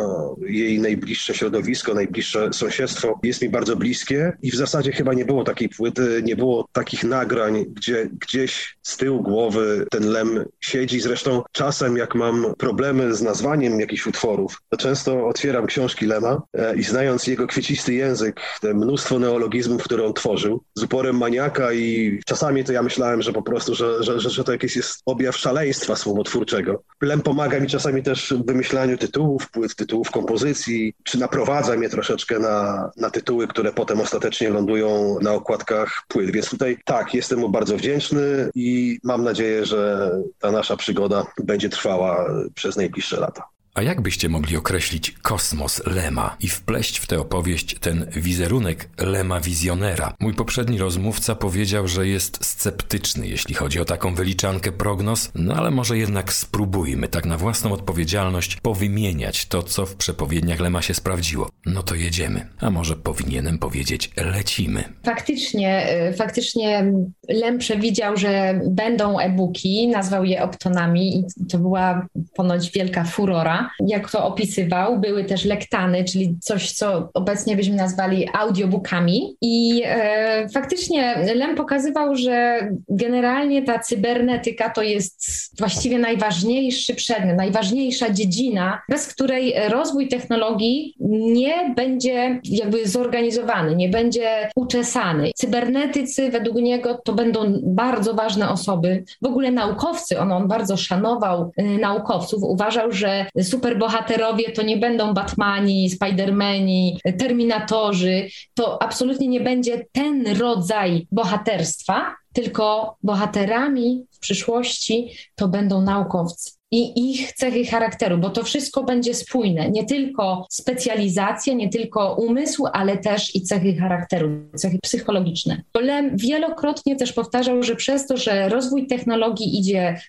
jej 0.46 0.80
najbliższe 0.80 1.34
środowisko, 1.34 1.94
najbliższe 1.94 2.52
sąsiedztwo 2.52 3.20
jest 3.22 3.42
mi 3.42 3.48
bardzo 3.48 3.76
bliskie 3.76 4.32
i 4.42 4.50
w 4.50 4.54
zasadzie 4.54 4.92
chyba 4.92 5.14
nie 5.14 5.24
było 5.24 5.44
takiej 5.44 5.68
płyty, 5.68 6.22
nie 6.24 6.36
było 6.36 6.68
takich 6.72 7.04
nagrań, 7.04 7.64
gdzie 7.68 8.10
gdzieś 8.20 8.76
z 8.82 8.96
tyłu 8.96 9.22
głowy 9.22 9.86
ten 9.90 10.08
lem 10.08 10.44
siedzi. 10.60 11.00
Zresztą 11.00 11.42
czasem, 11.52 11.96
jak 11.96 12.14
mam 12.14 12.54
problemy 12.58 13.14
z 13.14 13.22
nazwaniem 13.22 13.80
jakichś 13.80 14.06
utworów, 14.06 14.62
to 14.68 14.76
często 14.76 15.26
otwieram 15.26 15.66
książki 15.66 16.06
Lema 16.06 16.42
e, 16.52 16.76
i 16.76 16.82
znając 16.82 17.26
jego 17.26 17.46
kwiecisty 17.46 17.94
język, 17.94 18.40
te 18.60 18.74
mnóstwo 18.74 19.18
neologizmów, 19.18 19.82
które 19.82 20.06
on 20.06 20.12
tworzył, 20.12 20.64
z 20.74 20.82
uporem 20.82 21.16
maniaka 21.16 21.72
i 21.72 22.20
czasami 22.26 22.64
to 22.64 22.72
ja 22.72 22.82
myślałem, 22.82 23.22
że 23.22 23.32
po 23.32 23.42
prostu, 23.42 23.74
że, 23.74 24.02
że, 24.02 24.20
że, 24.20 24.30
że 24.30 24.44
to 24.44 24.52
jakiś 24.52 24.76
jest 24.76 25.02
objaw 25.06 25.36
szaleństwa 25.36 25.96
słowotwórczego. 25.96 26.82
Lem 27.02 27.20
pomaga 27.20 27.60
mi 27.60 27.66
czasami 27.66 28.02
też 28.02 28.34
w 28.36 28.46
wymyślaniu 28.46 28.98
tytułów, 28.98 29.50
płyt, 29.50 29.76
tytułów 29.76 30.10
kompozycji, 30.10 30.94
czy 31.04 31.18
naprowadza 31.18 31.76
mnie 31.76 31.88
troszeczkę 31.88 32.38
na, 32.38 32.90
na 32.96 33.10
tytuły, 33.10 33.48
które 33.48 33.72
potem 33.72 34.00
ostatecznie 34.00 34.50
lądują 34.50 35.18
na 35.22 35.32
okładkach 35.32 36.02
płyt. 36.14 36.30
Więc 36.30 36.50
tutaj 36.50 36.78
tak, 36.84 37.14
jestem 37.14 37.38
mu 37.38 37.48
bardzo 37.48 37.76
wdzięczny 37.76 38.50
i 38.54 38.98
mam 39.02 39.24
nadzieję, 39.24 39.66
że 39.66 40.10
ta 40.38 40.52
nasza 40.52 40.76
przygoda 40.76 41.26
będzie 41.44 41.68
trwała 41.68 42.26
przez 42.54 42.76
najbliższe 42.76 43.20
lata. 43.20 43.53
A 43.74 43.82
jak 43.82 44.00
byście 44.00 44.28
mogli 44.28 44.56
określić 44.56 45.10
kosmos 45.10 45.86
Lema 45.86 46.36
i 46.40 46.48
wpleść 46.48 46.98
w 46.98 47.06
tę 47.06 47.20
opowieść 47.20 47.76
ten 47.80 48.06
wizerunek 48.16 48.88
Lema 48.98 49.40
wizjonera? 49.40 50.14
Mój 50.20 50.34
poprzedni 50.34 50.78
rozmówca 50.78 51.34
powiedział, 51.34 51.88
że 51.88 52.08
jest 52.08 52.44
sceptyczny, 52.44 53.28
jeśli 53.28 53.54
chodzi 53.54 53.80
o 53.80 53.84
taką 53.84 54.14
wyliczankę 54.14 54.72
prognoz, 54.72 55.30
no 55.34 55.54
ale 55.54 55.70
może 55.70 55.98
jednak 55.98 56.32
spróbujmy 56.32 57.08
tak 57.08 57.26
na 57.26 57.36
własną 57.36 57.72
odpowiedzialność 57.72 58.56
powymieniać 58.56 59.46
to, 59.46 59.62
co 59.62 59.86
w 59.86 59.96
przepowiedniach 59.96 60.60
Lema 60.60 60.82
się 60.82 60.94
sprawdziło. 60.94 61.50
No 61.66 61.82
to 61.82 61.94
jedziemy. 61.94 62.46
A 62.60 62.70
może 62.70 62.96
powinienem 62.96 63.58
powiedzieć 63.58 64.10
lecimy. 64.16 64.84
Faktycznie, 65.04 65.86
y, 66.10 66.12
faktycznie 66.12 66.92
Lem 67.28 67.58
przewidział, 67.58 68.16
że 68.16 68.60
będą 68.66 69.18
e-booki, 69.18 69.88
nazwał 69.88 70.24
je 70.24 70.42
optonami 70.42 71.18
i 71.18 71.24
to 71.50 71.58
była 71.58 72.06
ponoć 72.34 72.70
wielka 72.70 73.04
furora. 73.04 73.63
Jak 73.86 74.10
to 74.10 74.26
opisywał, 74.26 75.00
były 75.00 75.24
też 75.24 75.44
lektany, 75.44 76.04
czyli 76.04 76.36
coś, 76.40 76.72
co 76.72 77.10
obecnie 77.14 77.56
byśmy 77.56 77.76
nazwali 77.76 78.28
audiobookami. 78.32 79.36
I 79.40 79.82
e, 79.84 80.48
faktycznie 80.48 81.14
Lem 81.34 81.56
pokazywał, 81.56 82.16
że 82.16 82.68
generalnie 82.88 83.62
ta 83.62 83.78
cybernetyka 83.78 84.70
to 84.70 84.82
jest 84.82 85.24
właściwie 85.58 85.98
najważniejszy 85.98 86.94
przedmiot, 86.94 87.36
najważniejsza 87.36 88.10
dziedzina, 88.10 88.82
bez 88.88 89.14
której 89.14 89.54
rozwój 89.68 90.08
technologii 90.08 90.94
nie 91.34 91.74
będzie 91.76 92.40
jakby 92.44 92.88
zorganizowany, 92.88 93.76
nie 93.76 93.88
będzie 93.88 94.50
uczesany. 94.56 95.30
Cybernetycy 95.34 96.30
według 96.30 96.56
niego 96.56 96.94
to 97.04 97.12
będą 97.12 97.60
bardzo 97.62 98.14
ważne 98.14 98.48
osoby, 98.50 99.04
w 99.22 99.26
ogóle 99.26 99.50
naukowcy. 99.50 100.18
On, 100.18 100.32
on 100.32 100.48
bardzo 100.48 100.76
szanował 100.76 101.50
y, 101.60 101.62
naukowców, 101.62 102.42
uważał, 102.42 102.92
że 102.92 103.26
superbohaterowie 103.54 104.52
to 104.52 104.62
nie 104.62 104.76
będą 104.76 105.14
Batmani, 105.14 105.90
Spidermani, 105.90 106.98
Terminatorzy. 107.18 108.28
To 108.54 108.82
absolutnie 108.82 109.28
nie 109.28 109.40
będzie 109.40 109.86
ten 109.92 110.38
rodzaj 110.38 111.06
bohaterstwa, 111.12 112.16
tylko 112.32 112.96
bohaterami 113.02 114.06
w 114.10 114.18
przyszłości 114.18 115.10
to 115.34 115.48
będą 115.48 115.82
naukowcy 115.82 116.53
i 116.70 117.10
ich 117.10 117.32
cechy 117.32 117.64
charakteru, 117.64 118.18
bo 118.18 118.30
to 118.30 118.42
wszystko 118.42 118.84
będzie 118.84 119.14
spójne. 119.14 119.70
Nie 119.70 119.84
tylko 119.84 120.46
specjalizacja, 120.50 121.54
nie 121.54 121.68
tylko 121.68 122.14
umysł, 122.14 122.66
ale 122.72 122.98
też 122.98 123.34
i 123.34 123.42
cechy 123.42 123.76
charakteru, 123.76 124.30
cechy 124.56 124.78
psychologiczne. 124.82 125.62
Lem 125.80 126.16
wielokrotnie 126.16 126.96
też 126.96 127.12
powtarzał, 127.12 127.62
że 127.62 127.76
przez 127.76 128.06
to, 128.06 128.16
że 128.16 128.48
rozwój 128.48 128.86
technologii 128.86 129.58
idzie 129.58 130.00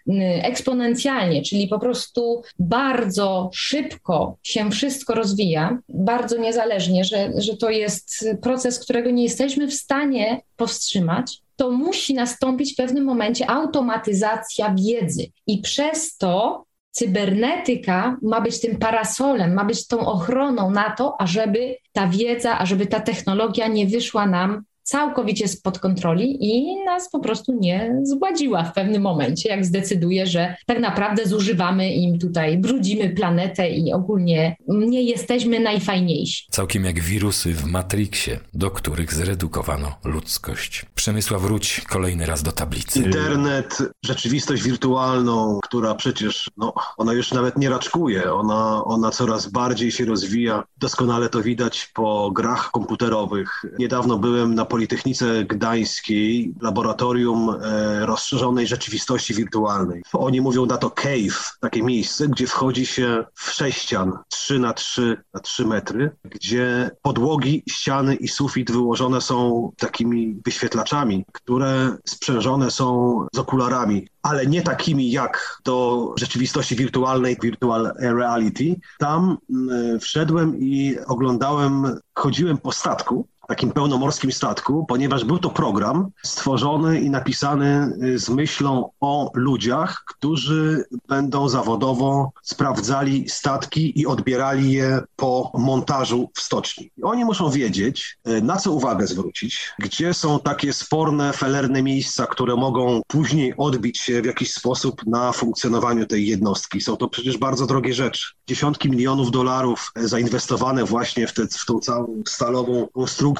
eksponencjalnie, 0.41 1.41
czyli 1.41 1.67
po 1.67 1.79
prostu 1.79 2.41
bardzo 2.59 3.49
szybko 3.53 4.37
się 4.43 4.71
wszystko 4.71 5.13
rozwija, 5.13 5.79
bardzo 5.89 6.37
niezależnie, 6.37 7.03
że, 7.03 7.31
że 7.37 7.57
to 7.57 7.69
jest 7.69 8.25
proces, 8.41 8.79
którego 8.79 9.09
nie 9.09 9.23
jesteśmy 9.23 9.67
w 9.67 9.73
stanie 9.73 10.41
powstrzymać, 10.57 11.44
to 11.55 11.71
musi 11.71 12.13
nastąpić 12.13 12.73
w 12.73 12.75
pewnym 12.75 13.03
momencie 13.03 13.49
automatyzacja 13.49 14.75
wiedzy. 14.75 15.25
I 15.47 15.61
przez 15.61 16.17
to 16.17 16.65
cybernetyka 16.91 18.17
ma 18.21 18.41
być 18.41 18.61
tym 18.61 18.77
parasolem, 18.77 19.53
ma 19.53 19.65
być 19.65 19.87
tą 19.87 19.99
ochroną 19.99 20.71
na 20.71 20.89
to, 20.89 21.21
ażeby 21.21 21.75
ta 21.91 22.07
wiedza, 22.07 22.59
ażeby 22.59 22.87
ta 22.87 22.99
technologia 22.99 23.67
nie 23.67 23.87
wyszła 23.87 24.27
nam 24.27 24.63
całkowicie 24.85 25.47
spod 25.47 25.79
kontroli 25.79 26.37
i 26.39 26.83
nas 26.85 27.09
po 27.09 27.19
prostu 27.19 27.53
nie 27.59 28.01
zgładziła 28.03 28.63
w 28.63 28.73
pewnym 28.73 29.01
momencie, 29.01 29.49
jak 29.49 29.65
zdecyduje, 29.65 30.27
że 30.27 30.55
tak 30.65 30.79
naprawdę 30.79 31.27
zużywamy 31.27 31.93
im 31.93 32.19
tutaj, 32.19 32.57
brudzimy 32.57 33.09
planetę 33.09 33.69
i 33.69 33.93
ogólnie 33.93 34.55
nie 34.67 35.03
jesteśmy 35.03 35.59
najfajniejsi. 35.59 36.45
Całkiem 36.51 36.85
jak 36.85 36.99
wirusy 36.99 37.53
w 37.53 37.65
Matrixie, 37.65 38.39
do 38.53 38.71
których 38.71 39.13
zredukowano 39.13 39.95
ludzkość. 40.03 40.85
Przemysła 40.95 41.39
wróć 41.39 41.81
kolejny 41.89 42.25
raz 42.25 42.43
do 42.43 42.51
tablicy. 42.51 42.99
Internet, 42.99 43.77
rzeczywistość 44.05 44.63
wirtualną, 44.63 45.59
która 45.63 45.95
przecież, 45.95 46.49
no, 46.57 46.73
ona 46.97 47.13
już 47.13 47.31
nawet 47.31 47.57
nie 47.57 47.69
raczkuje, 47.69 48.33
ona, 48.33 48.83
ona 48.83 49.11
coraz 49.11 49.47
bardziej 49.47 49.91
się 49.91 50.05
rozwija. 50.05 50.63
Doskonale 50.77 51.29
to 51.29 51.41
widać 51.41 51.91
po 51.93 52.31
grach 52.31 52.71
komputerowych. 52.71 53.65
Niedawno 53.79 54.17
byłem 54.17 54.55
na 54.55 54.65
Politechnice 54.75 55.45
Gdańskiej 55.45 56.53
laboratorium 56.61 57.49
e, 57.49 58.05
rozszerzonej 58.05 58.67
rzeczywistości 58.67 59.33
wirtualnej. 59.33 60.03
Oni 60.13 60.41
mówią 60.41 60.65
na 60.65 60.77
to 60.77 60.91
cave, 60.91 61.57
takie 61.59 61.83
miejsce, 61.83 62.27
gdzie 62.27 62.47
wchodzi 62.47 62.85
się 62.85 63.25
w 63.33 63.51
sześcian 63.51 64.17
3 64.29 64.59
na 64.59 64.73
3 64.73 65.17
na 65.33 65.39
3 65.39 65.65
metry, 65.65 66.11
gdzie 66.23 66.91
podłogi, 67.01 67.63
ściany 67.69 68.15
i 68.15 68.27
sufit 68.27 68.71
wyłożone 68.71 69.21
są 69.21 69.71
takimi 69.77 70.41
wyświetlaczami, 70.45 71.25
które 71.31 71.97
sprzężone 72.05 72.71
są 72.71 73.19
z 73.35 73.39
okularami 73.39 74.07
ale 74.25 74.45
nie 74.45 74.61
takimi 74.61 75.11
jak 75.11 75.61
do 75.65 76.13
rzeczywistości 76.17 76.75
wirtualnej, 76.75 77.37
virtual 77.41 77.93
reality. 77.99 78.75
Tam 78.99 79.37
mm, 79.49 79.99
wszedłem 79.99 80.59
i 80.59 80.95
oglądałem, 81.07 81.99
chodziłem 82.13 82.57
po 82.57 82.71
statku 82.71 83.27
takim 83.47 83.71
pełnomorskim 83.71 84.31
statku, 84.31 84.85
ponieważ 84.87 85.25
był 85.25 85.39
to 85.39 85.49
program 85.49 86.09
stworzony 86.23 87.01
i 87.01 87.09
napisany 87.09 87.97
y, 88.03 88.19
z 88.19 88.29
myślą 88.29 88.89
o 88.99 89.31
ludziach, 89.33 90.03
którzy 90.07 90.85
będą 91.07 91.49
zawodowo 91.49 92.31
sprawdzali 92.43 93.29
statki 93.29 93.99
i 93.99 94.07
odbierali 94.07 94.71
je 94.71 95.01
po 95.15 95.51
montażu 95.53 96.29
w 96.33 96.41
stoczni. 96.41 96.91
Oni 97.03 97.25
muszą 97.25 97.49
wiedzieć, 97.49 98.17
y, 98.27 98.41
na 98.41 98.57
co 98.57 98.71
uwagę 98.71 99.07
zwrócić, 99.07 99.73
gdzie 99.79 100.13
są 100.13 100.39
takie 100.39 100.73
sporne, 100.73 101.33
felerne 101.33 101.83
miejsca, 101.83 102.27
które 102.27 102.55
mogą 102.55 103.01
później 103.07 103.53
odbić 103.57 103.99
się 103.99 104.21
w 104.21 104.25
jakiś 104.25 104.53
sposób 104.53 105.05
na 105.05 105.31
funkcjonowaniu 105.31 106.05
tej 106.05 106.27
jednostki. 106.27 106.81
Są 106.81 106.97
to 106.97 107.07
przecież 107.07 107.37
bardzo 107.37 107.65
drogie 107.65 107.93
rzeczy. 107.93 108.25
Dziesiątki 108.47 108.89
milionów 108.89 109.31
dolarów 109.31 109.91
zainwestowane 109.95 110.85
właśnie 110.85 111.27
w, 111.27 111.33
te, 111.33 111.47
w 111.47 111.65
tą 111.65 111.79
całą 111.79 112.23
stalową 112.27 112.87
konstrukcję 112.93 113.34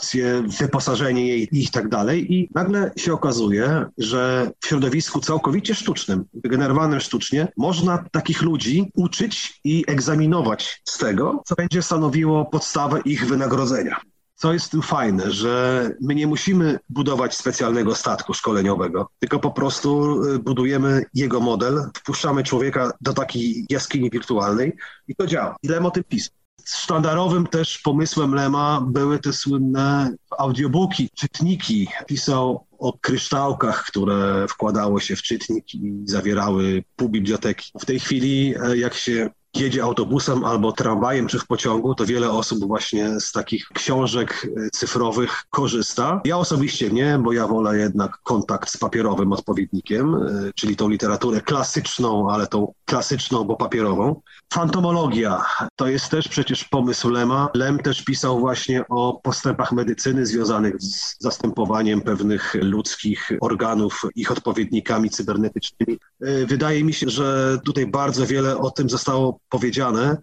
wyposażenie 0.60 1.28
jej 1.28 1.48
i 1.52 1.70
tak 1.70 1.90
dalej. 1.90 2.34
I 2.34 2.50
nagle 2.56 2.92
się 2.98 3.14
okazuje, 3.14 3.86
że 3.98 4.52
w 4.64 4.68
środowisku 4.68 5.20
całkowicie 5.20 5.76
sztucznym, 5.76 6.26
wygenerowanym 6.34 7.00
sztucznie, 7.00 7.48
można 7.58 8.04
takich 8.12 8.42
ludzi 8.42 8.92
uczyć 8.96 9.60
i 9.64 9.84
egzaminować 9.88 10.82
z 10.86 10.98
tego, 10.98 11.42
co 11.46 11.56
będzie 11.56 11.82
stanowiło 11.82 12.46
podstawę 12.46 13.02
ich 13.06 13.28
wynagrodzenia. 13.28 14.02
Co 14.36 14.54
jest 14.54 14.72
tu 14.72 14.82
fajne, 14.82 15.32
że 15.32 15.90
my 16.02 16.16
nie 16.16 16.28
musimy 16.28 16.80
budować 16.90 17.38
specjalnego 17.38 17.96
statku 17.96 18.34
szkoleniowego, 18.34 19.10
tylko 19.20 19.40
po 19.40 19.52
prostu 19.52 20.22
y, 20.24 20.40
budujemy 20.40 21.04
jego 21.14 21.40
model, 21.40 21.80
wpuszczamy 21.98 22.44
człowieka 22.44 22.92
do 23.02 23.14
takiej 23.14 23.66
jaskini 23.70 24.10
wirtualnej 24.10 24.74
i 25.08 25.16
to 25.16 25.28
działa. 25.28 25.56
Ile 25.64 25.80
o 25.80 25.92
tym 25.92 26.04
pisał? 26.04 26.45
Sztandarowym 26.66 27.48
też 27.48 27.78
pomysłem 27.78 28.36
Lema 28.36 28.82
były 28.88 29.20
te 29.20 29.34
słynne 29.34 30.16
audiobooki, 30.38 31.10
czytniki. 31.16 31.88
Pisał 32.08 32.68
o 32.80 32.94
kryształkach, 32.94 33.86
które 33.86 34.46
wkładało 34.50 35.00
się 35.00 35.16
w 35.16 35.22
czytnik 35.22 35.76
i 35.76 36.02
zawierały 36.06 36.84
pół 36.96 37.10
biblioteki. 37.10 37.72
W 37.80 37.86
tej 37.86 38.00
chwili, 38.00 38.54
e, 38.64 38.78
jak 38.78 38.94
się 38.94 39.30
jedzie 39.58 39.84
autobusem 39.84 40.44
albo 40.44 40.72
tramwajem 40.72 41.28
czy 41.28 41.40
w 41.40 41.48
pociągu, 41.48 41.96
to 41.96 42.06
wiele 42.06 42.32
osób 42.32 42.68
właśnie 42.68 43.20
z 43.20 43.32
takich 43.32 43.68
książek 43.74 44.48
e, 44.58 44.70
cyfrowych 44.70 45.44
korzysta. 45.50 46.22
Ja 46.26 46.38
osobiście 46.38 46.90
nie, 46.90 47.20
bo 47.24 47.34
ja 47.34 47.48
wolę 47.48 47.78
jednak 47.78 48.18
kontakt 48.24 48.70
z 48.70 48.78
papierowym 48.78 49.34
odpowiednikiem, 49.34 50.16
e, 50.16 50.52
czyli 50.56 50.76
tą 50.76 50.90
literaturę 50.90 51.42
klasyczną, 51.42 52.32
ale 52.32 52.48
tą 52.48 52.74
klasyczną, 52.86 53.44
bo 53.44 53.56
papierową. 53.56 54.22
Fantomologia 54.54 55.46
to 55.76 55.88
jest 55.88 56.10
też 56.10 56.28
przecież 56.28 56.64
pomysł 56.64 57.10
Lema. 57.10 57.50
Lem 57.54 57.80
też 57.80 58.04
pisał 58.04 58.40
właśnie 58.40 58.88
o 58.90 59.20
postępach 59.24 59.72
medycyny 59.72 60.26
związanych 60.26 60.76
z 60.80 61.16
zastępowaniem 61.20 62.02
pewnych 62.02 62.56
ludzkich 62.62 63.32
organów 63.42 64.02
ich 64.16 64.32
odpowiednikami 64.32 65.10
cybernetycznymi. 65.10 66.00
E, 66.22 66.46
wydaje 66.46 66.84
mi 66.84 66.94
się, 66.94 67.10
że 67.10 67.60
tutaj 67.66 67.88
bardzo 67.88 68.26
wiele 68.26 68.58
o 68.58 68.72
tym 68.72 68.90
zostało 68.90 69.40
powiedziane. 69.50 70.18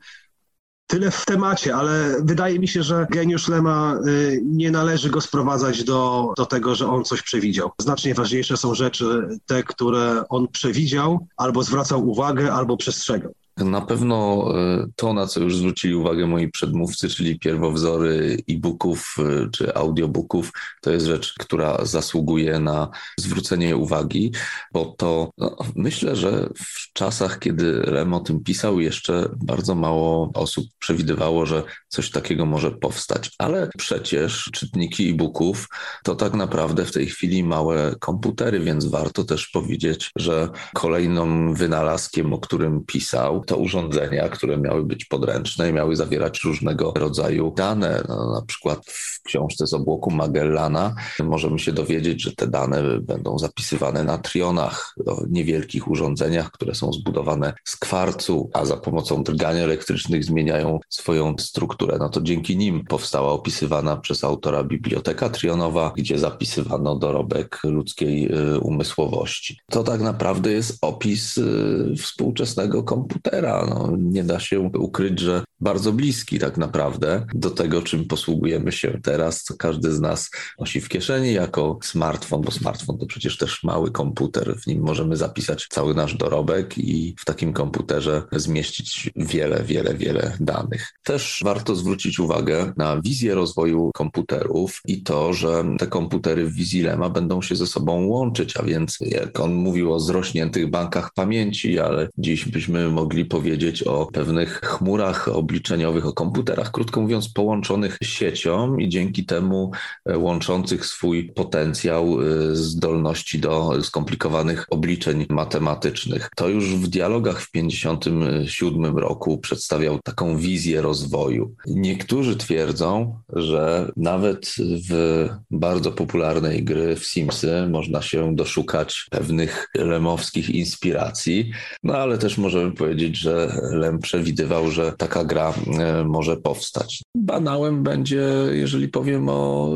Tyle 0.86 1.10
w 1.10 1.24
temacie, 1.24 1.76
ale 1.76 2.16
wydaje 2.22 2.58
mi 2.58 2.68
się, 2.68 2.82
że 2.82 3.06
geniusz 3.10 3.48
Lema 3.48 3.98
y, 4.06 4.40
nie 4.44 4.70
należy 4.70 5.10
go 5.10 5.20
sprowadzać 5.20 5.84
do, 5.84 6.32
do 6.36 6.46
tego, 6.46 6.74
że 6.74 6.88
on 6.88 7.04
coś 7.04 7.22
przewidział. 7.22 7.70
Znacznie 7.78 8.14
ważniejsze 8.14 8.56
są 8.56 8.74
rzeczy, 8.74 9.28
te, 9.46 9.62
które 9.62 10.24
on 10.28 10.48
przewidział, 10.48 11.26
albo 11.36 11.62
zwracał 11.62 12.08
uwagę, 12.08 12.52
albo 12.52 12.76
przestrzegał. 12.76 13.32
Na 13.56 13.80
pewno 13.80 14.46
e, 14.58 14.86
to, 14.96 15.12
na 15.12 15.26
co 15.26 15.40
już 15.40 15.56
zwrócili 15.56 15.94
uwagę 15.94 16.26
moi 16.26 16.48
przedmówcy, 16.48 17.08
czyli 17.08 17.38
pierwowzory 17.38 18.36
e-booków 18.50 19.16
e, 19.18 19.50
czy 19.50 19.74
audiobooków, 19.74 20.52
to 20.80 20.90
jest 20.90 21.06
rzecz, 21.06 21.34
która 21.38 21.84
zasługuje 21.84 22.60
na 22.60 22.88
zwrócenie 23.18 23.76
uwagi, 23.76 24.32
bo 24.72 24.84
to 24.84 25.30
no, 25.38 25.56
myślę, 25.76 26.16
że 26.16 26.48
w 26.56 26.92
czasach, 26.92 27.38
kiedy 27.38 27.82
Rem 27.82 28.14
o 28.14 28.20
tym 28.20 28.42
pisał, 28.42 28.80
jeszcze 28.80 29.28
bardzo 29.36 29.74
mało 29.74 30.30
osób 30.34 30.64
przewidywało, 30.78 31.46
że 31.46 31.62
coś 31.88 32.10
takiego 32.10 32.46
może 32.46 32.70
powstać. 32.70 33.30
Ale 33.38 33.70
przecież 33.78 34.50
czytniki 34.52 35.10
e-booków 35.10 35.68
to 36.04 36.14
tak 36.14 36.34
naprawdę 36.34 36.84
w 36.84 36.92
tej 36.92 37.06
chwili 37.06 37.44
małe 37.44 37.94
komputery, 38.00 38.60
więc 38.60 38.84
warto 38.84 39.24
też 39.24 39.48
powiedzieć, 39.48 40.10
że 40.16 40.48
kolejnym 40.74 41.54
wynalazkiem, 41.54 42.32
o 42.32 42.38
którym 42.38 42.84
pisał, 42.86 43.41
to 43.46 43.56
urządzenia, 43.56 44.28
które 44.28 44.58
miały 44.58 44.84
być 44.84 45.04
podręczne 45.04 45.70
i 45.70 45.72
miały 45.72 45.96
zawierać 45.96 46.40
różnego 46.44 46.92
rodzaju 46.96 47.52
dane. 47.56 48.02
No, 48.08 48.34
na 48.34 48.42
przykład 48.42 48.86
w 48.86 49.22
książce 49.22 49.66
z 49.66 49.74
obłoku 49.74 50.10
Magellana 50.10 50.94
możemy 51.22 51.58
się 51.58 51.72
dowiedzieć, 51.72 52.22
że 52.22 52.32
te 52.32 52.46
dane 52.46 52.82
będą 53.00 53.38
zapisywane 53.38 54.04
na 54.04 54.18
trionach, 54.18 54.94
niewielkich 55.30 55.88
urządzeniach, 55.88 56.50
które 56.50 56.74
są 56.74 56.92
zbudowane 56.92 57.54
z 57.64 57.76
kwarcu, 57.76 58.50
a 58.54 58.64
za 58.64 58.76
pomocą 58.76 59.22
drgania 59.22 59.62
elektrycznych 59.64 60.24
zmieniają 60.24 60.80
swoją 60.88 61.34
strukturę. 61.38 61.96
No 62.00 62.08
to 62.08 62.20
dzięki 62.20 62.56
nim 62.56 62.84
powstała 62.84 63.32
opisywana 63.32 63.96
przez 63.96 64.24
autora 64.24 64.64
biblioteka 64.64 65.28
trionowa, 65.28 65.92
gdzie 65.96 66.18
zapisywano 66.18 66.96
dorobek 66.96 67.58
ludzkiej 67.64 68.32
y, 68.54 68.58
umysłowości. 68.58 69.58
To 69.70 69.82
tak 69.82 70.00
naprawdę 70.00 70.52
jest 70.52 70.78
opis 70.82 71.38
y, 71.38 71.94
współczesnego 71.98 72.82
komputera 72.82 73.31
komputera. 73.32 73.66
No, 73.66 73.96
nie 73.96 74.24
da 74.24 74.40
się 74.40 74.60
ukryć, 74.60 75.20
że 75.20 75.44
bardzo 75.62 75.92
bliski 75.92 76.38
tak 76.38 76.56
naprawdę 76.56 77.26
do 77.34 77.50
tego, 77.50 77.82
czym 77.82 78.04
posługujemy 78.04 78.72
się 78.72 79.00
teraz, 79.02 79.42
co 79.42 79.54
każdy 79.56 79.92
z 79.92 80.00
nas 80.00 80.30
nosi 80.58 80.80
w 80.80 80.88
kieszeni 80.88 81.32
jako 81.32 81.78
smartfon, 81.82 82.42
bo 82.42 82.50
smartfon 82.50 82.98
to 82.98 83.06
przecież 83.06 83.36
też 83.36 83.62
mały 83.64 83.90
komputer. 83.90 84.56
W 84.60 84.66
nim 84.66 84.82
możemy 84.82 85.16
zapisać 85.16 85.66
cały 85.70 85.94
nasz 85.94 86.16
dorobek 86.16 86.78
i 86.78 87.14
w 87.18 87.24
takim 87.24 87.52
komputerze 87.52 88.22
zmieścić 88.32 89.10
wiele, 89.16 89.62
wiele, 89.62 89.94
wiele 89.94 90.36
danych. 90.40 90.92
Też 91.02 91.40
warto 91.44 91.76
zwrócić 91.76 92.18
uwagę 92.18 92.72
na 92.76 93.00
wizję 93.00 93.34
rozwoju 93.34 93.90
komputerów 93.94 94.80
i 94.84 95.02
to, 95.02 95.32
że 95.32 95.64
te 95.78 95.86
komputery 95.86 96.46
w 96.46 96.52
wizji 96.52 96.82
Lema 96.82 97.10
będą 97.10 97.42
się 97.42 97.56
ze 97.56 97.66
sobą 97.66 98.06
łączyć, 98.06 98.56
a 98.56 98.62
więc 98.62 98.98
jak 99.00 99.40
on 99.40 99.54
mówił 99.54 99.92
o 99.92 100.00
zrośniętych 100.00 100.70
bankach 100.70 101.14
pamięci, 101.14 101.78
ale 101.78 102.08
dziś 102.18 102.44
byśmy 102.48 102.88
mogli 102.90 103.24
powiedzieć 103.24 103.82
o 103.82 104.06
pewnych 104.06 104.60
chmurach 104.60 105.28
obliczeniowych, 105.52 106.06
o 106.06 106.12
komputerach, 106.12 106.70
krótko 106.70 107.00
mówiąc, 107.00 107.28
połączonych 107.28 107.98
siecią 108.02 108.76
i 108.76 108.88
dzięki 108.88 109.24
temu 109.24 109.70
e, 110.06 110.18
łączących 110.18 110.86
swój 110.86 111.32
potencjał 111.32 112.20
e, 112.20 112.56
zdolności 112.56 113.38
do 113.38 113.82
skomplikowanych 113.82 114.66
obliczeń 114.70 115.26
matematycznych. 115.28 116.30
To 116.36 116.48
już 116.48 116.76
w 116.76 116.88
dialogach 116.88 117.40
w 117.40 117.50
1957 117.50 118.98
roku 118.98 119.38
przedstawiał 119.38 119.98
taką 120.04 120.36
wizję 120.36 120.82
rozwoju. 120.82 121.54
Niektórzy 121.66 122.36
twierdzą, 122.36 123.16
że 123.32 123.92
nawet 123.96 124.54
w 124.90 125.28
bardzo 125.50 125.92
popularnej 125.92 126.64
gry 126.64 126.96
w 126.96 127.06
Simsy 127.06 127.66
można 127.70 128.02
się 128.02 128.36
doszukać 128.36 129.06
pewnych 129.10 129.68
lemowskich 129.74 130.50
inspiracji, 130.50 131.50
no 131.82 131.96
ale 131.96 132.18
też 132.18 132.38
możemy 132.38 132.72
powiedzieć, 132.72 133.02
powiedzieć, 133.02 133.18
że 133.18 133.60
Lem 133.70 133.98
przewidywał, 133.98 134.70
że 134.70 134.92
taka 134.92 135.24
gra 135.24 135.41
e, 135.48 136.04
może 136.04 136.36
powstać. 136.36 137.02
Banałem 137.16 137.82
będzie, 137.82 138.28
jeżeli 138.50 138.88
powiem 138.88 139.28
o 139.28 139.70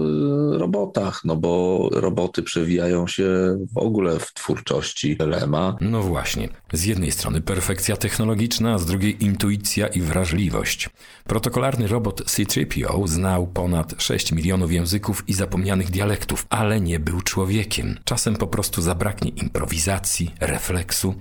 e, 0.55 0.59
robotach, 0.59 1.21
no 1.25 1.37
bo 1.37 1.89
roboty 1.93 2.43
przewijają 2.43 3.07
się 3.07 3.59
w 3.75 3.79
ogóle 3.79 4.19
w 4.19 4.35
twórczości 4.35 5.17
Lema. 5.19 5.77
No 5.81 6.03
właśnie. 6.03 6.49
Z 6.73 6.85
jednej 6.85 7.13
strony 7.13 7.41
perfekcja 7.41 7.97
technologiczna, 7.97 8.75
a 8.75 8.79
z 8.79 8.87
drugiej 8.87 9.25
intuicja 9.25 9.87
i 9.87 10.01
wrażliwość. 10.01 10.91
Protokolarny 11.25 11.87
robot 11.89 12.23
C-3PO 12.25 13.09
znał 13.09 13.47
ponad 13.47 13.95
6 13.99 14.33
milionów 14.33 14.73
języków 14.73 15.29
i 15.29 15.35
zapomnianych 15.35 15.91
dialektów, 15.91 16.47
ale 16.51 16.81
nie 16.81 17.01
był 17.01 17.21
człowiekiem. 17.21 17.99
Czasem 18.05 18.37
po 18.37 18.47
prostu 18.47 18.83
zabraknie 18.83 19.31
improwizacji, 19.31 20.31
refleksu. 20.41 21.15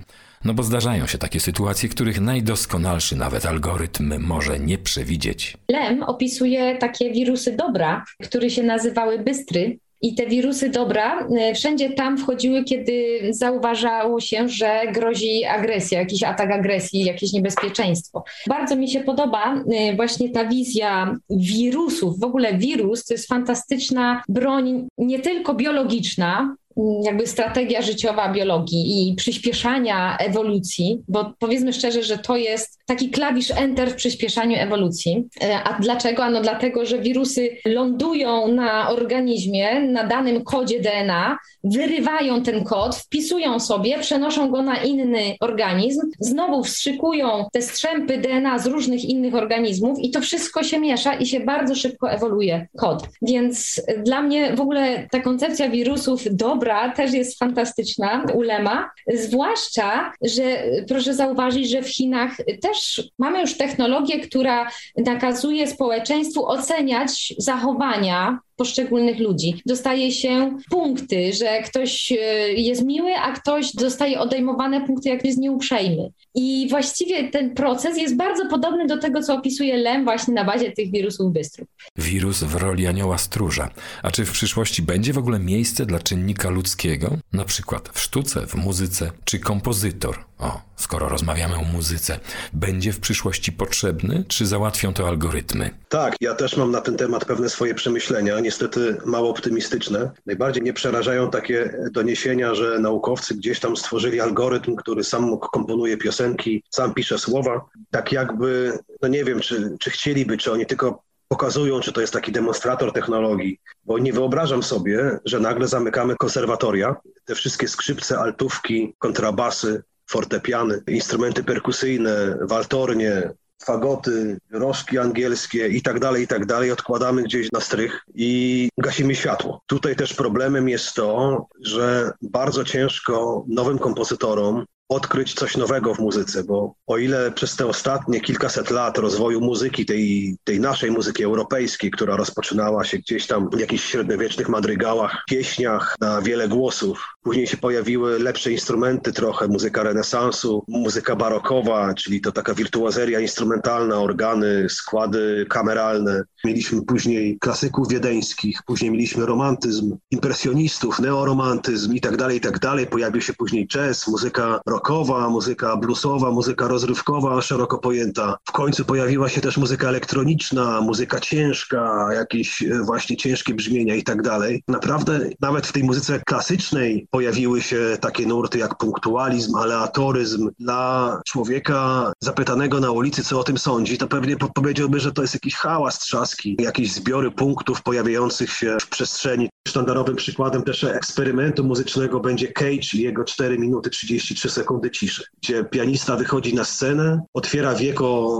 No 0.44 0.54
bo 0.54 0.62
zdarzają 0.62 1.06
się 1.06 1.18
takie 1.18 1.40
sytuacje, 1.40 1.88
których 1.88 2.20
najdoskonalszy 2.20 3.16
nawet 3.16 3.46
algorytm 3.46 4.14
może 4.20 4.60
nie 4.60 4.78
przewidzieć. 4.78 5.56
Lem 5.70 6.02
opisuje 6.02 6.76
takie 6.76 7.12
wirusy 7.12 7.56
dobra, 7.56 8.04
które 8.22 8.50
się 8.50 8.62
nazywały 8.62 9.18
bystry. 9.18 9.78
I 10.02 10.14
te 10.14 10.26
wirusy 10.26 10.68
dobra 10.68 11.28
e, 11.38 11.54
wszędzie 11.54 11.90
tam 11.90 12.18
wchodziły, 12.18 12.64
kiedy 12.64 13.20
zauważało 13.30 14.20
się, 14.20 14.48
że 14.48 14.80
grozi 14.92 15.44
agresja, 15.44 15.98
jakiś 15.98 16.22
atak 16.22 16.50
agresji, 16.50 17.04
jakieś 17.04 17.32
niebezpieczeństwo. 17.32 18.24
Bardzo 18.48 18.76
mi 18.76 18.90
się 18.90 19.00
podoba 19.00 19.62
e, 19.72 19.96
właśnie 19.96 20.30
ta 20.30 20.44
wizja 20.44 21.16
wirusów. 21.30 22.20
W 22.20 22.24
ogóle 22.24 22.58
wirus 22.58 23.04
to 23.04 23.14
jest 23.14 23.28
fantastyczna 23.28 24.22
broń, 24.28 24.88
nie 24.98 25.18
tylko 25.18 25.54
biologiczna, 25.54 26.56
jakby 27.02 27.26
strategia 27.26 27.82
życiowa 27.82 28.32
biologii 28.32 29.10
i 29.10 29.14
przyspieszania 29.14 30.16
ewolucji, 30.18 31.02
bo 31.08 31.32
powiedzmy 31.38 31.72
szczerze, 31.72 32.02
że 32.02 32.18
to 32.18 32.36
jest 32.36 32.78
taki 32.86 33.10
klawisz 33.10 33.50
enter 33.50 33.90
w 33.90 33.94
przyspieszaniu 33.94 34.56
ewolucji. 34.58 35.28
E, 35.42 35.62
a 35.64 35.80
dlaczego? 35.80 36.24
Ano 36.24 36.40
dlatego, 36.40 36.86
że 36.86 36.98
wirusy 36.98 37.56
lądują 37.64 38.48
na 38.48 38.90
organizmie, 38.90 39.80
na 39.80 40.04
danym 40.04 40.44
kodzie 40.44 40.80
DNA, 40.80 41.38
wyrywają 41.64 42.42
ten 42.42 42.64
kod, 42.64 42.96
wpisują 42.96 43.60
sobie, 43.60 43.98
przenoszą 43.98 44.50
go 44.50 44.62
na 44.62 44.76
inny 44.76 45.36
organizm, 45.40 46.00
znowu 46.20 46.64
wstrzykują 46.64 47.46
te 47.52 47.62
strzępy 47.62 48.18
DNA 48.18 48.58
z 48.58 48.66
różnych 48.66 49.04
innych 49.04 49.34
organizmów 49.34 49.98
i 49.98 50.10
to 50.10 50.20
wszystko 50.20 50.62
się 50.62 50.80
miesza 50.80 51.14
i 51.14 51.26
się 51.26 51.40
bardzo 51.40 51.74
szybko 51.74 52.10
ewoluuje 52.10 52.66
kod. 52.78 53.02
Więc 53.22 53.82
dla 54.04 54.22
mnie 54.22 54.56
w 54.56 54.60
ogóle 54.60 55.08
ta 55.10 55.20
koncepcja 55.20 55.70
wirusów 55.70 56.22
dobra 56.30 56.65
też 56.96 57.12
jest 57.12 57.38
fantastyczna, 57.38 58.24
ulema, 58.34 58.90
zwłaszcza, 59.14 60.12
że 60.22 60.42
proszę 60.88 61.14
zauważyć, 61.14 61.70
że 61.70 61.82
w 61.82 61.88
Chinach 61.88 62.36
też 62.62 63.02
mamy 63.18 63.40
już 63.40 63.56
technologię, 63.56 64.20
która 64.20 64.70
nakazuje 64.96 65.66
społeczeństwu 65.68 66.46
oceniać 66.46 67.34
zachowania 67.38 68.38
poszczególnych 68.56 69.18
ludzi. 69.18 69.62
Dostaje 69.66 70.12
się 70.12 70.58
punkty, 70.70 71.32
że 71.32 71.62
ktoś 71.62 72.12
e, 72.12 72.16
jest 72.52 72.84
miły, 72.84 73.16
a 73.16 73.32
ktoś 73.32 73.74
dostaje 73.74 74.20
odejmowane 74.20 74.86
punkty, 74.86 75.08
jak 75.08 75.24
jest 75.24 75.38
nieuprzejmy. 75.38 76.12
I 76.34 76.66
właściwie 76.70 77.30
ten 77.30 77.54
proces 77.54 77.98
jest 77.98 78.16
bardzo 78.16 78.46
podobny 78.46 78.86
do 78.86 78.98
tego, 78.98 79.22
co 79.22 79.34
opisuje 79.34 79.76
Lem 79.76 80.04
właśnie 80.04 80.34
na 80.34 80.44
bazie 80.44 80.72
tych 80.72 80.92
wirusów 80.92 81.32
bystrów. 81.32 81.68
Wirus 81.96 82.42
w 82.42 82.54
roli 82.54 82.86
anioła 82.86 83.18
stróża. 83.18 83.70
A 84.02 84.10
czy 84.10 84.24
w 84.24 84.32
przyszłości 84.32 84.82
będzie 84.82 85.12
w 85.12 85.18
ogóle 85.18 85.38
miejsce 85.38 85.86
dla 85.86 85.98
czynnika 85.98 86.50
ludzkiego? 86.50 87.16
Na 87.32 87.44
przykład 87.44 87.88
w 87.88 88.00
sztuce, 88.00 88.46
w 88.46 88.54
muzyce 88.54 89.10
czy 89.24 89.38
kompozytor? 89.38 90.24
O, 90.38 90.60
skoro 90.76 91.08
rozmawiamy 91.08 91.56
o 91.56 91.62
muzyce, 91.62 92.20
będzie 92.52 92.92
w 92.92 93.00
przyszłości 93.00 93.52
potrzebny, 93.52 94.24
czy 94.28 94.46
załatwią 94.46 94.94
to 94.94 95.08
algorytmy? 95.08 95.70
Tak, 95.88 96.16
ja 96.20 96.34
też 96.34 96.56
mam 96.56 96.70
na 96.70 96.80
ten 96.80 96.96
temat 96.96 97.24
pewne 97.24 97.48
swoje 97.50 97.74
przemyślenia, 97.74 98.40
niestety 98.40 98.96
mało 99.04 99.30
optymistyczne. 99.30 100.10
Najbardziej 100.26 100.62
mnie 100.62 100.72
przerażają 100.72 101.30
takie 101.30 101.78
doniesienia, 101.92 102.54
że 102.54 102.78
naukowcy 102.78 103.34
gdzieś 103.34 103.60
tam 103.60 103.76
stworzyli 103.76 104.20
algorytm, 104.20 104.76
który 104.76 105.04
sam 105.04 105.38
komponuje 105.38 105.96
piosenki, 105.96 106.62
sam 106.70 106.94
pisze 106.94 107.18
słowa. 107.18 107.64
Tak 107.90 108.12
jakby, 108.12 108.78
no 109.02 109.08
nie 109.08 109.24
wiem, 109.24 109.40
czy, 109.40 109.76
czy 109.80 109.90
chcieliby, 109.90 110.38
czy 110.38 110.52
oni 110.52 110.66
tylko 110.66 111.02
pokazują, 111.28 111.80
czy 111.80 111.92
to 111.92 112.00
jest 112.00 112.12
taki 112.12 112.32
demonstrator 112.32 112.92
technologii, 112.92 113.60
bo 113.84 113.98
nie 113.98 114.12
wyobrażam 114.12 114.62
sobie, 114.62 115.18
że 115.24 115.40
nagle 115.40 115.68
zamykamy 115.68 116.16
konserwatoria, 116.16 116.96
te 117.24 117.34
wszystkie 117.34 117.68
skrzypce, 117.68 118.18
altówki, 118.18 118.94
kontrabasy, 118.98 119.82
fortepiany, 120.06 120.82
instrumenty 120.86 121.44
perkusyjne, 121.44 122.38
waltornie, 122.40 123.30
fagoty, 123.64 124.38
rożki 124.50 124.98
angielskie 124.98 125.68
i 125.68 125.82
tak 125.82 126.00
dalej, 126.00 126.22
i 126.22 126.26
tak 126.26 126.46
dalej, 126.46 126.72
odkładamy 126.72 127.22
gdzieś 127.22 127.52
na 127.52 127.60
strych 127.60 128.04
i 128.14 128.68
gasimy 128.78 129.14
światło. 129.14 129.60
Tutaj 129.66 129.96
też 129.96 130.14
problemem 130.14 130.68
jest 130.68 130.94
to, 130.94 131.46
że 131.60 132.12
bardzo 132.22 132.64
ciężko 132.64 133.44
nowym 133.48 133.78
kompozytorom 133.78 134.64
odkryć 134.88 135.34
coś 135.34 135.56
nowego 135.56 135.94
w 135.94 135.98
muzyce, 135.98 136.44
bo 136.44 136.74
o 136.86 136.98
ile 136.98 137.32
przez 137.32 137.56
te 137.56 137.66
ostatnie 137.66 138.20
kilkaset 138.20 138.70
lat 138.70 138.98
rozwoju 138.98 139.40
muzyki, 139.40 139.86
tej, 139.86 140.36
tej 140.44 140.60
naszej 140.60 140.90
muzyki 140.90 141.24
europejskiej, 141.24 141.90
która 141.90 142.16
rozpoczynała 142.16 142.84
się 142.84 142.98
gdzieś 142.98 143.26
tam 143.26 143.50
w 143.50 143.60
jakichś 143.60 143.84
średniowiecznych 143.84 144.48
madrygałach, 144.48 145.24
pieśniach 145.28 145.96
na 146.00 146.22
wiele 146.22 146.48
głosów, 146.48 147.16
później 147.22 147.46
się 147.46 147.56
pojawiły 147.56 148.18
lepsze 148.18 148.52
instrumenty 148.52 149.12
trochę, 149.12 149.48
muzyka 149.48 149.82
renesansu, 149.82 150.64
muzyka 150.68 151.16
barokowa, 151.16 151.94
czyli 151.94 152.20
to 152.20 152.32
taka 152.32 152.54
wirtuazeria 152.54 153.20
instrumentalna, 153.20 154.00
organy, 154.00 154.66
składy 154.68 155.46
kameralne. 155.48 156.22
Mieliśmy 156.44 156.82
później 156.82 157.38
klasyków 157.40 157.88
wiedeńskich, 157.88 158.60
później 158.66 158.90
mieliśmy 158.90 159.26
romantyzm, 159.26 159.96
impresjonistów, 160.10 160.98
neoromantyzm 160.98 161.94
i 161.94 162.00
tak 162.00 162.16
dalej, 162.16 162.36
i 162.36 162.40
tak 162.40 162.58
dalej. 162.58 162.86
Pojawił 162.86 163.22
się 163.22 163.32
później 163.32 163.66
jazz, 163.66 164.08
muzyka 164.08 164.60
rockowa, 164.76 165.28
muzyka 165.28 165.76
bluesowa, 165.76 166.30
muzyka 166.30 166.68
rozrywkowa, 166.68 167.42
szeroko 167.42 167.78
pojęta. 167.78 168.36
W 168.48 168.52
końcu 168.52 168.84
pojawiła 168.84 169.28
się 169.28 169.40
też 169.40 169.56
muzyka 169.56 169.88
elektroniczna, 169.88 170.80
muzyka 170.80 171.20
ciężka, 171.20 172.08
jakieś 172.14 172.62
e, 172.62 172.82
właśnie 172.82 173.16
ciężkie 173.16 173.54
brzmienia 173.54 173.94
i 173.94 174.02
tak 174.02 174.22
dalej. 174.22 174.62
Naprawdę 174.68 175.20
nawet 175.40 175.66
w 175.66 175.72
tej 175.72 175.84
muzyce 175.84 176.20
klasycznej 176.26 177.06
pojawiły 177.10 177.62
się 177.62 177.96
takie 178.00 178.26
nurty 178.26 178.58
jak 178.58 178.78
punktualizm, 178.78 179.56
aleatoryzm. 179.56 180.50
Dla 180.58 181.20
człowieka 181.26 182.12
zapytanego 182.22 182.80
na 182.80 182.90
ulicy, 182.90 183.24
co 183.24 183.40
o 183.40 183.44
tym 183.44 183.58
sądzi, 183.58 183.98
to 183.98 184.06
pewnie 184.06 184.36
powiedziałby, 184.54 185.00
że 185.00 185.12
to 185.12 185.22
jest 185.22 185.34
jakiś 185.34 185.54
hałas 185.54 185.98
trzaski, 185.98 186.56
jakieś 186.60 186.92
zbiory 186.92 187.30
punktów 187.30 187.82
pojawiających 187.82 188.50
się 188.50 188.76
w 188.80 188.88
przestrzeni. 188.88 189.48
Sztandarowym 189.68 190.16
przykładem 190.16 190.62
też 190.62 190.84
eksperymentu 190.84 191.64
muzycznego 191.64 192.20
będzie 192.20 192.52
Cage 192.52 192.94
i 192.94 193.00
jego 193.00 193.24
4 193.24 193.58
minuty 193.58 193.90
33 193.90 194.50
sekundy 194.50 194.65
ciszy, 194.92 195.24
gdzie 195.42 195.64
pianista 195.64 196.16
wychodzi 196.16 196.54
na 196.54 196.64
scenę, 196.64 197.20
otwiera 197.34 197.74
wieko 197.74 198.36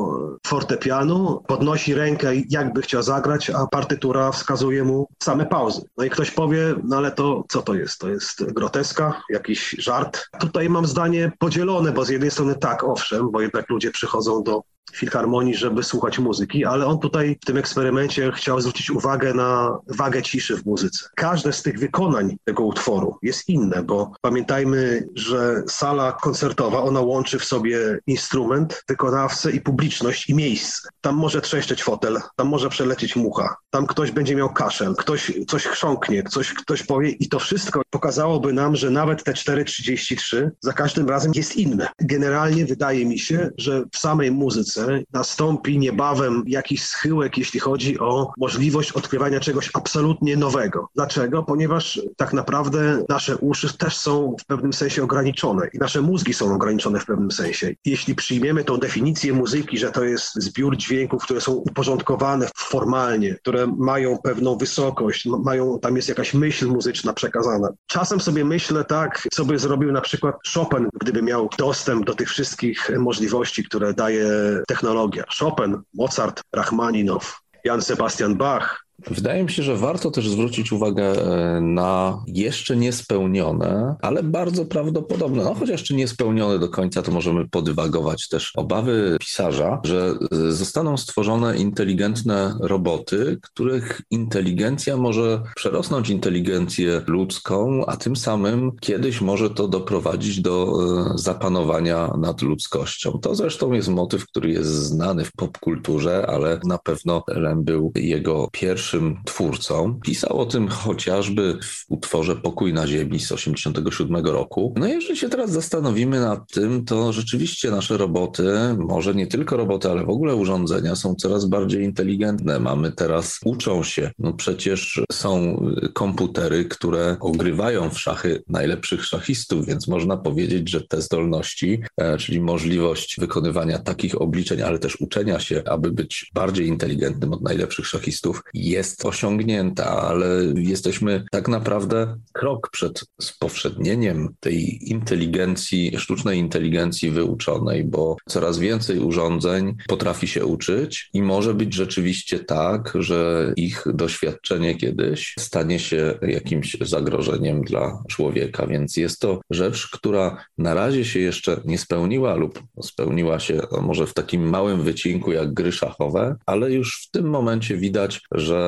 fortepianu, 0.47 1.43
podnosi 1.47 1.95
rękę 1.95 2.33
jakby 2.51 2.83
chciał 2.83 3.03
zagrać, 3.03 3.51
a 3.51 3.66
partytura 3.66 4.33
wskazuje 4.33 4.85
mu 4.85 5.09
same 5.22 5.47
pauzy. 5.47 5.83
No 5.97 6.05
i 6.05 6.11
ktoś 6.11 6.31
powie, 6.31 6.74
no 6.85 6.97
ale 6.97 7.11
to 7.12 7.45
co 7.49 7.62
to 7.62 7.74
jest? 7.74 8.01
To 8.01 8.09
jest 8.09 8.53
groteska, 8.53 9.22
jakiś 9.31 9.77
żart. 9.79 10.29
Tutaj 10.41 10.68
mam 10.68 10.87
zdanie 10.87 11.33
podzielone, 11.39 11.93
bo 11.93 12.05
z 12.05 12.09
jednej 12.09 12.31
strony 12.31 12.55
tak, 12.55 12.85
owszem, 12.85 13.31
bo 13.31 13.41
jednak 13.41 13.70
ludzie 13.70 13.91
przychodzą 13.91 14.43
do 14.43 14.62
filharmonii, 14.93 15.55
żeby 15.55 15.82
słuchać 15.82 16.18
muzyki, 16.18 16.64
ale 16.64 16.87
on 16.87 16.99
tutaj 16.99 17.39
w 17.43 17.47
tym 17.47 17.57
eksperymencie 17.57 18.32
chciał 18.32 18.61
zwrócić 18.61 18.91
uwagę 18.91 19.34
na 19.34 19.78
wagę 19.89 20.22
ciszy 20.22 20.57
w 20.57 20.66
muzyce. 20.66 21.09
Każde 21.16 21.53
z 21.53 21.62
tych 21.62 21.78
wykonań 21.78 22.37
tego 22.45 22.64
utworu 22.64 23.18
jest 23.22 23.49
inne, 23.49 23.82
bo 23.82 24.12
pamiętajmy, 24.20 25.09
że 25.14 25.62
sala 25.68 26.12
koncertowa, 26.12 26.82
ona 26.82 27.01
łączy 27.01 27.39
w 27.39 27.45
sobie 27.45 27.99
instrument, 28.07 28.84
wykonawcę 28.89 29.53
i 29.53 29.61
publiczność 29.61 30.30
i 30.30 30.34
miejsce. 30.34 30.89
Tam 31.01 31.16
może 31.16 31.41
trzeszczeć 31.41 31.82
fotel, 31.82 32.20
tam 32.37 32.49
może 32.49 32.68
przelecieć 32.68 33.16
mucha, 33.16 33.57
tam 33.70 33.87
ktoś 33.87 34.11
będzie 34.11 34.37
miał 34.37 34.53
kaszel, 34.53 34.95
ktoś 34.95 35.32
coś 35.49 35.66
chrząknie, 35.66 36.22
coś, 36.22 36.55
ktoś 36.55 36.82
powie 36.82 37.11
i 37.11 37.28
to 37.28 37.39
wszystko 37.39 37.82
pokazałoby 37.91 38.53
nam, 38.53 38.76
że 38.76 38.91
nawet 38.91 39.24
te 39.24 39.32
4.33 39.32 40.51
za 40.61 40.72
każdym 40.72 41.09
razem 41.09 41.32
jest 41.34 41.57
inne. 41.57 41.89
Generalnie 42.01 42.66
wydaje 42.66 43.07
mi 43.07 43.18
się, 43.18 43.51
że 43.59 43.84
w 43.93 43.99
samej 43.99 44.30
muzyce 44.30 44.76
nastąpi 45.12 45.79
niebawem 45.79 46.43
jakiś 46.47 46.85
schyłek, 46.85 47.39
jeśli 47.39 47.61
chodzi 47.61 47.99
o 47.99 48.33
możliwość 48.39 48.93
odkrywania 48.93 49.41
czegoś 49.41 49.70
absolutnie 49.74 50.37
nowego. 50.37 50.89
Dlaczego? 50.95 51.43
Ponieważ 51.43 52.01
tak 52.16 52.33
naprawdę 52.33 53.05
nasze 53.09 53.37
uszy 53.37 53.79
też 53.79 53.97
są 53.97 54.37
w 54.41 54.47
pewnym 54.47 54.72
sensie 54.72 55.03
ograniczone 55.03 55.68
i 55.72 55.79
nasze 55.79 56.01
mózgi 56.01 56.35
są 56.35 56.55
ograniczone 56.55 57.01
w 57.01 57.07
pewnym 57.07 57.31
sensie. 57.31 57.74
Jeśli 57.85 58.14
przyjmiemy 58.14 58.64
tą 58.64 58.77
definicję 58.77 59.33
muzyki, 59.33 59.79
że 59.79 59.93
to 59.93 60.05
jest 60.05 60.35
zbiór 60.35 60.77
dźwięków, 60.77 61.22
które 61.22 61.41
są 61.41 61.53
uporządkowane 61.53 62.49
formalnie, 62.57 63.35
które 63.35 63.66
mają 63.79 64.18
pewną 64.18 64.57
wysokość, 64.57 65.27
mają, 65.27 65.79
tam 65.79 65.97
jest 65.97 66.09
jakaś 66.09 66.35
myśl 66.35 66.66
muzyczna 66.66 67.12
przekazana. 67.12 67.68
Czasem 67.87 68.20
sobie 68.20 68.45
myślę 68.45 68.85
tak, 68.85 69.29
co 69.33 69.45
by 69.45 69.59
zrobił 69.59 69.93
na 69.93 70.01
przykład 70.01 70.37
Chopin, 70.55 70.89
gdyby 71.01 71.22
miał 71.22 71.49
dostęp 71.59 72.07
do 72.07 72.14
tych 72.14 72.29
wszystkich 72.29 72.91
możliwości, 72.99 73.64
które 73.64 73.95
daje 73.95 74.27
technologia. 74.67 75.25
Chopin, 75.29 75.85
Mozart, 75.93 76.43
Rachmaninow, 76.53 77.23
Jan 77.64 77.81
Sebastian 77.81 78.37
Bach, 78.37 78.86
Wydaje 78.99 79.44
mi 79.44 79.51
się, 79.51 79.62
że 79.62 79.76
warto 79.76 80.11
też 80.11 80.28
zwrócić 80.28 80.72
uwagę 80.72 81.05
e, 81.05 81.61
na 81.61 82.22
jeszcze 82.26 82.76
niespełnione, 82.76 83.97
ale 84.03 84.22
bardzo 84.22 84.64
prawdopodobne, 84.64 85.44
no 85.44 85.55
chociaż 85.55 85.68
jeszcze 85.68 85.94
niespełnione 85.94 86.59
do 86.59 86.68
końca, 86.68 87.03
to 87.03 87.12
możemy 87.12 87.49
podwagować 87.49 88.28
też 88.28 88.53
obawy 88.57 89.16
pisarza, 89.20 89.80
że 89.84 90.14
zostaną 90.51 90.97
stworzone 90.97 91.57
inteligentne 91.57 92.57
roboty, 92.61 93.38
których 93.42 94.03
inteligencja 94.11 94.97
może 94.97 95.42
przerosnąć 95.57 96.11
inteligencję 96.11 97.03
ludzką, 97.07 97.86
a 97.86 97.97
tym 97.97 98.16
samym 98.16 98.72
kiedyś 98.80 99.20
może 99.20 99.51
to 99.51 99.68
doprowadzić 99.68 100.40
do 100.40 100.72
e, 101.14 101.18
zapanowania 101.18 102.11
nad 102.18 102.42
ludzkością. 102.42 103.18
To 103.22 103.34
zresztą 103.34 103.72
jest 103.72 103.88
motyw, 103.88 104.26
który 104.26 104.51
jest 104.51 104.70
znany 104.70 105.24
w 105.24 105.32
popkulturze, 105.32 106.26
ale 106.26 106.61
na 106.64 106.78
pewno 106.78 107.24
Lem 107.28 107.64
był 107.64 107.92
jego 107.94 108.49
pierwszy 108.53 108.86
pierwszym 108.87 109.16
twórcą. 109.24 110.01
Pisał 110.05 110.39
o 110.41 110.47
tym 110.47 110.68
chociażby 110.68 111.59
w 111.62 111.84
utworze 111.89 112.37
Pokój 112.37 112.72
na 112.72 112.87
Ziemi 112.87 113.20
z 113.20 113.28
1987 113.28 114.26
roku. 114.26 114.74
No 114.76 114.87
i 114.87 114.91
jeżeli 114.91 115.18
się 115.18 115.28
teraz 115.28 115.51
zastanowimy 115.51 116.20
nad 116.20 116.53
tym, 116.53 116.84
to 116.84 117.12
rzeczywiście 117.12 117.70
nasze 117.70 117.97
roboty, 117.97 118.45
może 118.78 119.14
nie 119.14 119.26
tylko 119.26 119.57
roboty, 119.57 119.91
ale 119.91 120.05
w 120.05 120.11
ogóle 120.11 120.34
urządzenia 120.34 120.97
są 120.97 121.14
coraz 121.14 121.45
bardziej 121.45 121.84
inteligentne. 121.84 122.61
Mamy 122.61 122.93
teraz, 122.93 123.41
uczą 123.45 123.82
się. 123.82 124.11
No 124.18 124.32
przecież 124.32 125.01
są 125.12 125.62
komputery, 125.95 126.64
które 126.64 127.16
ogrywają 127.20 127.91
w 127.91 128.01
szachy 128.01 128.43
najlepszych 128.49 129.05
szachistów, 129.05 129.66
więc 129.66 129.89
można 129.89 130.16
powiedzieć, 130.16 130.70
że 130.70 130.80
te 130.80 131.03
zdolności, 131.03 131.82
e, 131.97 132.18
czyli 132.18 132.41
możliwość 132.41 133.16
wykonywania 133.20 133.78
takich 133.78 134.20
obliczeń, 134.20 134.62
ale 134.62 134.78
też 134.78 135.01
uczenia 135.01 135.41
się, 135.41 135.62
aby 135.66 135.93
być 135.93 136.30
bardziej 136.34 136.66
inteligentnym 136.66 137.32
od 137.32 137.43
najlepszych 137.43 137.87
szachistów, 137.87 138.43
jest 138.55 138.76
osiągnięta, 139.05 139.87
ale 139.87 140.27
jesteśmy 140.57 141.24
tak 141.31 141.49
naprawdę 141.49 142.16
krok 142.33 142.70
przed 142.70 143.05
spowszednieniem 143.20 144.35
tej 144.41 144.91
inteligencji, 144.91 145.93
sztucznej 145.99 146.39
inteligencji 146.39 147.11
wyuczonej, 147.11 147.85
bo 147.85 148.16
coraz 148.29 148.59
więcej 148.59 148.99
urządzeń 148.99 149.77
potrafi 149.89 150.29
się 150.29 150.47
uczyć 150.47 151.11
i 151.12 151.22
może 151.22 151.55
być 151.55 151.74
rzeczywiście 151.74 152.39
tak, 152.39 152.93
że 152.95 153.53
ich 153.57 153.85
doświadczenie 153.95 154.74
kiedyś 154.74 155.35
stanie 155.39 155.79
się 155.79 156.18
jakimś 156.22 156.77
zagrożeniem 156.81 157.62
dla 157.62 158.03
człowieka. 158.09 158.66
Więc 158.66 158.97
jest 158.97 159.20
to 159.20 159.41
rzecz, 159.51 159.89
która 159.93 160.45
na 160.59 160.74
razie 160.74 161.05
się 161.05 161.20
jeszcze 161.20 161.61
nie 161.64 161.79
spełniła 161.79 162.35
lub 162.35 162.62
spełniła 162.83 163.41
się 163.41 163.61
może 163.81 164.07
w 164.07 164.14
takim 164.14 164.49
małym 164.49 164.83
wycinku 164.83 165.33
jak 165.33 165.55
gry 165.55 165.72
szachowe, 165.72 166.37
ale 166.47 166.72
już 166.72 167.07
w 167.07 167.11
tym 167.11 167.31
momencie 167.31 167.77
widać, 167.77 168.20
że 168.33 168.66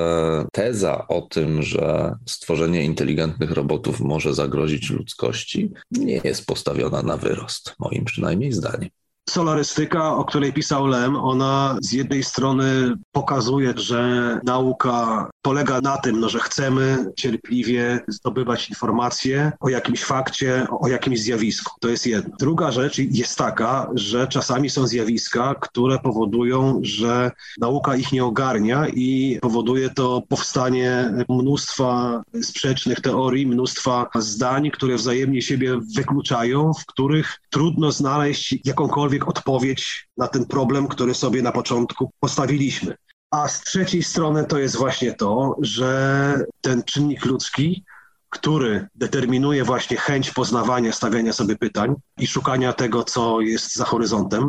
teza 0.52 1.08
o 1.08 1.20
tym, 1.20 1.62
że 1.62 2.14
stworzenie 2.26 2.84
inteligentnych 2.84 3.50
robotów 3.50 4.00
może 4.00 4.34
zagrozić 4.34 4.90
ludzkości, 4.90 5.72
nie 5.90 6.20
jest 6.24 6.46
postawiona 6.46 7.02
na 7.02 7.16
wyrost, 7.16 7.74
moim 7.78 8.04
przynajmniej 8.04 8.52
zdaniem. 8.52 8.90
Solarystyka, 9.28 10.14
o 10.14 10.24
której 10.24 10.52
pisał 10.52 10.86
Lem, 10.86 11.16
ona 11.16 11.76
z 11.82 11.92
jednej 11.92 12.22
strony 12.22 12.94
pokazuje, 13.12 13.72
że 13.76 14.40
nauka 14.44 15.30
polega 15.42 15.80
na 15.80 15.96
tym, 15.96 16.20
no, 16.20 16.28
że 16.28 16.38
chcemy 16.40 17.12
cierpliwie 17.16 18.00
zdobywać 18.08 18.68
informacje 18.68 19.52
o 19.60 19.68
jakimś 19.68 20.04
fakcie, 20.04 20.66
o 20.80 20.88
jakimś 20.88 21.20
zjawisku. 21.20 21.72
To 21.80 21.88
jest 21.88 22.06
jedno. 22.06 22.36
Druga 22.40 22.70
rzecz 22.70 22.98
jest 22.98 23.38
taka, 23.38 23.90
że 23.94 24.28
czasami 24.28 24.70
są 24.70 24.86
zjawiska, 24.86 25.54
które 25.54 25.98
powodują, 25.98 26.80
że 26.82 27.30
nauka 27.60 27.96
ich 27.96 28.12
nie 28.12 28.24
ogarnia 28.24 28.88
i 28.88 29.38
powoduje 29.42 29.90
to 29.90 30.22
powstanie 30.28 31.14
mnóstwa 31.28 32.22
sprzecznych 32.42 33.00
teorii, 33.00 33.46
mnóstwa 33.46 34.08
zdań, 34.14 34.70
które 34.70 34.96
wzajemnie 34.96 35.42
siebie 35.42 35.78
wykluczają, 35.96 36.72
w 36.74 36.86
których 36.86 37.40
trudno 37.50 37.92
znaleźć 37.92 38.58
jakąkolwiek 38.64 39.17
odpowiedź 39.26 40.08
na 40.16 40.28
ten 40.28 40.46
problem, 40.46 40.88
który 40.88 41.14
sobie 41.14 41.42
na 41.42 41.52
początku 41.52 42.12
postawiliśmy. 42.20 42.96
A 43.30 43.48
z 43.48 43.60
trzeciej 43.60 44.02
strony 44.02 44.44
to 44.44 44.58
jest 44.58 44.76
właśnie 44.76 45.12
to, 45.12 45.56
że 45.60 46.40
ten 46.60 46.82
czynnik 46.82 47.24
ludzki, 47.24 47.84
który 48.30 48.86
determinuje 48.94 49.64
właśnie 49.64 49.96
chęć 49.96 50.30
poznawania, 50.30 50.92
stawiania 50.92 51.32
sobie 51.32 51.56
pytań 51.56 51.94
i 52.18 52.26
szukania 52.26 52.72
tego, 52.72 53.04
co 53.04 53.40
jest 53.40 53.74
za 53.74 53.84
horyzontem 53.84 54.48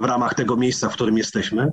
w 0.00 0.04
ramach 0.04 0.34
tego 0.34 0.56
miejsca, 0.56 0.88
w 0.88 0.92
którym 0.92 1.18
jesteśmy, 1.18 1.72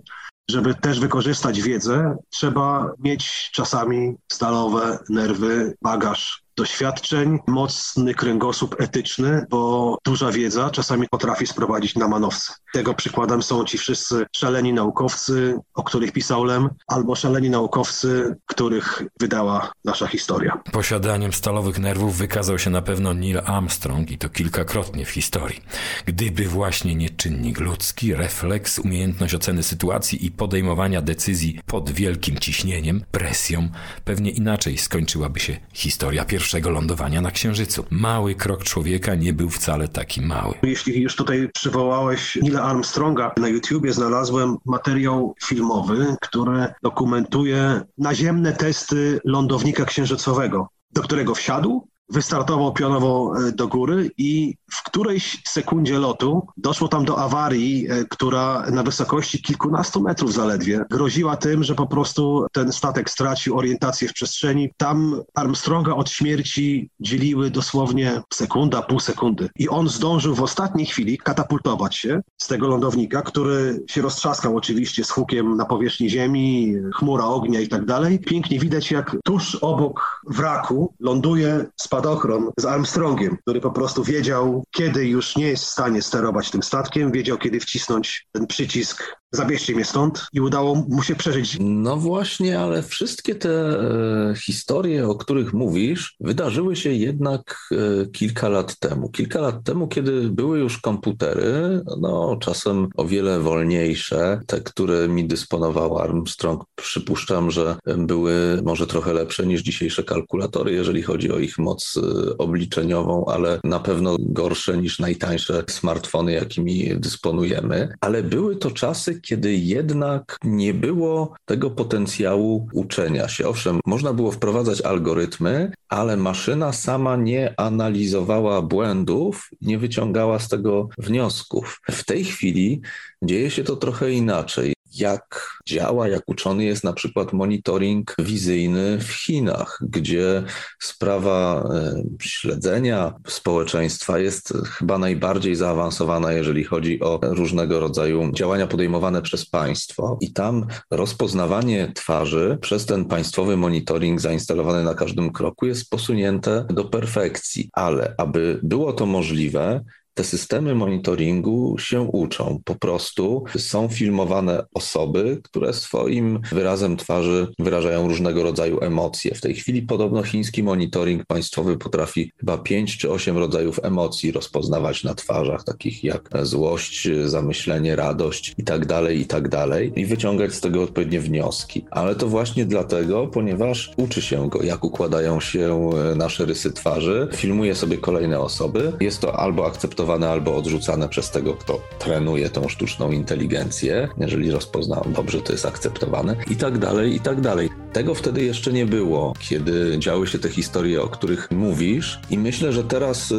żeby 0.49 0.75
też 0.75 0.99
wykorzystać 0.99 1.61
wiedzę, 1.61 2.15
trzeba 2.29 2.91
mieć 2.99 3.49
czasami 3.53 4.15
stalowe 4.31 4.99
nerwy, 5.09 5.75
bagaż 5.81 6.44
doświadczeń, 6.57 7.39
mocny 7.47 8.13
kręgosłup 8.13 8.75
etyczny, 8.81 9.45
bo 9.49 9.97
duża 10.05 10.31
wiedza 10.31 10.69
czasami 10.69 11.07
potrafi 11.07 11.47
sprowadzić 11.47 11.95
na 11.95 12.07
manowce. 12.07 12.53
Tego 12.73 12.93
przykładem 12.93 13.43
są 13.43 13.63
ci 13.63 13.77
wszyscy 13.77 14.25
szaleni 14.35 14.73
naukowcy, 14.73 15.59
o 15.73 15.83
których 15.83 16.11
pisał 16.11 16.43
Lem, 16.43 16.69
albo 16.87 17.15
szaleni 17.15 17.49
naukowcy, 17.49 18.35
których 18.45 19.03
wydała 19.19 19.71
nasza 19.85 20.07
historia. 20.07 20.61
Posiadaniem 20.71 21.33
stalowych 21.33 21.79
nerwów 21.79 22.17
wykazał 22.17 22.59
się 22.59 22.69
na 22.69 22.81
pewno 22.81 23.13
Neil 23.13 23.41
Armstrong 23.45 24.11
i 24.11 24.17
to 24.17 24.29
kilkakrotnie 24.29 25.05
w 25.05 25.09
historii. 25.09 25.61
Gdyby 26.05 26.47
właśnie 26.47 26.95
nie 26.95 27.09
czynnik 27.09 27.59
ludzki, 27.59 28.15
refleks, 28.15 28.79
umiejętność 28.79 29.35
oceny 29.35 29.63
sytuacji 29.63 30.25
i 30.25 30.31
podejmowania 30.31 31.01
decyzji 31.01 31.59
pod 31.65 31.91
wielkim 31.91 32.39
ciśnieniem, 32.39 33.03
presją, 33.11 33.69
pewnie 34.03 34.31
inaczej 34.31 34.77
skończyłaby 34.77 35.39
się 35.39 35.57
historia 35.73 36.25
pierwsza 36.25 36.44
pierwszego 36.45 36.69
lądowania 36.69 37.21
na 37.21 37.31
Księżycu. 37.31 37.85
Mały 37.89 38.35
krok 38.35 38.63
człowieka 38.63 39.15
nie 39.15 39.33
był 39.33 39.49
wcale 39.49 39.87
taki 39.87 40.21
mały. 40.21 40.53
Jeśli 40.63 41.01
już 41.01 41.15
tutaj 41.15 41.49
przywołałeś 41.53 42.35
Nila 42.41 42.61
Armstronga, 42.61 43.31
na 43.37 43.47
YouTubie 43.47 43.93
znalazłem 43.93 44.57
materiał 44.65 45.35
filmowy, 45.43 46.15
który 46.21 46.67
dokumentuje 46.83 47.81
naziemne 47.97 48.53
testy 48.53 49.19
lądownika 49.23 49.85
księżycowego, 49.85 50.67
do 50.91 51.01
którego 51.01 51.35
wsiadł, 51.35 51.87
wystartował 52.09 52.73
pionowo 52.73 53.33
e, 53.47 53.51
do 53.51 53.67
góry 53.67 54.11
i 54.17 54.55
w 54.71 54.83
którejś 54.83 55.41
sekundzie 55.47 55.99
lotu 55.99 56.47
doszło 56.57 56.87
tam 56.87 57.05
do 57.05 57.19
awarii, 57.19 57.87
e, 57.91 58.05
która 58.09 58.65
na 58.71 58.83
wysokości 58.83 59.41
kilkunastu 59.41 60.01
metrów 60.01 60.33
zaledwie 60.33 60.85
groziła 60.89 61.37
tym, 61.37 61.63
że 61.63 61.75
po 61.75 61.87
prostu 61.87 62.47
ten 62.51 62.71
statek 62.71 63.09
stracił 63.09 63.57
orientację 63.57 64.07
w 64.07 64.13
przestrzeni. 64.13 64.69
Tam 64.77 65.21
Armstronga 65.35 65.93
od 65.93 66.09
śmierci 66.09 66.89
dzieliły 66.99 67.51
dosłownie 67.51 68.21
sekunda, 68.33 68.81
pół 68.81 68.99
sekundy. 68.99 69.49
I 69.55 69.69
on 69.69 69.89
zdążył 69.89 70.35
w 70.35 70.41
ostatniej 70.41 70.85
chwili 70.85 71.17
katapultować 71.17 71.95
się 71.95 72.21
z 72.37 72.47
tego 72.47 72.67
lądownika, 72.67 73.21
który 73.21 73.83
się 73.89 74.01
roztrzaskał 74.01 74.57
oczywiście 74.57 75.03
z 75.03 75.09
hukiem 75.09 75.57
na 75.57 75.65
powierzchni 75.65 76.09
ziemi, 76.09 76.75
chmura 76.93 77.25
ognia 77.25 77.59
i 77.59 77.67
tak 77.67 77.85
dalej. 77.85 78.19
Pięknie 78.19 78.59
widać, 78.59 78.91
jak 78.91 79.17
tuż 79.23 79.55
obok 79.55 80.21
wraku 80.27 80.93
ląduje 80.99 81.65
spadochron 81.95 82.51
z 82.59 82.65
Armstrongiem, 82.65 83.37
który 83.37 83.61
po 83.61 83.71
prostu 83.71 84.03
wiedział, 84.03 84.63
kiedy 84.71 85.07
już 85.07 85.35
nie 85.35 85.47
jest 85.47 85.63
w 85.63 85.67
stanie 85.67 86.01
sterować 86.01 86.51
tym 86.51 86.63
statkiem, 86.63 87.11
wiedział, 87.11 87.37
kiedy 87.37 87.59
wcisnąć 87.59 88.27
ten 88.31 88.47
przycisk 88.47 89.15
zabierzcie 89.31 89.75
mnie 89.75 89.85
stąd 89.85 90.27
i 90.33 90.41
udało 90.41 90.75
mu 90.75 91.03
się 91.03 91.15
przeżyć. 91.15 91.57
No 91.59 91.97
właśnie, 91.97 92.59
ale 92.59 92.83
wszystkie 92.83 93.35
te 93.35 93.49
e, 93.49 94.35
historie, 94.35 95.07
o 95.07 95.15
których 95.15 95.53
mówisz, 95.53 96.15
wydarzyły 96.19 96.75
się 96.75 96.89
jednak 96.89 97.59
e, 97.71 98.05
kilka 98.05 98.49
lat 98.49 98.79
temu. 98.79 99.09
Kilka 99.09 99.41
lat 99.41 99.63
temu, 99.63 99.87
kiedy 99.87 100.29
były 100.29 100.59
już 100.59 100.77
komputery, 100.77 101.81
no 102.01 102.37
czasem 102.41 102.87
o 102.95 103.05
wiele 103.05 103.39
wolniejsze, 103.39 104.41
te, 104.47 104.61
które 104.61 105.07
mi 105.07 105.27
dysponował 105.27 105.97
Armstrong, 105.97 106.63
przypuszczam, 106.75 107.51
że 107.51 107.75
były 107.97 108.61
może 108.63 108.87
trochę 108.87 109.13
lepsze 109.13 109.45
niż 109.45 109.61
dzisiejsze 109.61 110.03
kalkulatory, 110.03 110.71
jeżeli 110.71 111.01
chodzi 111.01 111.31
o 111.31 111.39
ich 111.39 111.57
moc 111.57 111.97
e, 111.97 112.37
obliczeniową, 112.37 113.25
ale 113.25 113.59
na 113.63 113.79
pewno 113.79 114.15
gorsze 114.19 114.77
niż 114.77 114.99
najtańsze 114.99 115.63
smartfony, 115.69 116.31
jakimi 116.31 116.99
dysponujemy. 116.99 117.93
Ale 118.01 118.23
były 118.23 118.55
to 118.55 118.71
czasy, 118.71 119.21
kiedy 119.27 119.55
jednak 119.55 120.37
nie 120.43 120.73
było 120.73 121.33
tego 121.45 121.71
potencjału 121.71 122.69
uczenia 122.73 123.27
się. 123.27 123.47
Owszem, 123.47 123.79
można 123.85 124.13
było 124.13 124.31
wprowadzać 124.31 124.81
algorytmy, 124.81 125.71
ale 125.89 126.17
maszyna 126.17 126.73
sama 126.73 127.15
nie 127.15 127.53
analizowała 127.59 128.61
błędów, 128.61 129.49
nie 129.61 129.77
wyciągała 129.77 130.39
z 130.39 130.49
tego 130.49 130.89
wniosków. 130.97 131.81
W 131.91 132.03
tej 132.03 132.25
chwili 132.25 132.81
dzieje 133.23 133.51
się 133.51 133.63
to 133.63 133.75
trochę 133.75 134.11
inaczej 134.11 134.74
jak 134.99 135.49
działa, 135.67 136.07
jak 136.07 136.23
uczony 136.27 136.63
jest 136.63 136.83
na 136.83 136.93
przykład 136.93 137.33
monitoring 137.33 138.15
wizyjny 138.19 138.97
w 138.99 139.11
Chinach, 139.13 139.79
gdzie 139.81 140.43
sprawa 140.79 141.69
e, 141.73 142.03
śledzenia 142.21 143.13
społeczeństwa 143.27 144.19
jest 144.19 144.53
chyba 144.77 144.97
najbardziej 144.97 145.55
zaawansowana, 145.55 146.31
jeżeli 146.31 146.63
chodzi 146.63 146.99
o 146.99 147.19
różnego 147.23 147.79
rodzaju 147.79 148.31
działania 148.31 148.67
podejmowane 148.67 149.21
przez 149.21 149.49
państwo. 149.49 150.17
I 150.21 150.33
tam 150.33 150.67
rozpoznawanie 150.91 151.91
twarzy 151.95 152.57
przez 152.61 152.85
ten 152.85 153.05
państwowy 153.05 153.57
monitoring 153.57 154.21
zainstalowany 154.21 154.83
na 154.83 154.93
każdym 154.93 155.31
kroku 155.31 155.65
jest 155.65 155.89
posunięte 155.89 156.65
do 156.69 156.85
perfekcji. 156.85 157.69
Ale 157.73 158.15
aby 158.17 158.59
było 158.63 158.93
to 158.93 159.05
możliwe, 159.05 159.81
te 160.15 160.23
systemy 160.23 160.75
monitoringu 160.75 161.77
się 161.79 162.01
uczą. 162.01 162.59
Po 162.65 162.75
prostu 162.75 163.43
są 163.57 163.87
filmowane 163.87 164.63
osoby, 164.73 165.39
które 165.43 165.73
swoim 165.73 166.39
wyrazem 166.51 166.97
twarzy 166.97 167.47
wyrażają 167.59 168.07
różnego 168.07 168.43
rodzaju 168.43 168.79
emocje. 168.81 169.35
W 169.35 169.41
tej 169.41 169.55
chwili 169.55 169.81
podobno 169.81 170.23
chiński 170.23 170.63
monitoring 170.63 171.25
państwowy 171.25 171.77
potrafi 171.77 172.31
chyba 172.37 172.57
pięć 172.57 172.97
czy 172.97 173.11
osiem 173.11 173.37
rodzajów 173.37 173.79
emocji 173.83 174.31
rozpoznawać 174.31 175.03
na 175.03 175.15
twarzach, 175.15 175.63
takich 175.63 176.03
jak 176.03 176.29
złość, 176.41 177.07
zamyślenie, 177.25 177.95
radość 177.95 178.53
i 178.57 178.63
tak 178.63 178.85
dalej, 178.85 179.19
i 179.19 179.25
tak 179.25 179.49
dalej, 179.49 179.91
i 179.95 180.05
wyciągać 180.05 180.53
z 180.53 180.61
tego 180.61 180.83
odpowiednie 180.83 181.19
wnioski. 181.19 181.85
Ale 181.91 182.15
to 182.15 182.27
właśnie 182.27 182.65
dlatego, 182.65 183.27
ponieważ 183.27 183.91
uczy 183.97 184.21
się 184.21 184.49
go, 184.49 184.63
jak 184.63 184.83
układają 184.83 185.39
się 185.39 185.89
nasze 186.15 186.45
rysy 186.45 186.71
twarzy, 186.71 187.27
filmuje 187.33 187.75
sobie 187.75 187.97
kolejne 187.97 188.39
osoby. 188.39 188.93
Jest 188.99 189.21
to 189.21 189.39
albo 189.39 189.65
akceptowane 189.65 190.04
akceptowane 190.05 190.29
albo 190.29 190.55
odrzucane 190.55 191.09
przez 191.09 191.31
tego, 191.31 191.53
kto 191.53 191.81
trenuje 191.99 192.49
tą 192.49 192.69
sztuczną 192.69 193.11
inteligencję, 193.11 194.07
jeżeli 194.17 194.51
rozpozna 194.51 195.01
dobrze, 195.07 195.41
to 195.41 195.51
jest 195.51 195.65
akceptowane 195.65 196.35
i 196.49 196.55
tak 196.55 196.77
dalej, 196.77 197.15
i 197.15 197.19
tak 197.19 197.41
dalej. 197.41 197.69
Tego 197.93 198.15
wtedy 198.15 198.43
jeszcze 198.43 198.73
nie 198.73 198.85
było, 198.85 199.33
kiedy 199.39 199.99
działy 199.99 200.27
się 200.27 200.39
te 200.39 200.49
historie, 200.49 201.01
o 201.01 201.07
których 201.07 201.51
mówisz 201.51 202.19
i 202.29 202.37
myślę, 202.37 202.73
że 202.73 202.83
teraz 202.83 203.31
y, 203.31 203.35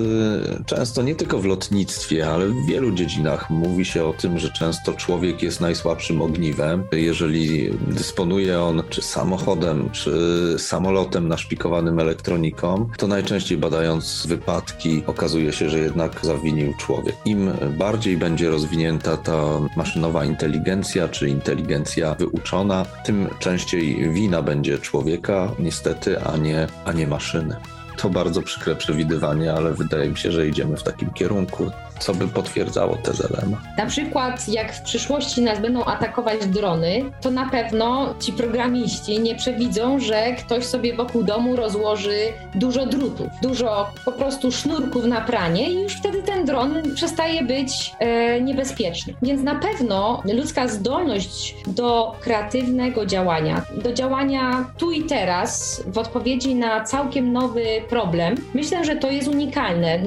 często 0.66 1.02
nie 1.02 1.14
tylko 1.14 1.38
w 1.38 1.44
lotnictwie, 1.44 2.28
ale 2.28 2.48
w 2.48 2.66
wielu 2.66 2.92
dziedzinach 2.92 3.50
mówi 3.50 3.84
się 3.84 4.04
o 4.04 4.12
tym, 4.12 4.38
że 4.38 4.50
często 4.50 4.92
człowiek 4.92 5.42
jest 5.42 5.60
najsłabszym 5.60 6.22
ogniwem. 6.22 6.84
Jeżeli 6.92 7.70
dysponuje 7.88 8.60
on 8.60 8.82
czy 8.90 9.02
samochodem, 9.02 9.90
czy 9.90 10.12
samolotem 10.58 11.28
naszpikowanym 11.28 12.00
elektroniką, 12.00 12.88
to 12.98 13.06
najczęściej 13.06 13.58
badając 13.58 14.26
wypadki 14.26 15.02
okazuje 15.06 15.52
się, 15.52 15.70
że 15.70 15.78
jednak 15.78 16.20
zawinił 16.22 16.55
zmienił 16.56 16.74
człowiek. 16.74 17.16
Im 17.24 17.52
bardziej 17.78 18.16
będzie 18.16 18.50
rozwinięta 18.50 19.16
ta 19.16 19.60
maszynowa 19.76 20.24
inteligencja, 20.24 21.08
czy 21.08 21.28
inteligencja 21.28 22.14
wyuczona, 22.14 22.86
tym 23.04 23.28
częściej 23.38 24.12
wina 24.12 24.42
będzie 24.42 24.78
człowieka, 24.78 25.52
niestety, 25.58 26.22
a 26.22 26.36
nie, 26.36 26.66
a 26.84 26.92
nie 26.92 27.06
maszyny. 27.06 27.56
To 27.96 28.10
bardzo 28.10 28.42
przykre 28.42 28.76
przewidywanie, 28.76 29.52
ale 29.52 29.74
wydaje 29.74 30.10
mi 30.10 30.16
się, 30.16 30.32
że 30.32 30.48
idziemy 30.48 30.76
w 30.76 30.82
takim 30.82 31.10
kierunku. 31.10 31.70
Co 31.98 32.14
by 32.14 32.28
potwierdzało 32.28 32.96
tezę 32.96 33.28
Lema. 33.30 33.62
Na 33.78 33.86
przykład, 33.86 34.48
jak 34.48 34.72
w 34.72 34.82
przyszłości 34.82 35.42
nas 35.42 35.60
będą 35.60 35.84
atakować 35.84 36.46
drony, 36.46 37.04
to 37.20 37.30
na 37.30 37.50
pewno 37.50 38.14
ci 38.20 38.32
programiści 38.32 39.20
nie 39.20 39.34
przewidzą, 39.34 39.98
że 40.00 40.32
ktoś 40.32 40.64
sobie 40.64 40.96
wokół 40.96 41.22
domu 41.22 41.56
rozłoży 41.56 42.16
dużo 42.54 42.86
drutów, 42.86 43.26
dużo 43.42 43.90
po 44.04 44.12
prostu 44.12 44.52
sznurków 44.52 45.04
na 45.04 45.20
pranie 45.20 45.72
i 45.72 45.82
już 45.82 45.92
wtedy 45.92 46.22
ten 46.22 46.44
dron 46.44 46.82
przestaje 46.94 47.42
być 47.42 47.92
e, 47.98 48.40
niebezpieczny. 48.40 49.14
Więc 49.22 49.42
na 49.42 49.54
pewno 49.54 50.22
ludzka 50.34 50.68
zdolność 50.68 51.54
do 51.66 52.16
kreatywnego 52.20 53.06
działania, 53.06 53.62
do 53.82 53.92
działania 53.92 54.70
tu 54.78 54.92
i 54.92 55.02
teraz 55.02 55.82
w 55.86 55.98
odpowiedzi 55.98 56.54
na 56.54 56.84
całkiem 56.84 57.32
nowy 57.32 57.64
problem, 57.88 58.34
myślę, 58.54 58.84
że 58.84 58.96
to 58.96 59.10
jest 59.10 59.28
unikalne. 59.28 59.98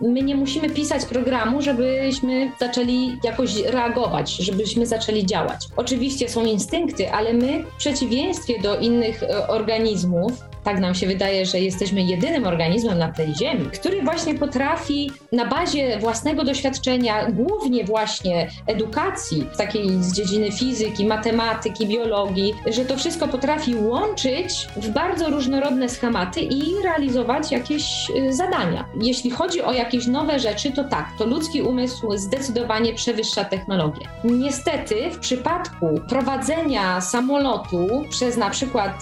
My 0.00 0.22
nie 0.22 0.36
musimy 0.36 0.70
pisać 0.70 1.04
programu, 1.30 1.62
żebyśmy 1.62 2.52
zaczęli 2.60 3.18
jakoś 3.24 3.56
reagować, 3.56 4.36
żebyśmy 4.36 4.86
zaczęli 4.86 5.26
działać. 5.26 5.68
Oczywiście 5.76 6.28
są 6.28 6.44
instynkty, 6.44 7.12
ale 7.12 7.34
my 7.34 7.64
w 7.64 7.76
przeciwieństwie 7.76 8.62
do 8.62 8.78
innych 8.78 9.22
e, 9.22 9.48
organizmów, 9.48 10.32
tak 10.64 10.80
nam 10.80 10.94
się 10.94 11.06
wydaje, 11.06 11.46
że 11.46 11.60
jesteśmy 11.60 12.02
jedynym 12.02 12.46
organizmem 12.46 12.98
na 12.98 13.12
tej 13.12 13.34
Ziemi, 13.34 13.66
który 13.74 14.02
właśnie 14.02 14.34
potrafi 14.34 15.10
na 15.32 15.46
bazie 15.46 15.98
własnego 15.98 16.44
doświadczenia, 16.44 17.30
głównie 17.30 17.84
właśnie 17.84 18.48
edukacji, 18.66 19.46
takiej 19.58 20.02
z 20.02 20.12
dziedziny 20.12 20.52
fizyki, 20.52 21.06
matematyki, 21.06 21.86
biologii, 21.86 22.54
że 22.66 22.84
to 22.84 22.96
wszystko 22.96 23.28
potrafi 23.28 23.76
łączyć 23.76 24.68
w 24.76 24.88
bardzo 24.88 25.30
różnorodne 25.30 25.88
schematy 25.88 26.40
i 26.40 26.82
realizować 26.84 27.52
jakieś 27.52 28.10
y, 28.10 28.32
zadania. 28.32 28.84
Jeśli 29.02 29.30
chodzi 29.30 29.62
o 29.62 29.72
jakieś 29.72 30.06
nowe 30.06 30.38
rzeczy, 30.38 30.72
to 30.72 30.84
tak, 30.84 31.08
to 31.18 31.26
ludzki 31.26 31.62
umysł 31.62 32.16
zdecydowanie 32.16 32.94
przewyższa 32.94 33.44
technologię. 33.44 34.06
Niestety, 34.24 35.10
w 35.10 35.18
przypadku 35.18 35.86
prowadzenia 36.08 37.00
samolotu 37.00 38.04
przez 38.10 38.36
na 38.36 38.50
przykład 38.50 38.92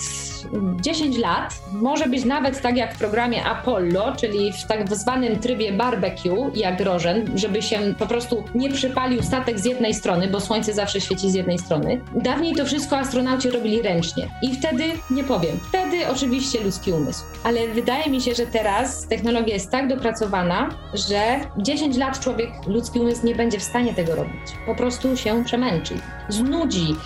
10 0.81 1.19
lat, 1.19 1.55
może 1.73 2.07
być 2.07 2.25
nawet 2.25 2.61
tak 2.61 2.77
jak 2.77 2.95
w 2.95 2.99
programie 2.99 3.45
Apollo, 3.45 4.13
czyli 4.17 4.53
w 4.53 4.67
tak 4.67 4.97
zwanym 4.97 5.39
trybie 5.39 5.73
barbecue, 5.73 6.51
jak 6.55 6.81
rożen, 6.81 7.39
żeby 7.39 7.63
się 7.63 7.79
po 7.99 8.07
prostu 8.07 8.45
nie 8.55 8.71
przypalił 8.71 9.23
statek 9.23 9.59
z 9.59 9.65
jednej 9.65 9.95
strony, 9.95 10.29
bo 10.29 10.41
słońce 10.41 10.73
zawsze 10.73 11.01
świeci 11.01 11.31
z 11.31 11.35
jednej 11.35 11.59
strony. 11.59 12.01
Dawniej 12.15 12.55
to 12.55 12.65
wszystko 12.65 12.99
astronauci 12.99 13.51
robili 13.51 13.83
ręcznie. 13.83 14.29
I 14.43 14.55
wtedy, 14.55 14.85
nie 15.11 15.25
powiem, 15.25 15.61
wtedy 15.69 16.09
oczywiście 16.09 16.61
ludzki 16.65 16.93
umysł. 16.93 17.25
Ale 17.45 17.69
wydaje 17.69 18.11
mi 18.11 18.21
się, 18.21 18.35
że 18.35 18.47
teraz 18.47 19.09
technologia 19.09 19.55
jest 19.55 19.71
tak 19.71 19.89
dopracowana, 19.89 20.69
że 20.95 21.41
10 21.59 21.97
lat 21.97 22.21
człowiek, 22.21 22.51
ludzki 22.67 23.01
umysł 23.01 23.27
nie 23.27 23.35
będzie 23.35 23.59
w 23.59 23.63
stanie 23.63 23.95
tego 23.95 24.15
robić. 24.15 24.53
Po 24.67 24.75
prostu 24.75 25.17
się 25.17 25.45
przemęczy, 25.45 25.95
znudzi, 26.29 26.97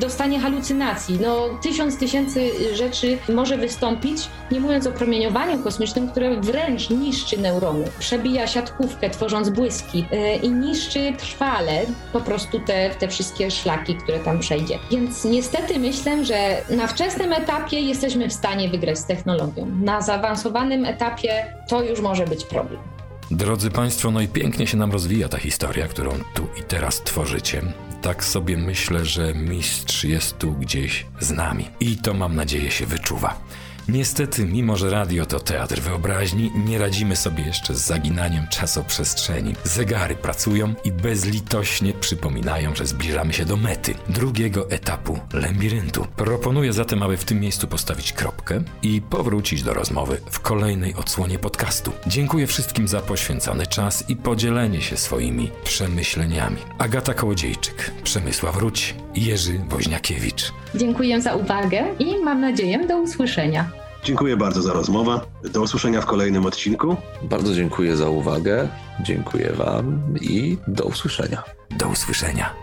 dostanie 0.00 0.40
halucynacji. 0.40 1.18
No, 1.20 1.48
tysiąc 1.62 1.98
tysięcy 1.98 2.50
rzeczy 2.74 3.18
może 3.28 3.58
wystąpić, 3.58 4.28
nie 4.50 4.60
mówiąc 4.60 4.86
o 4.86 4.92
promieniowaniu 4.92 5.62
kosmicznym, 5.62 6.10
które 6.10 6.40
wręcz 6.40 6.90
niszczy 6.90 7.38
neurony, 7.38 7.84
przebija 7.98 8.46
siatkówkę, 8.46 9.10
tworząc 9.10 9.48
błyski 9.48 10.06
yy, 10.10 10.34
i 10.36 10.50
niszczy 10.50 11.12
trwale 11.18 11.82
po 12.12 12.20
prostu 12.20 12.60
te, 12.60 12.90
te 12.90 13.08
wszystkie 13.08 13.50
szlaki, 13.50 13.94
które 13.94 14.18
tam 14.18 14.38
przejdzie. 14.38 14.78
Więc 14.90 15.24
niestety 15.24 15.78
myślę, 15.78 16.24
że 16.24 16.62
na 16.70 16.86
wczesnym 16.86 17.32
etapie 17.32 17.80
jesteśmy 17.80 18.28
w 18.28 18.32
stanie 18.32 18.68
wygrać 18.68 18.98
z 18.98 19.06
technologią. 19.06 19.66
Na 19.82 20.00
zaawansowanym 20.00 20.84
etapie 20.84 21.46
to 21.68 21.82
już 21.82 22.00
może 22.00 22.26
być 22.26 22.44
problem. 22.44 22.80
Drodzy 23.30 23.70
Państwo, 23.70 24.10
no 24.10 24.20
i 24.20 24.28
pięknie 24.28 24.66
się 24.66 24.76
nam 24.76 24.92
rozwija 24.92 25.28
ta 25.28 25.38
historia, 25.38 25.88
którą 25.88 26.10
tu 26.34 26.46
i 26.60 26.62
teraz 26.62 27.02
tworzycie. 27.02 27.62
Tak 28.06 28.24
sobie 28.24 28.56
myślę, 28.56 29.04
że 29.04 29.34
mistrz 29.34 30.04
jest 30.04 30.38
tu 30.38 30.52
gdzieś 30.52 31.06
z 31.20 31.30
nami. 31.30 31.68
I 31.80 31.96
to 31.96 32.14
mam 32.14 32.36
nadzieję 32.36 32.70
się 32.70 32.86
wyczuwa. 32.86 33.40
Niestety, 33.88 34.44
mimo 34.44 34.76
że 34.76 34.90
radio 34.90 35.26
to 35.26 35.40
teatr 35.40 35.80
wyobraźni, 35.80 36.52
nie 36.66 36.78
radzimy 36.78 37.16
sobie 37.16 37.44
jeszcze 37.44 37.74
z 37.74 37.86
zaginaniem 37.86 38.46
czasoprzestrzeni. 38.48 39.54
Zegary 39.64 40.14
pracują 40.14 40.74
i 40.84 40.92
bezlitośnie 40.92 41.92
przypominają, 41.92 42.74
że 42.74 42.86
zbliżamy 42.86 43.32
się 43.32 43.44
do 43.44 43.56
mety, 43.56 43.94
drugiego 44.08 44.70
etapu 44.70 45.18
labiryntu. 45.32 46.06
Proponuję 46.16 46.72
zatem, 46.72 47.02
aby 47.02 47.16
w 47.16 47.24
tym 47.24 47.40
miejscu 47.40 47.66
postawić 47.66 48.12
kropkę 48.12 48.62
i 48.82 49.02
powrócić 49.02 49.62
do 49.62 49.74
rozmowy 49.74 50.20
w 50.30 50.40
kolejnej 50.40 50.94
odsłonie 50.94 51.38
podcastu. 51.38 51.92
Dziękuję 52.06 52.46
wszystkim 52.46 52.88
za 52.88 53.00
poświęcony 53.00 53.66
czas 53.66 54.10
i 54.10 54.16
podzielenie 54.16 54.82
się 54.82 54.96
swoimi 54.96 55.50
przemyśleniami. 55.64 56.58
Agata 56.78 57.14
Kołodziejczyk, 57.14 57.92
Przemysław 58.02 58.56
i 59.14 59.24
Jerzy 59.24 59.60
Woźniakiewicz. 59.68 60.52
Dziękuję 60.74 61.20
za 61.20 61.34
uwagę 61.34 61.84
i 61.98 62.18
mam 62.22 62.40
nadzieję 62.40 62.86
do 62.86 62.96
usłyszenia. 62.98 63.75
Dziękuję 64.06 64.36
bardzo 64.36 64.62
za 64.62 64.72
rozmowę. 64.72 65.20
Do 65.52 65.62
usłyszenia 65.62 66.00
w 66.00 66.06
kolejnym 66.06 66.46
odcinku. 66.46 66.96
Bardzo 67.22 67.54
dziękuję 67.54 67.96
za 67.96 68.08
uwagę. 68.08 68.68
Dziękuję 69.00 69.52
Wam 69.52 70.02
i 70.20 70.58
do 70.68 70.84
usłyszenia. 70.84 71.42
Do 71.78 71.88
usłyszenia. 71.88 72.54